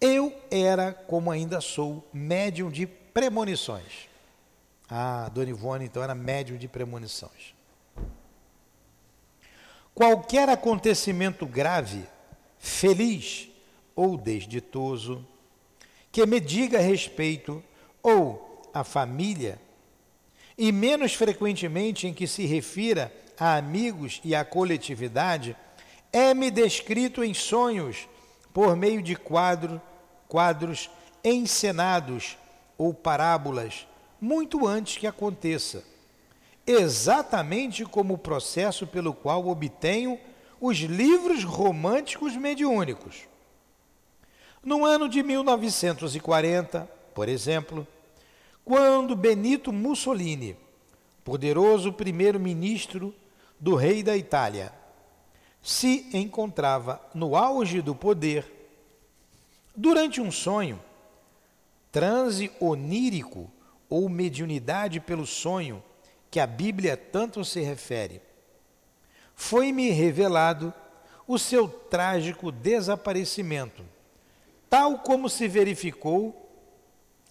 Eu 0.02 0.34
era, 0.50 0.94
como 0.94 1.32
ainda 1.32 1.60
sou, 1.60 2.08
médium 2.14 2.70
de 2.70 2.88
premonições. 2.88 4.08
Ah, 4.90 5.30
Dona 5.34 5.50
Ivone, 5.50 5.86
então, 5.86 6.02
era 6.02 6.16
médium 6.16 6.58
de 6.58 6.68
premonições. 6.68 7.54
Qualquer 9.94 10.48
acontecimento 10.48 11.46
grave, 11.46 12.08
feliz 12.58 13.50
ou 14.00 14.16
desditoso, 14.16 15.28
que 16.10 16.26
me 16.26 16.40
diga 16.40 16.80
respeito 16.80 17.62
ou 18.02 18.62
a 18.74 18.82
família, 18.82 19.60
e 20.58 20.72
menos 20.72 21.14
frequentemente 21.14 22.08
em 22.08 22.14
que 22.14 22.26
se 22.26 22.46
refira 22.46 23.14
a 23.38 23.58
amigos 23.58 24.22
e 24.24 24.34
à 24.34 24.46
coletividade, 24.46 25.54
é-me 26.14 26.50
descrito 26.50 27.22
em 27.26 27.34
sonhos 27.34 28.08
por 28.54 28.74
meio 28.74 29.02
de 29.02 29.18
quadro, 29.18 29.82
quadros 30.30 30.90
encenados 31.22 32.38
ou 32.78 32.94
parábolas, 32.94 33.86
muito 34.22 34.66
antes 34.66 34.96
que 34.96 35.08
aconteça, 35.08 35.84
exatamente 36.66 37.84
como 37.84 38.14
o 38.14 38.18
processo 38.18 38.88
pelo 38.88 39.14
qual 39.14 39.46
obtenho 39.50 40.18
os 40.62 40.78
livros 40.78 41.44
românticos 41.44 42.38
mediúnicos. 42.38 43.29
No 44.64 44.86
ano 44.86 45.08
de 45.08 45.24
1940, 45.24 46.90
por 47.16 47.30
exemplo, 47.30 47.88
quando 48.66 49.16
Benito 49.16 49.72
Mussolini, 49.72 50.58
poderoso 51.24 51.94
primeiro-ministro 51.94 53.16
do 53.58 53.76
rei 53.76 54.04
da 54.04 54.18
Itália, 54.18 54.74
se 55.64 56.10
encontrava 56.14 57.02
no 57.14 57.38
auge 57.38 57.82
do 57.82 57.96
poder, 57.96 58.46
durante 59.74 60.20
um 60.20 60.30
sonho, 60.32 60.80
transe 61.90 62.52
onírico 62.60 63.50
ou 63.90 64.10
mediunidade 64.10 65.00
pelo 65.00 65.26
sonho, 65.26 65.82
que 66.30 66.40
a 66.40 66.46
Bíblia 66.46 66.98
tanto 66.98 67.46
se 67.46 67.62
refere, 67.62 68.22
foi-me 69.36 69.90
revelado 69.90 70.74
o 71.26 71.40
seu 71.40 71.68
trágico 71.68 72.52
desaparecimento 72.52 73.84
tal 74.70 75.00
como 75.00 75.30
se 75.30 75.48
verificou 75.48 76.46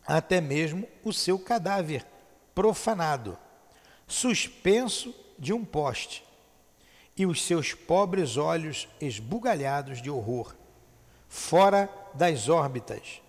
até 0.07 0.41
mesmo 0.41 0.89
o 1.05 1.13
seu 1.13 1.39
cadáver 1.39 2.07
profanado, 2.55 3.39
suspenso 4.07 5.15
de 5.39 5.53
um 5.53 5.65
poste, 5.65 6.25
e 7.17 7.27
os 7.27 7.43
seus 7.43 7.75
pobres 7.75 8.37
olhos 8.37 8.89
esbugalhados 9.01 10.01
de 10.01 10.11
horror, 10.11 10.55
fora 11.29 11.91
das 12.15 12.49
órbitas, 12.49 13.21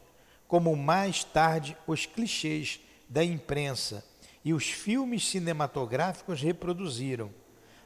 como 0.48 0.76
mais 0.76 1.24
tarde 1.24 1.76
os 1.86 2.06
clichês 2.06 2.80
da 3.10 3.24
imprensa 3.24 4.04
e 4.44 4.54
os 4.54 4.70
filmes 4.70 5.28
cinematográficos 5.28 6.42
reproduziram, 6.42 7.32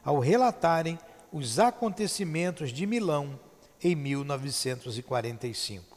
ao 0.04 0.18
relatarem 0.18 0.98
os 1.32 1.58
acontecimentos 1.58 2.70
de 2.70 2.86
Milão 2.86 3.40
em 3.82 3.94
1945. 3.94 5.93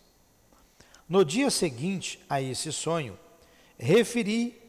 No 1.08 1.24
dia 1.24 1.50
seguinte 1.50 2.20
a 2.30 2.42
esse 2.42 2.72
sonho, 2.72 3.18
referi 3.78 4.62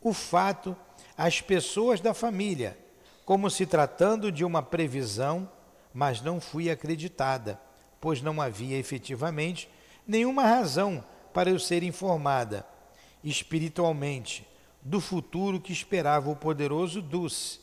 o 0.00 0.12
fato 0.12 0.76
às 1.16 1.40
pessoas 1.40 2.00
da 2.00 2.12
família, 2.12 2.78
como 3.24 3.50
se 3.50 3.66
tratando 3.66 4.30
de 4.30 4.44
uma 4.44 4.62
previsão, 4.62 5.50
mas 5.92 6.20
não 6.20 6.40
fui 6.40 6.70
acreditada, 6.70 7.60
pois 8.00 8.20
não 8.20 8.40
havia 8.40 8.76
efetivamente 8.76 9.68
nenhuma 10.06 10.42
razão 10.42 11.02
para 11.32 11.50
eu 11.50 11.58
ser 11.58 11.82
informada 11.82 12.66
espiritualmente 13.24 14.46
do 14.80 15.00
futuro 15.00 15.60
que 15.60 15.72
esperava 15.72 16.30
o 16.30 16.36
poderoso 16.36 17.02
Dulce, 17.02 17.58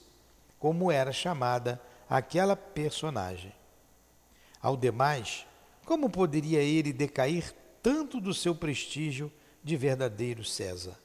como 0.60 0.92
era 0.92 1.14
chamada 1.14 1.82
aquela 2.10 2.56
personagem. 2.56 3.54
Ao 4.62 4.76
demais, 4.76 5.46
como 5.86 6.10
poderia 6.10 6.60
ele 6.60 6.92
decair 6.92 7.54
tanto 7.84 8.22
do 8.22 8.34
seu 8.34 8.56
prestígio 8.56 9.32
de 9.62 9.76
verdadeiro 9.76 10.44
César. 10.44 10.98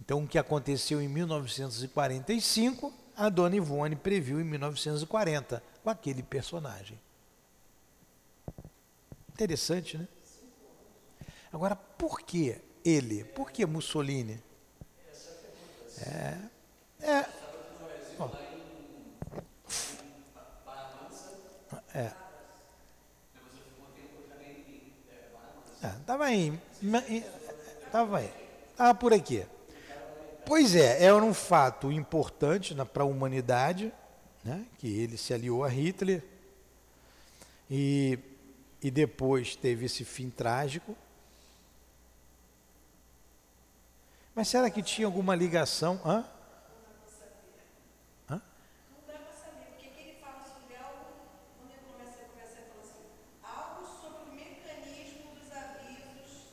Então, 0.00 0.22
o 0.22 0.28
que 0.28 0.38
aconteceu 0.38 1.02
em 1.02 1.08
1945, 1.08 2.92
a 3.16 3.28
dona 3.28 3.56
Ivone 3.56 3.96
previu 3.96 4.40
em 4.40 4.44
1940, 4.44 5.62
com 5.82 5.90
aquele 5.90 6.22
personagem. 6.22 6.98
Interessante, 9.30 9.98
né? 9.98 10.08
Agora, 11.52 11.76
por 11.76 12.20
que 12.20 12.60
ele? 12.84 13.24
Por 13.24 13.50
que 13.50 13.66
Mussolini? 13.66 14.42
É. 15.98 16.38
É. 17.00 17.28
Ó. 18.18 18.30
É. 21.94 22.21
Estava 25.82 26.32
em. 26.32 26.60
Estava 27.86 28.18
aí. 28.18 28.32
Estava 28.70 28.94
por 28.94 29.12
aqui. 29.12 29.44
Pois 30.44 30.74
é, 30.74 31.04
era 31.04 31.16
um 31.16 31.34
fato 31.34 31.90
importante 31.90 32.74
para 32.92 33.04
a 33.04 33.06
humanidade, 33.06 33.92
né, 34.44 34.66
que 34.78 34.88
ele 34.88 35.16
se 35.16 35.32
aliou 35.32 35.64
a 35.64 35.68
Hitler 35.68 36.22
e, 37.70 38.18
e 38.82 38.90
depois 38.90 39.54
teve 39.54 39.86
esse 39.86 40.04
fim 40.04 40.30
trágico. 40.30 40.96
Mas 44.34 44.48
será 44.48 44.68
que 44.68 44.82
tinha 44.82 45.06
alguma 45.06 45.34
ligação? 45.34 46.00
Hã? 46.04 46.24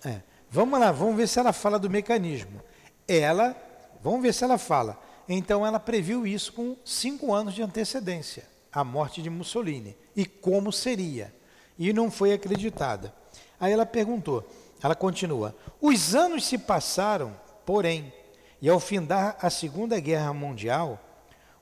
É. 0.04 0.22
Vamos 0.50 0.80
lá, 0.80 0.92
vamos 0.92 1.16
ver 1.16 1.28
se 1.28 1.40
ela 1.40 1.54
fala 1.54 1.78
do 1.78 1.90
mecanismo. 1.90 2.62
Ela, 3.08 3.56
vamos 4.02 4.22
ver 4.22 4.34
se 4.34 4.44
ela 4.44 4.58
fala. 4.58 5.00
Então 5.28 5.66
ela 5.66 5.80
previu 5.80 6.26
isso 6.26 6.52
com 6.54 6.76
cinco 6.84 7.34
anos 7.34 7.54
de 7.54 7.62
antecedência, 7.62 8.48
a 8.72 8.84
morte 8.84 9.22
de 9.22 9.30
Mussolini. 9.30 9.96
E 10.16 10.26
como 10.26 10.72
seria? 10.72 11.34
E 11.78 11.94
não 11.94 12.10
foi 12.10 12.34
acreditada. 12.34 13.14
Aí 13.60 13.72
ela 13.72 13.86
perguntou, 13.86 14.50
ela 14.82 14.96
continua: 14.96 15.56
os 15.80 16.16
anos 16.16 16.46
se 16.46 16.58
passaram, 16.58 17.40
porém, 17.66 18.12
e 18.60 18.68
ao 18.68 18.80
findar 18.80 19.38
a 19.40 19.50
Segunda 19.52 20.00
Guerra 20.00 20.34
Mundial, 20.34 21.00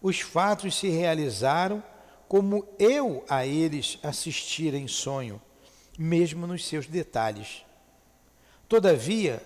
os 0.02 0.22
fatos 0.22 0.78
se 0.78 0.88
realizaram 0.88 1.84
como 2.28 2.68
eu 2.80 3.24
a 3.30 3.46
eles 3.46 4.00
assistira 4.02 4.78
em 4.78 4.88
sonho, 4.88 5.42
mesmo 5.98 6.48
nos 6.48 6.66
seus 6.66 6.88
detalhes. 6.88 7.67
Todavia, 8.68 9.42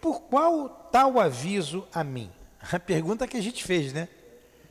por 0.00 0.22
qual 0.22 0.68
tal 0.90 1.20
aviso 1.20 1.86
a 1.92 2.02
mim? 2.02 2.30
A 2.72 2.78
pergunta 2.78 3.26
que 3.26 3.36
a 3.36 3.42
gente 3.42 3.62
fez, 3.62 3.92
né? 3.92 4.08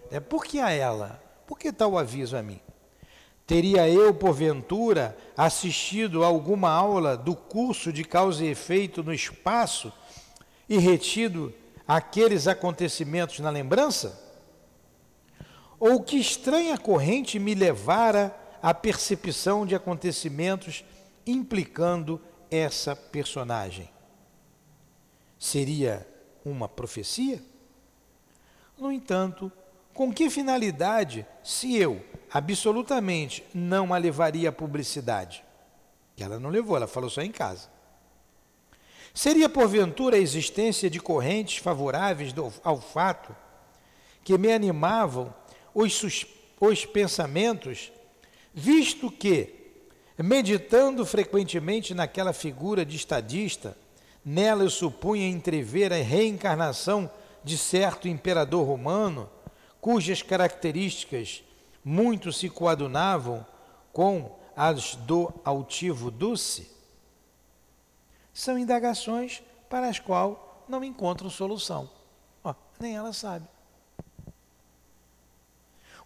É 0.09 0.19
por 0.19 0.43
que 0.43 0.59
a 0.59 0.71
ela? 0.71 1.21
Por 1.45 1.57
que 1.57 1.71
tal 1.71 1.97
aviso 1.97 2.35
a 2.35 2.41
mim? 2.41 2.59
Teria 3.45 3.87
eu, 3.89 4.13
porventura, 4.13 5.17
assistido 5.35 6.23
a 6.23 6.27
alguma 6.27 6.69
aula 6.69 7.17
do 7.17 7.35
curso 7.35 7.91
de 7.91 8.03
causa 8.03 8.45
e 8.45 8.49
efeito 8.49 9.03
no 9.03 9.13
espaço 9.13 9.91
e 10.69 10.77
retido 10.77 11.53
aqueles 11.87 12.47
acontecimentos 12.47 13.39
na 13.39 13.49
lembrança? 13.49 14.19
Ou 15.79 16.01
que 16.01 16.17
estranha 16.17 16.77
corrente 16.77 17.39
me 17.39 17.53
levara 17.53 18.35
à 18.61 18.73
percepção 18.73 19.65
de 19.65 19.75
acontecimentos 19.75 20.85
implicando 21.25 22.21
essa 22.51 22.95
personagem. 22.95 23.89
Seria 25.39 26.05
uma 26.45 26.67
profecia? 26.67 27.41
No 28.77 28.91
entanto, 28.91 29.51
com 29.93 30.13
que 30.13 30.29
finalidade 30.29 31.25
se 31.43 31.75
eu 31.75 32.03
absolutamente 32.29 33.43
não 33.53 33.93
a 33.93 33.97
levaria 33.97 34.49
à 34.49 34.51
publicidade? 34.51 35.43
Que 36.15 36.23
ela 36.23 36.39
não 36.39 36.49
levou, 36.49 36.75
ela 36.75 36.87
falou 36.87 37.09
só 37.09 37.21
em 37.21 37.31
casa. 37.31 37.69
Seria 39.13 39.49
porventura 39.49 40.15
a 40.15 40.19
existência 40.19 40.89
de 40.89 40.99
correntes 40.99 41.57
favoráveis 41.57 42.33
ao 42.63 42.79
fato 42.79 43.35
que 44.23 44.37
me 44.37 44.51
animavam 44.51 45.33
os, 45.73 46.25
os 46.59 46.85
pensamentos, 46.85 47.91
visto 48.53 49.11
que, 49.11 49.60
meditando 50.17 51.05
frequentemente 51.05 51.93
naquela 51.93 52.33
figura 52.33 52.85
de 52.85 52.95
estadista, 52.95 53.77
nela 54.23 54.63
eu 54.63 54.69
supunha 54.69 55.27
entrever 55.27 55.91
a 55.91 55.97
reencarnação 55.97 57.09
de 57.43 57.57
certo 57.57 58.07
imperador 58.07 58.65
romano, 58.65 59.29
cujas 59.79 60.21
características 60.21 61.43
muito 61.83 62.31
se 62.31 62.49
coadunavam 62.49 63.45
com 63.91 64.37
as 64.55 64.95
do 64.95 65.33
altivo 65.43 66.11
Dulce? 66.11 66.69
São 68.33 68.57
indagações 68.57 69.41
para 69.69 69.87
as 69.87 69.99
quais 69.99 70.37
não 70.67 70.83
encontro 70.83 71.29
solução. 71.29 71.89
Ó, 72.43 72.53
nem 72.79 72.95
ela 72.95 73.11
sabe. 73.11 73.47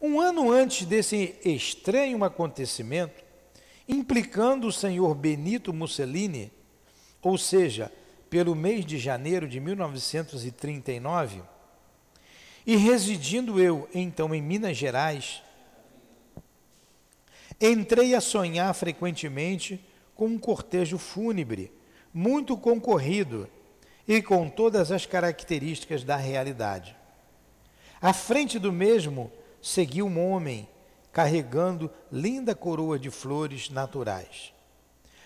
Um 0.02 0.20
ano 0.20 0.52
antes 0.52 0.86
desse 0.86 1.36
estranho 1.44 2.24
acontecimento, 2.24 3.25
implicando 3.88 4.68
o 4.68 4.72
senhor 4.72 5.14
Benito 5.16 5.74
Mussolini, 5.74 6.52
ou 7.22 7.38
seja, 7.38 7.92
pelo 8.30 8.56
mês 8.56 8.86
de 8.86 8.98
janeiro 8.98 9.48
de 9.48 9.60
1939, 9.60 11.42
e 12.66 12.76
residindo 12.76 13.60
eu 13.60 13.88
então 13.94 14.34
em 14.34 14.42
Minas 14.42 14.76
Gerais, 14.76 15.44
entrei 17.62 18.16
a 18.16 18.22
sonhar 18.22 18.74
frequentemente 18.74 19.80
com 20.16 20.28
um 20.28 20.38
cortejo 20.38 20.98
fúnebre, 20.98 21.72
muito 22.14 22.58
concorrido 22.58 23.48
e 24.08 24.22
com 24.22 24.50
todas 24.50 24.92
as 24.92 25.06
características 25.06 26.04
da 26.04 26.16
realidade. 26.16 26.96
À 28.02 28.14
frente 28.14 28.60
do 28.60 28.72
mesmo 28.72 29.32
seguiu 29.62 30.08
um 30.08 30.32
homem 30.32 30.68
carregando 31.16 31.90
linda 32.12 32.54
coroa 32.54 33.00
de 33.00 33.10
flores 33.10 33.70
naturais. 33.70 34.54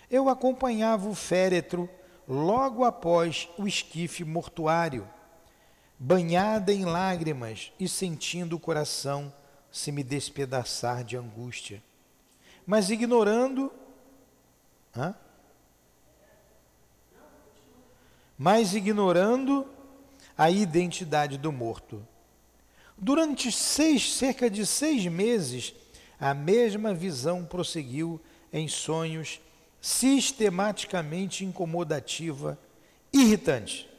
Eu 0.07 0.29
acompanhava 0.29 1.09
o 1.09 1.15
féretro 1.15 1.89
logo 2.27 2.85
após 2.85 3.49
o 3.57 3.67
esquife 3.67 4.23
mortuário, 4.23 5.09
banhada 5.97 6.71
em 6.71 6.85
lágrimas 6.85 7.73
e 7.79 7.89
sentindo 7.89 8.55
o 8.55 8.59
coração 8.59 9.33
se 9.71 9.91
me 9.91 10.03
despedaçar 10.03 11.03
de 11.03 11.17
angústia, 11.17 11.81
mas 12.67 12.91
ignorando. 12.91 13.71
Hã? 14.95 15.15
Mas 18.37 18.75
ignorando 18.75 19.67
a 20.37 20.51
identidade 20.51 21.35
do 21.35 21.51
morto. 21.51 22.07
Durante 23.01 23.49
seis, 23.49 24.13
cerca 24.13 24.49
de 24.49 24.65
seis 24.65 25.05
meses, 25.05 25.73
a 26.19 26.33
mesma 26.33 26.93
visão 26.93 27.45
prosseguiu 27.45 28.19
em 28.51 28.67
sonhos 28.67 29.39
sistematicamente 29.79 31.45
incomodativa, 31.45 32.59
irritante. 33.13 33.89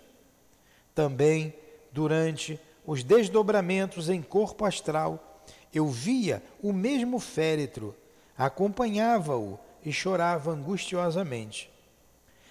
Também, 0.94 1.55
durante 1.90 2.61
os 2.84 3.03
desdobramentos 3.03 4.11
em 4.11 4.20
corpo 4.20 4.66
astral, 4.66 5.44
eu 5.72 5.88
via 5.88 6.42
o 6.62 6.70
mesmo 6.70 7.18
féretro, 7.18 7.96
acompanhava-o 8.36 9.59
e 9.82 9.90
chorava 9.90 10.51
angustiosamente. 10.51 11.70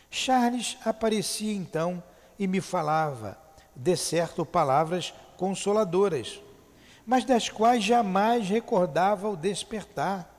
Charles 0.09 0.77
aparecia 0.83 1.53
então 1.53 2.01
e 2.39 2.47
me 2.47 2.59
falava, 2.59 3.37
de 3.75 3.95
certo, 3.95 4.43
palavras 4.43 5.13
consoladoras, 5.39 6.41
mas 7.05 7.23
das 7.23 7.47
quais 7.47 7.81
jamais 7.81 8.49
recordava 8.49 9.29
o 9.29 9.37
despertar. 9.37 10.29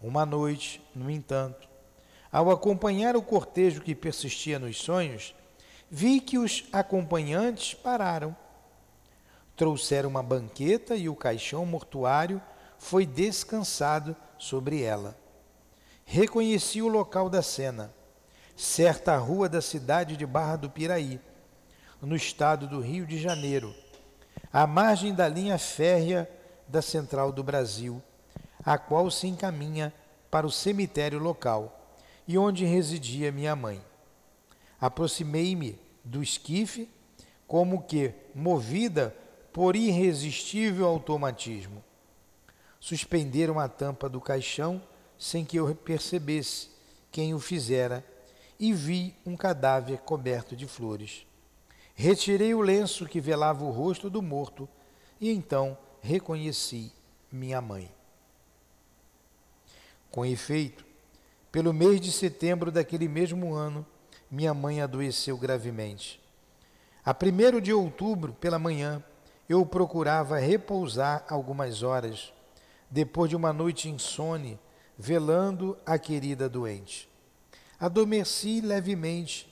Uma 0.00 0.24
noite, 0.24 0.82
no 0.94 1.10
entanto, 1.10 1.68
ao 2.32 2.50
acompanhar 2.50 3.14
o 3.16 3.22
cortejo 3.22 3.82
que 3.82 3.94
persistia 3.94 4.58
nos 4.58 4.78
sonhos, 4.78 5.34
vi 5.90 6.22
que 6.22 6.38
os 6.38 6.64
acompanhantes 6.72 7.74
pararam. 7.74 8.34
Trouxeram 9.54 10.08
uma 10.08 10.22
banqueta 10.22 10.96
e 10.96 11.10
o 11.10 11.14
caixão 11.14 11.66
mortuário 11.66 12.40
foi 12.78 13.04
descansado 13.04 14.16
sobre 14.38 14.80
ela. 14.80 15.14
Reconheci 16.06 16.80
o 16.80 16.88
local 16.88 17.28
da 17.28 17.42
cena, 17.42 17.92
certa 18.56 19.18
rua 19.18 19.50
da 19.50 19.60
cidade 19.60 20.16
de 20.16 20.24
Barra 20.24 20.56
do 20.56 20.70
Piraí, 20.70 21.20
no 22.02 22.16
estado 22.16 22.66
do 22.66 22.80
Rio 22.80 23.06
de 23.06 23.16
Janeiro, 23.16 23.74
à 24.52 24.66
margem 24.66 25.14
da 25.14 25.28
linha 25.28 25.56
férrea 25.56 26.28
da 26.66 26.82
Central 26.82 27.30
do 27.30 27.44
Brasil, 27.44 28.02
a 28.64 28.76
qual 28.76 29.10
se 29.10 29.28
encaminha 29.28 29.94
para 30.30 30.46
o 30.46 30.50
cemitério 30.50 31.18
local 31.18 31.96
e 32.26 32.36
onde 32.36 32.64
residia 32.64 33.30
minha 33.30 33.54
mãe. 33.54 33.80
Aproximei-me 34.80 35.78
do 36.02 36.22
esquife, 36.22 36.88
como 37.46 37.82
que 37.82 38.12
movida 38.34 39.14
por 39.52 39.76
irresistível 39.76 40.86
automatismo. 40.86 41.84
Suspenderam 42.80 43.60
a 43.60 43.68
tampa 43.68 44.08
do 44.08 44.20
caixão 44.20 44.82
sem 45.16 45.44
que 45.44 45.56
eu 45.56 45.72
percebesse 45.74 46.68
quem 47.12 47.32
o 47.32 47.38
fizera 47.38 48.04
e 48.58 48.72
vi 48.72 49.14
um 49.24 49.36
cadáver 49.36 49.98
coberto 49.98 50.56
de 50.56 50.66
flores. 50.66 51.26
Retirei 52.02 52.52
o 52.52 52.60
lenço 52.60 53.06
que 53.06 53.20
velava 53.20 53.64
o 53.64 53.70
rosto 53.70 54.10
do 54.10 54.20
morto 54.20 54.68
e 55.20 55.30
então 55.30 55.78
reconheci 56.00 56.90
minha 57.30 57.60
mãe. 57.60 57.94
Com 60.10 60.26
efeito, 60.26 60.84
pelo 61.52 61.72
mês 61.72 62.00
de 62.00 62.10
setembro 62.10 62.72
daquele 62.72 63.06
mesmo 63.06 63.54
ano, 63.54 63.86
minha 64.28 64.52
mãe 64.52 64.80
adoeceu 64.80 65.38
gravemente. 65.38 66.20
A 67.04 67.14
primeiro 67.14 67.60
de 67.60 67.72
outubro, 67.72 68.32
pela 68.32 68.58
manhã, 68.58 69.00
eu 69.48 69.64
procurava 69.64 70.40
repousar 70.40 71.24
algumas 71.28 71.84
horas, 71.84 72.32
depois 72.90 73.30
de 73.30 73.36
uma 73.36 73.52
noite 73.52 73.88
insone, 73.88 74.58
velando 74.98 75.78
a 75.86 75.96
querida 76.00 76.48
doente. 76.48 77.08
Adormeci 77.78 78.60
levemente 78.60 79.51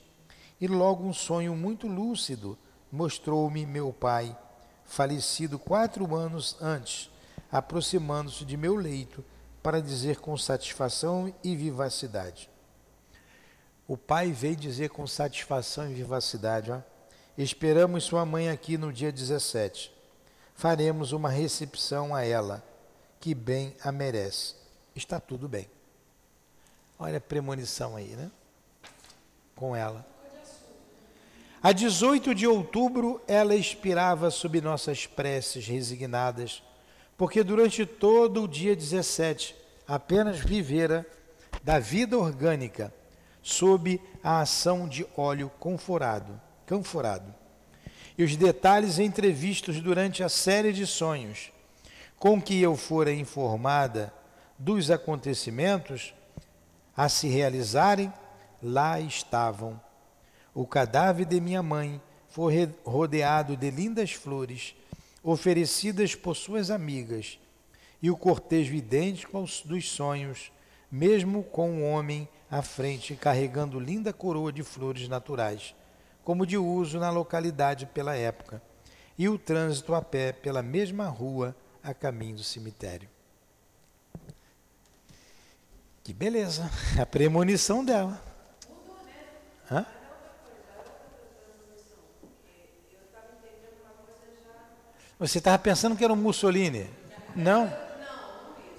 e 0.61 0.67
logo 0.67 1.03
um 1.03 1.11
sonho 1.11 1.55
muito 1.55 1.87
lúcido 1.87 2.55
mostrou-me 2.91 3.65
meu 3.65 3.91
pai, 3.91 4.37
falecido 4.85 5.57
quatro 5.57 6.15
anos 6.15 6.55
antes, 6.61 7.09
aproximando-se 7.51 8.45
de 8.45 8.55
meu 8.55 8.75
leito 8.75 9.25
para 9.63 9.81
dizer 9.81 10.17
com 10.17 10.37
satisfação 10.37 11.33
e 11.43 11.55
vivacidade. 11.55 12.47
O 13.87 13.97
pai 13.97 14.31
veio 14.31 14.55
dizer 14.55 14.89
com 14.89 15.07
satisfação 15.07 15.89
e 15.89 15.95
vivacidade: 15.95 16.71
ó, 16.71 16.79
Esperamos 17.37 18.03
sua 18.03 18.25
mãe 18.25 18.49
aqui 18.49 18.77
no 18.77 18.93
dia 18.93 19.11
17. 19.11 19.91
Faremos 20.53 21.11
uma 21.11 21.29
recepção 21.29 22.13
a 22.13 22.23
ela, 22.23 22.63
que 23.19 23.33
bem 23.33 23.75
a 23.83 23.91
merece. 23.91 24.55
Está 24.95 25.19
tudo 25.19 25.49
bem. 25.49 25.67
Olha 26.99 27.17
a 27.17 27.21
premonição 27.21 27.95
aí, 27.95 28.15
né? 28.15 28.29
Com 29.55 29.75
ela. 29.75 30.10
A 31.63 31.71
18 31.71 32.33
de 32.33 32.47
outubro, 32.47 33.21
ela 33.27 33.55
expirava 33.55 34.31
sob 34.31 34.59
nossas 34.59 35.05
preces 35.05 35.67
resignadas 35.67 36.63
porque 37.15 37.43
durante 37.43 37.85
todo 37.85 38.45
o 38.45 38.47
dia 38.47 38.75
17 38.75 39.55
apenas 39.87 40.39
vivera 40.39 41.05
da 41.63 41.77
vida 41.77 42.17
orgânica 42.17 42.91
sob 43.43 44.01
a 44.23 44.41
ação 44.41 44.87
de 44.87 45.05
óleo 45.15 45.51
conforado, 45.59 46.41
canforado. 46.65 47.31
E 48.17 48.23
os 48.23 48.35
detalhes 48.35 48.97
entrevistos 48.97 49.79
durante 49.79 50.23
a 50.23 50.29
série 50.29 50.73
de 50.73 50.87
sonhos 50.87 51.51
com 52.17 52.41
que 52.41 52.59
eu 52.59 52.75
fora 52.75 53.13
informada 53.13 54.11
dos 54.57 54.89
acontecimentos 54.89 56.11
a 56.97 57.07
se 57.07 57.27
realizarem, 57.27 58.11
lá 58.63 58.99
estavam. 58.99 59.79
O 60.53 60.67
cadáver 60.67 61.25
de 61.25 61.39
minha 61.39 61.63
mãe 61.63 62.01
foi 62.27 62.73
rodeado 62.83 63.55
de 63.55 63.71
lindas 63.71 64.11
flores 64.11 64.75
oferecidas 65.23 66.15
por 66.15 66.35
suas 66.35 66.71
amigas, 66.71 67.39
e 68.01 68.09
o 68.09 68.17
cortejo 68.17 68.73
idêntico 68.73 69.37
aos 69.37 69.61
dos 69.61 69.89
sonhos, 69.89 70.51
mesmo 70.91 71.43
com 71.43 71.69
o 71.69 71.73
um 71.75 71.91
homem 71.91 72.27
à 72.49 72.61
frente 72.61 73.15
carregando 73.15 73.79
linda 73.79 74.11
coroa 74.11 74.51
de 74.51 74.63
flores 74.63 75.07
naturais, 75.07 75.75
como 76.23 76.45
de 76.45 76.57
uso 76.57 76.99
na 76.99 77.09
localidade 77.09 77.85
pela 77.85 78.15
época, 78.15 78.61
e 79.17 79.29
o 79.29 79.37
trânsito 79.37 79.93
a 79.93 80.01
pé 80.01 80.33
pela 80.33 80.63
mesma 80.63 81.07
rua 81.07 81.55
a 81.83 81.93
caminho 81.93 82.37
do 82.37 82.43
cemitério. 82.43 83.07
Que 86.03 86.13
beleza, 86.13 86.69
a 86.99 87.05
premonição 87.05 87.85
dela. 87.85 88.21
Hã? 89.69 89.85
Você 95.21 95.37
estava 95.37 95.59
pensando 95.59 95.95
que 95.95 96.03
era 96.03 96.11
um 96.11 96.15
Mussolini? 96.15 96.89
Não. 97.35 97.71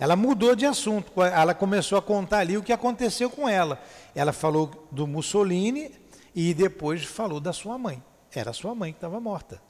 Ela 0.01 0.17
mudou 0.17 0.57
de 0.57 0.67
assunto. 0.67 1.23
Ela 1.23 1.55
começou 1.55 1.97
a 1.97 2.03
contar 2.03 2.39
ali 2.39 2.59
o 2.59 2.65
que 2.65 2.73
aconteceu 2.73 3.31
com 3.31 3.49
ela. 3.49 3.81
Ela 4.13 4.33
falou 4.33 4.89
do 4.91 5.07
Mussolini 5.07 5.95
e 6.35 6.53
depois 6.53 7.05
falou 7.05 7.39
da 7.39 7.53
sua 7.53 7.79
mãe. 7.79 8.03
Era 8.35 8.53
sua 8.53 8.75
mãe 8.75 8.91
que 8.91 8.97
estava 8.97 9.21
morta. 9.21 9.63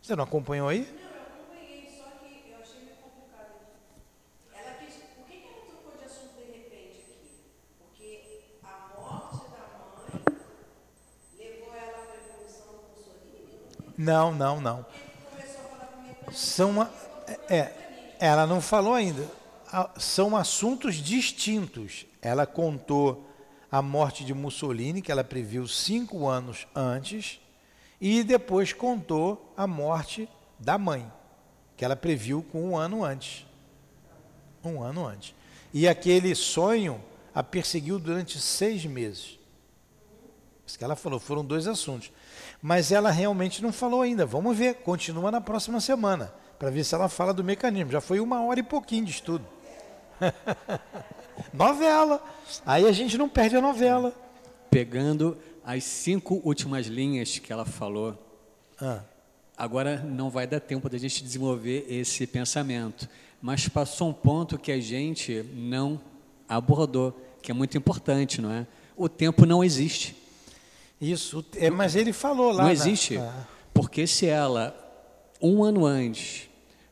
Você 0.00 0.16
não 0.16 0.24
acompanhou 0.24 0.70
aí? 0.70 0.88
Não, 0.88 1.02
eu 1.02 1.20
acompanhei, 1.20 1.90
só 1.98 2.04
que 2.04 2.50
eu 2.50 2.62
achei 2.62 2.80
meio 2.80 2.96
complicado 2.96 3.50
aqui. 3.60 4.58
Ela 4.58 4.72
quis. 4.78 4.94
Por 4.94 5.26
que, 5.26 5.36
que 5.36 5.48
ela 5.48 5.66
trocou 5.66 5.98
de 5.98 6.04
assunto 6.06 6.34
de 6.34 6.44
repente 6.46 6.96
aqui? 7.02 7.28
Porque 7.78 8.08
a 8.64 8.98
morte 8.98 9.44
da 9.50 9.64
mãe 9.76 10.34
levou 11.36 11.74
ela 11.76 11.98
à 11.98 12.06
premonição 12.06 12.72
do 12.72 12.80
Mussolini? 12.96 13.92
Não, 13.98 14.32
não, 14.32 14.62
não. 14.62 14.78
Ele 14.78 15.42
começou 15.42 15.60
a 15.60 15.68
falar 15.68 15.86
comigo. 15.92 16.15
São 16.32 16.70
uma, 16.70 16.90
é, 17.48 17.72
ela 18.18 18.46
não 18.46 18.60
falou 18.60 18.94
ainda. 18.94 19.26
São 19.96 20.36
assuntos 20.36 20.96
distintos. 20.96 22.06
Ela 22.20 22.46
contou 22.46 23.26
a 23.70 23.82
morte 23.82 24.24
de 24.24 24.32
Mussolini, 24.32 25.02
que 25.02 25.12
ela 25.12 25.24
previu 25.24 25.66
cinco 25.66 26.26
anos 26.28 26.66
antes, 26.74 27.40
e 28.00 28.22
depois 28.22 28.72
contou 28.72 29.52
a 29.56 29.66
morte 29.66 30.28
da 30.58 30.78
mãe, 30.78 31.10
que 31.76 31.84
ela 31.84 31.96
previu 31.96 32.42
com 32.42 32.70
um 32.70 32.76
ano 32.76 33.04
antes. 33.04 33.46
Um 34.64 34.82
ano 34.82 35.06
antes. 35.06 35.34
E 35.72 35.86
aquele 35.86 36.34
sonho 36.34 37.00
a 37.34 37.42
perseguiu 37.42 37.98
durante 37.98 38.40
seis 38.40 38.84
meses. 38.86 39.35
Isso 40.66 40.76
que 40.76 40.84
ela 40.84 40.96
falou, 40.96 41.20
foram 41.20 41.44
dois 41.44 41.66
assuntos. 41.68 42.10
Mas 42.60 42.90
ela 42.90 43.10
realmente 43.10 43.62
não 43.62 43.72
falou 43.72 44.02
ainda. 44.02 44.26
Vamos 44.26 44.56
ver, 44.56 44.74
continua 44.76 45.30
na 45.30 45.40
próxima 45.40 45.80
semana, 45.80 46.32
para 46.58 46.70
ver 46.70 46.84
se 46.84 46.94
ela 46.94 47.08
fala 47.08 47.32
do 47.32 47.44
mecanismo. 47.44 47.92
Já 47.92 48.00
foi 48.00 48.18
uma 48.18 48.42
hora 48.42 48.58
e 48.58 48.62
pouquinho 48.62 49.04
de 49.04 49.12
estudo. 49.12 49.46
novela. 51.52 52.22
Aí 52.64 52.86
a 52.86 52.92
gente 52.92 53.16
não 53.16 53.28
perde 53.28 53.56
a 53.56 53.60
novela. 53.60 54.12
Pegando 54.70 55.36
as 55.64 55.84
cinco 55.84 56.40
últimas 56.44 56.86
linhas 56.86 57.38
que 57.38 57.52
ela 57.52 57.64
falou, 57.64 58.16
Ah, 58.80 59.02
agora 59.56 59.98
não 59.98 60.30
vai 60.30 60.46
dar 60.46 60.60
tempo 60.60 60.88
da 60.88 60.98
gente 60.98 61.22
desenvolver 61.22 61.86
esse 61.88 62.26
pensamento, 62.26 63.08
mas 63.40 63.68
passou 63.68 64.08
um 64.08 64.12
ponto 64.12 64.58
que 64.58 64.70
a 64.70 64.80
gente 64.80 65.44
não 65.54 66.00
abordou, 66.48 67.18
que 67.42 67.50
é 67.50 67.54
muito 67.54 67.76
importante, 67.76 68.40
não 68.40 68.50
é? 68.50 68.66
O 68.96 69.08
tempo 69.08 69.46
não 69.46 69.62
existe. 69.62 70.25
Isso, 71.00 71.44
é, 71.56 71.68
mas 71.70 71.94
ele 71.94 72.12
falou 72.12 72.48
lá. 72.52 72.58
Não 72.58 72.64
na- 72.64 72.72
existe. 72.72 73.16
Ah, 73.18 73.46
Porque 73.74 74.06
se 74.06 74.26
ela, 74.26 74.74
um 75.40 75.62
ano 75.62 75.84
antes, 75.84 76.48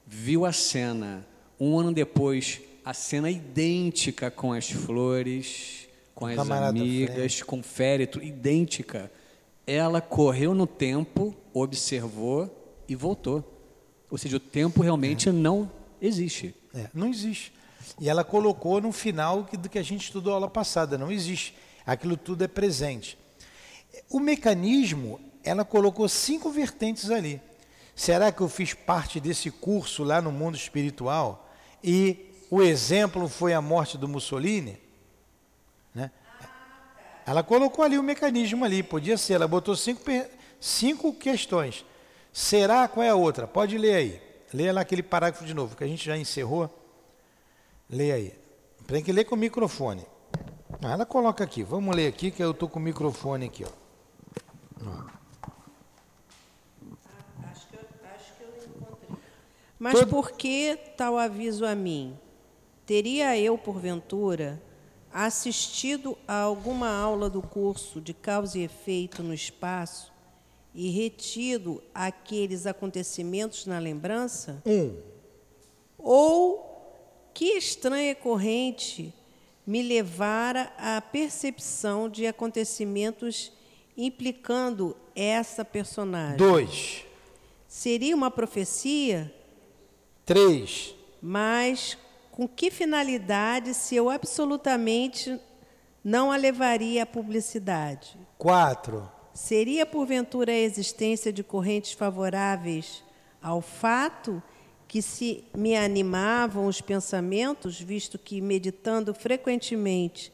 viu 0.07 0.45
a 0.45 0.53
cena, 0.53 1.27
um 1.59 1.79
ano 1.79 1.93
depois, 1.93 2.61
a 2.85 2.93
cena 2.93 3.31
idêntica 3.31 4.31
com 4.31 4.53
as 4.53 4.71
flores, 4.71 5.89
com 6.15 6.27
as 6.27 6.37
camarada 6.37 6.79
amigas, 6.79 7.43
com 7.43 7.61
o 7.61 7.63
féretro, 7.63 8.23
idêntica, 8.23 9.11
ela 9.67 10.01
correu 10.01 10.55
no 10.55 10.67
tempo, 10.67 11.35
observou 11.55 12.51
e 12.87 12.95
voltou. 12.95 13.43
Ou 14.11 14.19
seja, 14.19 14.37
o 14.37 14.41
tempo 14.41 14.83
realmente 14.83 15.31
não 15.33 15.71
existe. 16.01 16.55
É, 16.75 16.89
não 16.93 17.09
existe. 17.09 17.53
E 18.01 18.09
ela 18.09 18.23
colocou 18.23 18.81
no 18.81 18.93
final 18.93 19.43
do 19.59 19.69
que 19.69 19.79
a 19.79 19.83
gente 19.83 20.03
estudou 20.05 20.35
aula 20.35 20.49
passada, 20.51 20.99
não 20.99 21.11
existe. 21.11 21.55
Aquilo 21.87 22.17
tudo 22.17 22.45
é 22.45 22.49
presente. 22.49 23.17
O 24.11 24.21
mecanismo, 24.21 25.21
ela 25.43 25.65
colocou 25.65 26.09
cinco 26.09 26.51
vertentes 26.51 27.11
ali. 27.11 27.41
Será 27.95 28.33
que 28.33 28.41
eu 28.41 28.49
fiz 28.49 28.75
parte 28.75 29.21
desse 29.21 29.51
curso 29.51 30.03
lá 30.03 30.21
no 30.21 30.33
mundo 30.33 30.57
espiritual 30.57 31.49
e 31.83 32.31
o 32.51 32.63
exemplo 32.63 33.29
foi 33.29 33.53
a 33.53 33.61
morte 33.61 33.97
do 33.97 34.09
Mussolini? 34.09 34.79
Né? 35.95 36.11
Ela 37.27 37.43
colocou 37.43 37.85
ali 37.85 37.97
o 37.97 38.03
mecanismo 38.03 38.65
ali, 38.65 38.83
podia 38.83 39.17
ser, 39.17 39.35
ela 39.35 39.47
botou 39.47 39.77
cinco, 39.77 40.03
cinco 40.61 41.13
questões. 41.15 41.85
Será 42.33 42.89
qual 42.89 43.05
é 43.05 43.11
a 43.11 43.15
outra? 43.15 43.47
Pode 43.47 43.79
ler 43.79 43.95
aí. 43.95 44.23
Leia 44.53 44.73
lá 44.73 44.81
aquele 44.81 45.03
parágrafo 45.03 45.45
de 45.45 45.55
novo, 45.55 45.77
que 45.77 45.85
a 45.85 45.87
gente 45.87 46.05
já 46.05 46.17
encerrou. 46.17 46.69
Leia 47.89 48.15
aí. 48.15 48.35
Tem 48.87 49.03
que 49.03 49.13
ler 49.13 49.25
com 49.25 49.35
o 49.35 49.39
microfone. 49.39 50.05
Ela 50.83 51.07
coloca 51.07 51.45
aqui. 51.45 51.63
Vamos 51.63 51.95
ler 51.95 52.09
aqui, 52.09 52.31
que 52.31 52.43
eu 52.43 52.51
estou 52.51 52.69
com 52.69 52.79
o 52.79 52.83
microfone 52.83 53.47
aqui. 53.47 53.65
Ó. 53.65 53.84
Acho 57.51 57.69
que, 57.69 57.77
eu, 57.77 57.81
acho 58.15 58.33
que 58.37 58.43
eu 58.43 58.49
encontrei. 58.77 59.17
Mas 59.79 59.95
Todo- 59.95 60.09
por 60.11 60.33
que 60.33 60.77
tal 60.97 61.17
aviso 61.19 61.65
a 61.65 61.75
mim? 61.75 62.19
Teria 62.87 63.39
eu, 63.39 63.57
porventura, 63.57 64.61
assistido 65.13 66.19
a 66.27 66.41
alguma 66.41 66.89
aula 66.89 67.31
do 67.31 67.41
curso 67.41 68.01
de 68.01 68.13
causa 68.13 68.59
e 68.59 68.63
efeito 68.65 69.23
no 69.23 69.33
espaço 69.33 70.13
e 70.75 70.91
retido 70.91 71.83
aqueles 71.95 72.67
acontecimentos 72.67 73.65
na 73.67 73.79
lembrança? 73.79 74.61
Um. 74.67 74.97
Ou 75.97 77.31
que 77.33 77.45
estranha 77.57 78.15
corrente 78.15 79.15
me 79.67 79.83
levara 79.83 80.73
à 80.77 81.01
percepção 81.01 82.09
de 82.09 82.27
acontecimentos 82.27 83.51
implicando 83.97 84.97
essa 85.15 85.65
personagem? 85.65 86.37
Dois. 86.37 87.05
Seria 87.69 88.15
uma 88.15 88.31
profecia, 88.31 89.33
Três. 90.25 90.95
mas 91.21 91.99
com 92.31 92.49
que 92.49 92.71
finalidade 92.71 93.75
se 93.75 93.95
eu 93.97 94.11
absolutamente 94.11 95.41
não 96.03 96.31
a 96.31 96.37
levaria 96.37 97.03
à 97.03 97.07
publicidade? 97.07 98.17
Quatro. 98.39 99.11
Seria 99.33 99.85
porventura 99.85 100.53
a 100.53 100.59
existência 100.59 101.33
de 101.33 101.43
correntes 101.43 101.93
favoráveis 101.93 103.03
ao 103.43 103.61
fato 103.61 104.43
que 104.87 105.03
se 105.03 105.45
me 105.55 105.77
animavam 105.77 106.67
os 106.67 106.81
pensamentos, 106.81 107.81
visto 107.81 108.17
que 108.19 108.41
meditando 108.41 109.13
frequentemente 109.13 110.33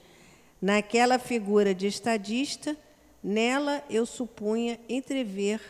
naquela 0.61 1.19
figura 1.19 1.75
de 1.75 1.87
estadista, 1.87 2.77
nela 3.23 3.83
eu 3.89 4.07
supunha 4.07 4.79
entrever 4.89 5.61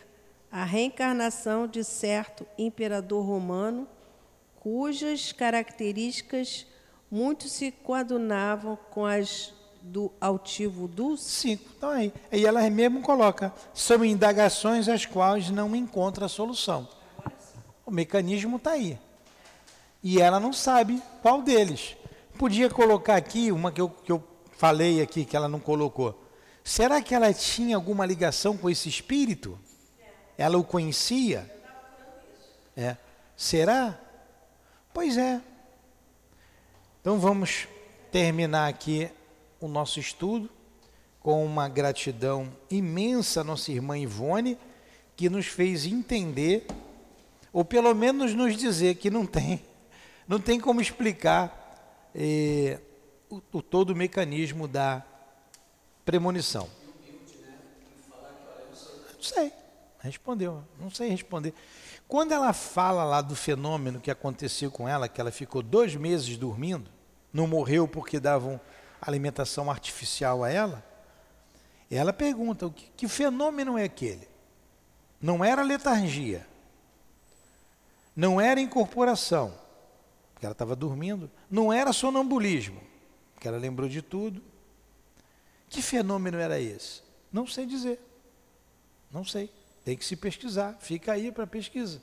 a 0.50 0.64
reencarnação 0.64 1.66
de 1.66 1.84
certo 1.84 2.46
imperador 2.58 3.24
romano, 3.24 3.86
cujas 4.56 5.32
características 5.32 6.66
muito 7.10 7.48
se 7.48 7.70
coadunavam 7.70 8.78
com 8.90 9.04
as 9.04 9.52
do 9.82 10.12
altivo 10.20 10.86
Dulce? 10.86 11.24
Cinco. 11.30 11.64
Então 11.76 11.90
aí. 11.90 12.12
Aí 12.30 12.44
ela 12.44 12.68
mesmo 12.68 13.00
coloca. 13.00 13.52
São 13.72 14.04
indagações 14.04 14.88
às 14.88 15.06
quais 15.06 15.50
não 15.50 15.74
encontra 15.74 16.28
solução. 16.28 16.86
O 17.86 17.90
mecanismo 17.90 18.56
está 18.56 18.72
aí. 18.72 18.98
E 20.02 20.20
ela 20.20 20.38
não 20.38 20.52
sabe 20.52 21.02
qual 21.22 21.42
deles. 21.42 21.96
Podia 22.38 22.70
colocar 22.70 23.16
aqui 23.16 23.50
uma 23.50 23.72
que 23.72 23.80
eu, 23.80 23.88
que 23.88 24.12
eu 24.12 24.22
falei 24.56 25.00
aqui, 25.00 25.24
que 25.24 25.36
ela 25.36 25.48
não 25.48 25.60
colocou. 25.60 26.29
Será 26.62 27.00
que 27.00 27.14
ela 27.14 27.32
tinha 27.32 27.76
alguma 27.76 28.06
ligação 28.06 28.56
com 28.56 28.68
esse 28.68 28.88
espírito? 28.88 29.58
Ela 30.36 30.58
o 30.58 30.64
conhecia? 30.64 31.50
É. 32.76 32.96
Será? 33.36 33.98
Pois 34.92 35.16
é. 35.16 35.40
Então 37.00 37.18
vamos 37.18 37.66
terminar 38.10 38.68
aqui 38.68 39.10
o 39.60 39.68
nosso 39.68 40.00
estudo 40.00 40.50
com 41.20 41.44
uma 41.44 41.68
gratidão 41.68 42.50
imensa 42.70 43.42
à 43.42 43.44
nossa 43.44 43.70
irmã 43.70 43.98
Ivone, 43.98 44.58
que 45.14 45.28
nos 45.28 45.46
fez 45.46 45.84
entender, 45.84 46.66
ou 47.52 47.64
pelo 47.64 47.94
menos 47.94 48.34
nos 48.34 48.56
dizer 48.56 48.94
que 48.96 49.10
não 49.10 49.26
tem, 49.26 49.62
não 50.26 50.40
tem 50.40 50.58
como 50.58 50.80
explicar 50.80 52.10
eh, 52.14 52.78
o, 53.28 53.42
o 53.52 53.62
todo 53.62 53.90
o 53.90 53.96
mecanismo 53.96 54.66
da 54.66 55.04
premonição. 56.04 56.68
Não 59.14 59.22
sei, 59.22 59.52
respondeu, 60.00 60.64
não 60.78 60.90
sei 60.90 61.10
responder. 61.10 61.54
Quando 62.08 62.32
ela 62.32 62.52
fala 62.52 63.04
lá 63.04 63.20
do 63.20 63.36
fenômeno 63.36 64.00
que 64.00 64.10
aconteceu 64.10 64.70
com 64.70 64.88
ela, 64.88 65.08
que 65.08 65.20
ela 65.20 65.30
ficou 65.30 65.62
dois 65.62 65.94
meses 65.94 66.36
dormindo, 66.36 66.90
não 67.32 67.46
morreu 67.46 67.86
porque 67.86 68.18
davam 68.18 68.60
alimentação 69.00 69.70
artificial 69.70 70.44
a 70.44 70.50
ela, 70.50 70.84
Ela 71.90 72.12
pergunta: 72.12 72.66
o 72.66 72.70
que, 72.70 72.90
que 72.96 73.08
fenômeno 73.08 73.76
é 73.76 73.84
aquele? 73.84 74.28
Não 75.20 75.44
era 75.44 75.62
letargia, 75.62 76.46
não 78.14 78.40
era 78.40 78.60
incorporação, 78.60 79.52
porque 80.32 80.46
ela 80.46 80.52
estava 80.52 80.76
dormindo, 80.76 81.30
não 81.50 81.72
era 81.72 81.92
sonambulismo, 81.92 82.80
porque 83.34 83.48
ela 83.48 83.58
lembrou 83.58 83.88
de 83.88 84.00
tudo. 84.00 84.49
Que 85.70 85.80
fenômeno 85.80 86.36
era 86.36 86.60
esse? 86.60 87.00
Não 87.32 87.46
sei 87.46 87.64
dizer. 87.64 88.00
Não 89.10 89.24
sei. 89.24 89.50
Tem 89.84 89.96
que 89.96 90.04
se 90.04 90.16
pesquisar. 90.16 90.76
Fica 90.80 91.12
aí 91.12 91.30
para 91.30 91.46
pesquisa. 91.46 92.02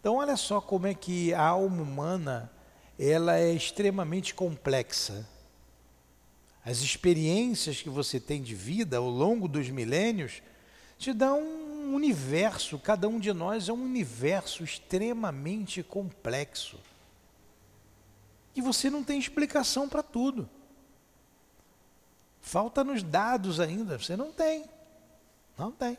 Então, 0.00 0.16
olha 0.16 0.36
só 0.36 0.60
como 0.60 0.86
é 0.86 0.94
que 0.94 1.34
a 1.34 1.42
alma 1.42 1.82
humana 1.82 2.50
ela 2.98 3.38
é 3.38 3.52
extremamente 3.52 4.34
complexa. 4.34 5.28
As 6.64 6.78
experiências 6.78 7.82
que 7.82 7.90
você 7.90 8.18
tem 8.18 8.42
de 8.42 8.54
vida 8.54 8.96
ao 8.96 9.08
longo 9.08 9.46
dos 9.46 9.68
milênios 9.68 10.42
te 10.98 11.12
dão 11.12 11.40
um 11.42 11.94
universo, 11.94 12.78
cada 12.78 13.06
um 13.06 13.20
de 13.20 13.32
nós 13.32 13.68
é 13.68 13.72
um 13.72 13.84
universo 13.84 14.64
extremamente 14.64 15.82
complexo. 15.82 16.80
E 18.54 18.62
você 18.62 18.88
não 18.88 19.04
tem 19.04 19.18
explicação 19.18 19.86
para 19.86 20.02
tudo. 20.02 20.48
Falta 22.46 22.84
nos 22.84 23.02
dados 23.02 23.58
ainda, 23.58 23.98
você 23.98 24.16
não 24.16 24.30
tem. 24.30 24.66
Não 25.58 25.72
tem. 25.72 25.98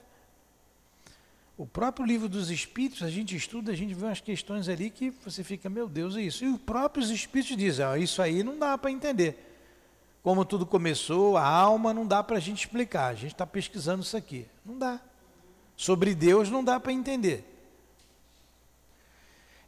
O 1.57 1.65
próprio 1.65 2.05
livro 2.05 2.29
dos 2.29 2.49
Espíritos, 2.49 3.03
a 3.03 3.09
gente 3.09 3.35
estuda, 3.35 3.73
a 3.73 3.75
gente 3.75 3.93
vê 3.93 4.05
umas 4.05 4.21
questões 4.21 4.69
ali 4.69 4.89
que 4.89 5.09
você 5.09 5.43
fica, 5.43 5.69
meu 5.69 5.89
Deus, 5.89 6.15
é 6.15 6.21
isso. 6.21 6.45
E 6.45 6.47
os 6.47 6.61
próprios 6.61 7.09
Espíritos 7.09 7.57
dizem, 7.57 7.85
ah, 7.85 7.97
isso 7.97 8.21
aí 8.21 8.43
não 8.43 8.57
dá 8.57 8.77
para 8.77 8.89
entender. 8.89 9.37
Como 10.23 10.45
tudo 10.45 10.65
começou, 10.65 11.35
a 11.35 11.45
alma 11.45 11.93
não 11.93 12.07
dá 12.07 12.23
para 12.23 12.37
a 12.37 12.39
gente 12.39 12.59
explicar. 12.59 13.07
A 13.07 13.15
gente 13.15 13.33
está 13.33 13.45
pesquisando 13.45 14.01
isso 14.01 14.15
aqui. 14.15 14.47
Não 14.65 14.77
dá. 14.77 15.01
Sobre 15.75 16.15
Deus 16.15 16.49
não 16.49 16.63
dá 16.63 16.79
para 16.79 16.93
entender. 16.93 17.43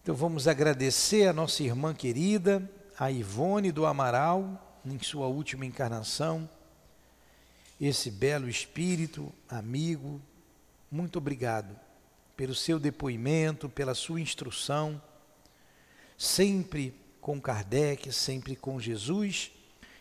Então 0.01 0.15
vamos 0.15 0.47
agradecer 0.47 1.27
a 1.27 1.33
nossa 1.33 1.61
irmã 1.61 1.93
querida, 1.93 2.71
a 2.97 3.11
Ivone 3.11 3.69
do 3.69 3.85
Amaral, 3.85 4.79
em 4.85 4.97
sua 4.99 5.27
última 5.27 5.65
encarnação, 5.65 6.49
esse 7.79 8.11
belo 8.11 8.49
espírito, 8.49 9.33
amigo, 9.47 10.21
muito 10.91 11.17
obrigado 11.17 11.79
pelo 12.35 12.53
seu 12.53 12.79
depoimento, 12.79 13.69
pela 13.69 13.93
sua 13.95 14.19
instrução, 14.19 15.01
sempre 16.17 16.93
com 17.21 17.39
Kardec, 17.39 18.11
sempre 18.11 18.55
com 18.55 18.79
Jesus, 18.79 19.51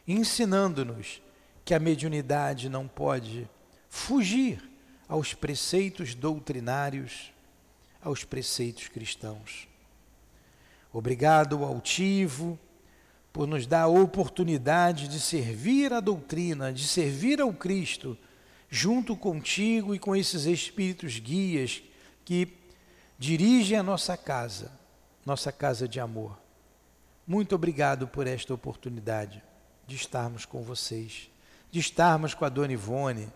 ensinando-nos 0.07 1.23
que 1.65 1.75
a 1.75 1.79
mediunidade 1.79 2.69
não 2.69 2.89
pode 2.89 3.49
fugir 3.89 4.63
aos 5.07 5.35
preceitos 5.35 6.15
doutrinários, 6.15 7.33
aos 8.03 8.25
preceitos 8.25 8.89
cristãos. 8.89 9.69
Obrigado, 10.93 11.65
altivo, 11.65 12.59
por 13.39 13.47
nos 13.47 13.69
dar 13.69 13.83
a 13.83 13.87
oportunidade 13.87 15.07
de 15.07 15.21
servir 15.21 15.93
a 15.93 16.01
doutrina, 16.01 16.73
de 16.73 16.85
servir 16.89 17.41
ao 17.41 17.53
Cristo 17.53 18.19
junto 18.69 19.15
contigo 19.15 19.95
e 19.95 19.99
com 20.01 20.17
esses 20.17 20.45
espíritos 20.45 21.21
guias 21.21 21.81
que 22.25 22.53
dirigem 23.17 23.79
a 23.79 23.83
nossa 23.85 24.17
casa, 24.17 24.73
nossa 25.25 25.53
casa 25.53 25.87
de 25.87 26.01
amor. 26.01 26.37
Muito 27.25 27.55
obrigado 27.55 28.09
por 28.09 28.27
esta 28.27 28.53
oportunidade 28.53 29.41
de 29.87 29.95
estarmos 29.95 30.45
com 30.45 30.61
vocês, 30.61 31.31
de 31.71 31.79
estarmos 31.79 32.35
com 32.35 32.45
a 32.45 32.49
Dona 32.49 32.73
Ivone. 32.73 33.29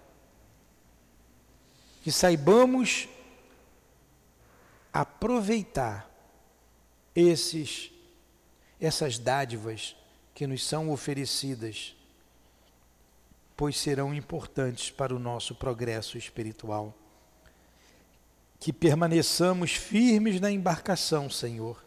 Que 2.03 2.11
saibamos 2.11 3.09
aproveitar 4.93 6.11
esses 7.15 7.93
essas 8.85 9.18
dádivas 9.18 9.97
que 10.35 10.47
nos 10.47 10.66
são 10.66 10.91
oferecidas 10.91 11.95
pois 13.62 13.78
serão 13.78 14.12
importantes 14.12 14.91
para 14.91 15.14
o 15.14 15.20
nosso 15.20 15.55
progresso 15.55 16.18
espiritual. 16.18 16.93
Que 18.59 18.72
permaneçamos 18.72 19.72
firmes 19.74 20.41
na 20.41 20.51
embarcação, 20.51 21.30
Senhor. 21.30 21.80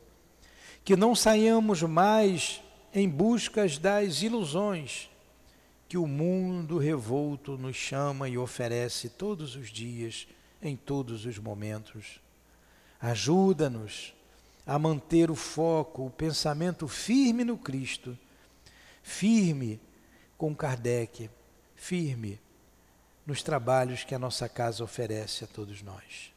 Que 0.85 0.95
não 0.95 1.13
saiamos 1.13 1.81
mais 1.81 2.61
em 2.93 3.09
buscas 3.09 3.77
das 3.77 4.21
ilusões 4.21 5.09
que 5.89 5.97
o 5.97 6.07
mundo 6.07 6.77
revolto 6.77 7.57
nos 7.57 7.75
chama 7.75 8.29
e 8.29 8.37
oferece 8.37 9.09
todos 9.09 9.57
os 9.57 9.69
dias, 9.69 10.27
em 10.61 10.77
todos 10.77 11.25
os 11.25 11.37
momentos. 11.37 12.21
Ajuda-nos 13.01 14.13
a 14.65 14.79
manter 14.79 15.29
o 15.29 15.35
foco, 15.35 16.07
o 16.07 16.11
pensamento 16.11 16.87
firme 16.87 17.43
no 17.43 17.57
Cristo, 17.57 18.17
firme 19.03 19.79
com 20.37 20.55
Kardec 20.55 21.29
firme 21.75 22.39
nos 23.25 23.43
trabalhos 23.43 24.03
que 24.03 24.15
a 24.15 24.19
nossa 24.19 24.49
casa 24.49 24.83
oferece 24.83 25.43
a 25.43 25.47
todos 25.47 25.83
nós. 25.83 26.31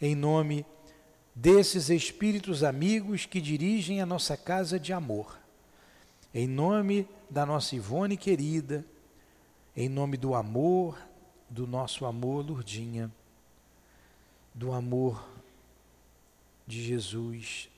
Em 0.00 0.14
nome 0.14 0.64
desses 1.34 1.90
espíritos 1.90 2.62
amigos 2.62 3.26
que 3.26 3.40
dirigem 3.40 4.00
a 4.00 4.06
nossa 4.06 4.36
casa 4.36 4.78
de 4.78 4.92
amor, 4.92 5.38
em 6.32 6.46
nome 6.46 7.08
da 7.28 7.44
nossa 7.44 7.74
Ivone 7.74 8.16
querida, 8.16 8.84
em 9.76 9.88
nome 9.88 10.16
do 10.16 10.34
amor, 10.34 10.96
do 11.50 11.66
nosso 11.66 12.06
amor, 12.06 12.44
Lurdinha, 12.44 13.10
do 14.52 14.72
amor 14.72 15.28
de 16.66 16.82
Jesus 16.82 17.68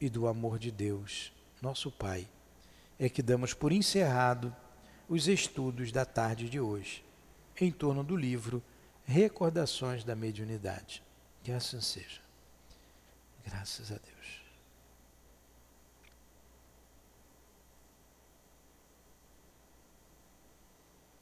e 0.00 0.08
do 0.08 0.26
amor 0.26 0.58
de 0.58 0.70
Deus, 0.70 1.32
nosso 1.60 1.90
Pai, 1.90 2.26
é 2.98 3.08
que 3.08 3.22
damos 3.22 3.54
por 3.54 3.72
encerrado 3.72 4.54
os 5.08 5.26
estudos 5.26 5.90
da 5.90 6.04
tarde 6.04 6.48
de 6.48 6.60
hoje, 6.60 7.04
em 7.60 7.70
torno 7.70 8.04
do 8.04 8.16
livro 8.16 8.62
Recordações 9.04 10.04
da 10.04 10.14
Mediunidade. 10.14 11.02
Que 11.42 11.52
assim 11.52 11.80
seja. 11.80 12.20
Graças 13.44 13.90
a 13.90 13.96
Deus. 13.96 14.19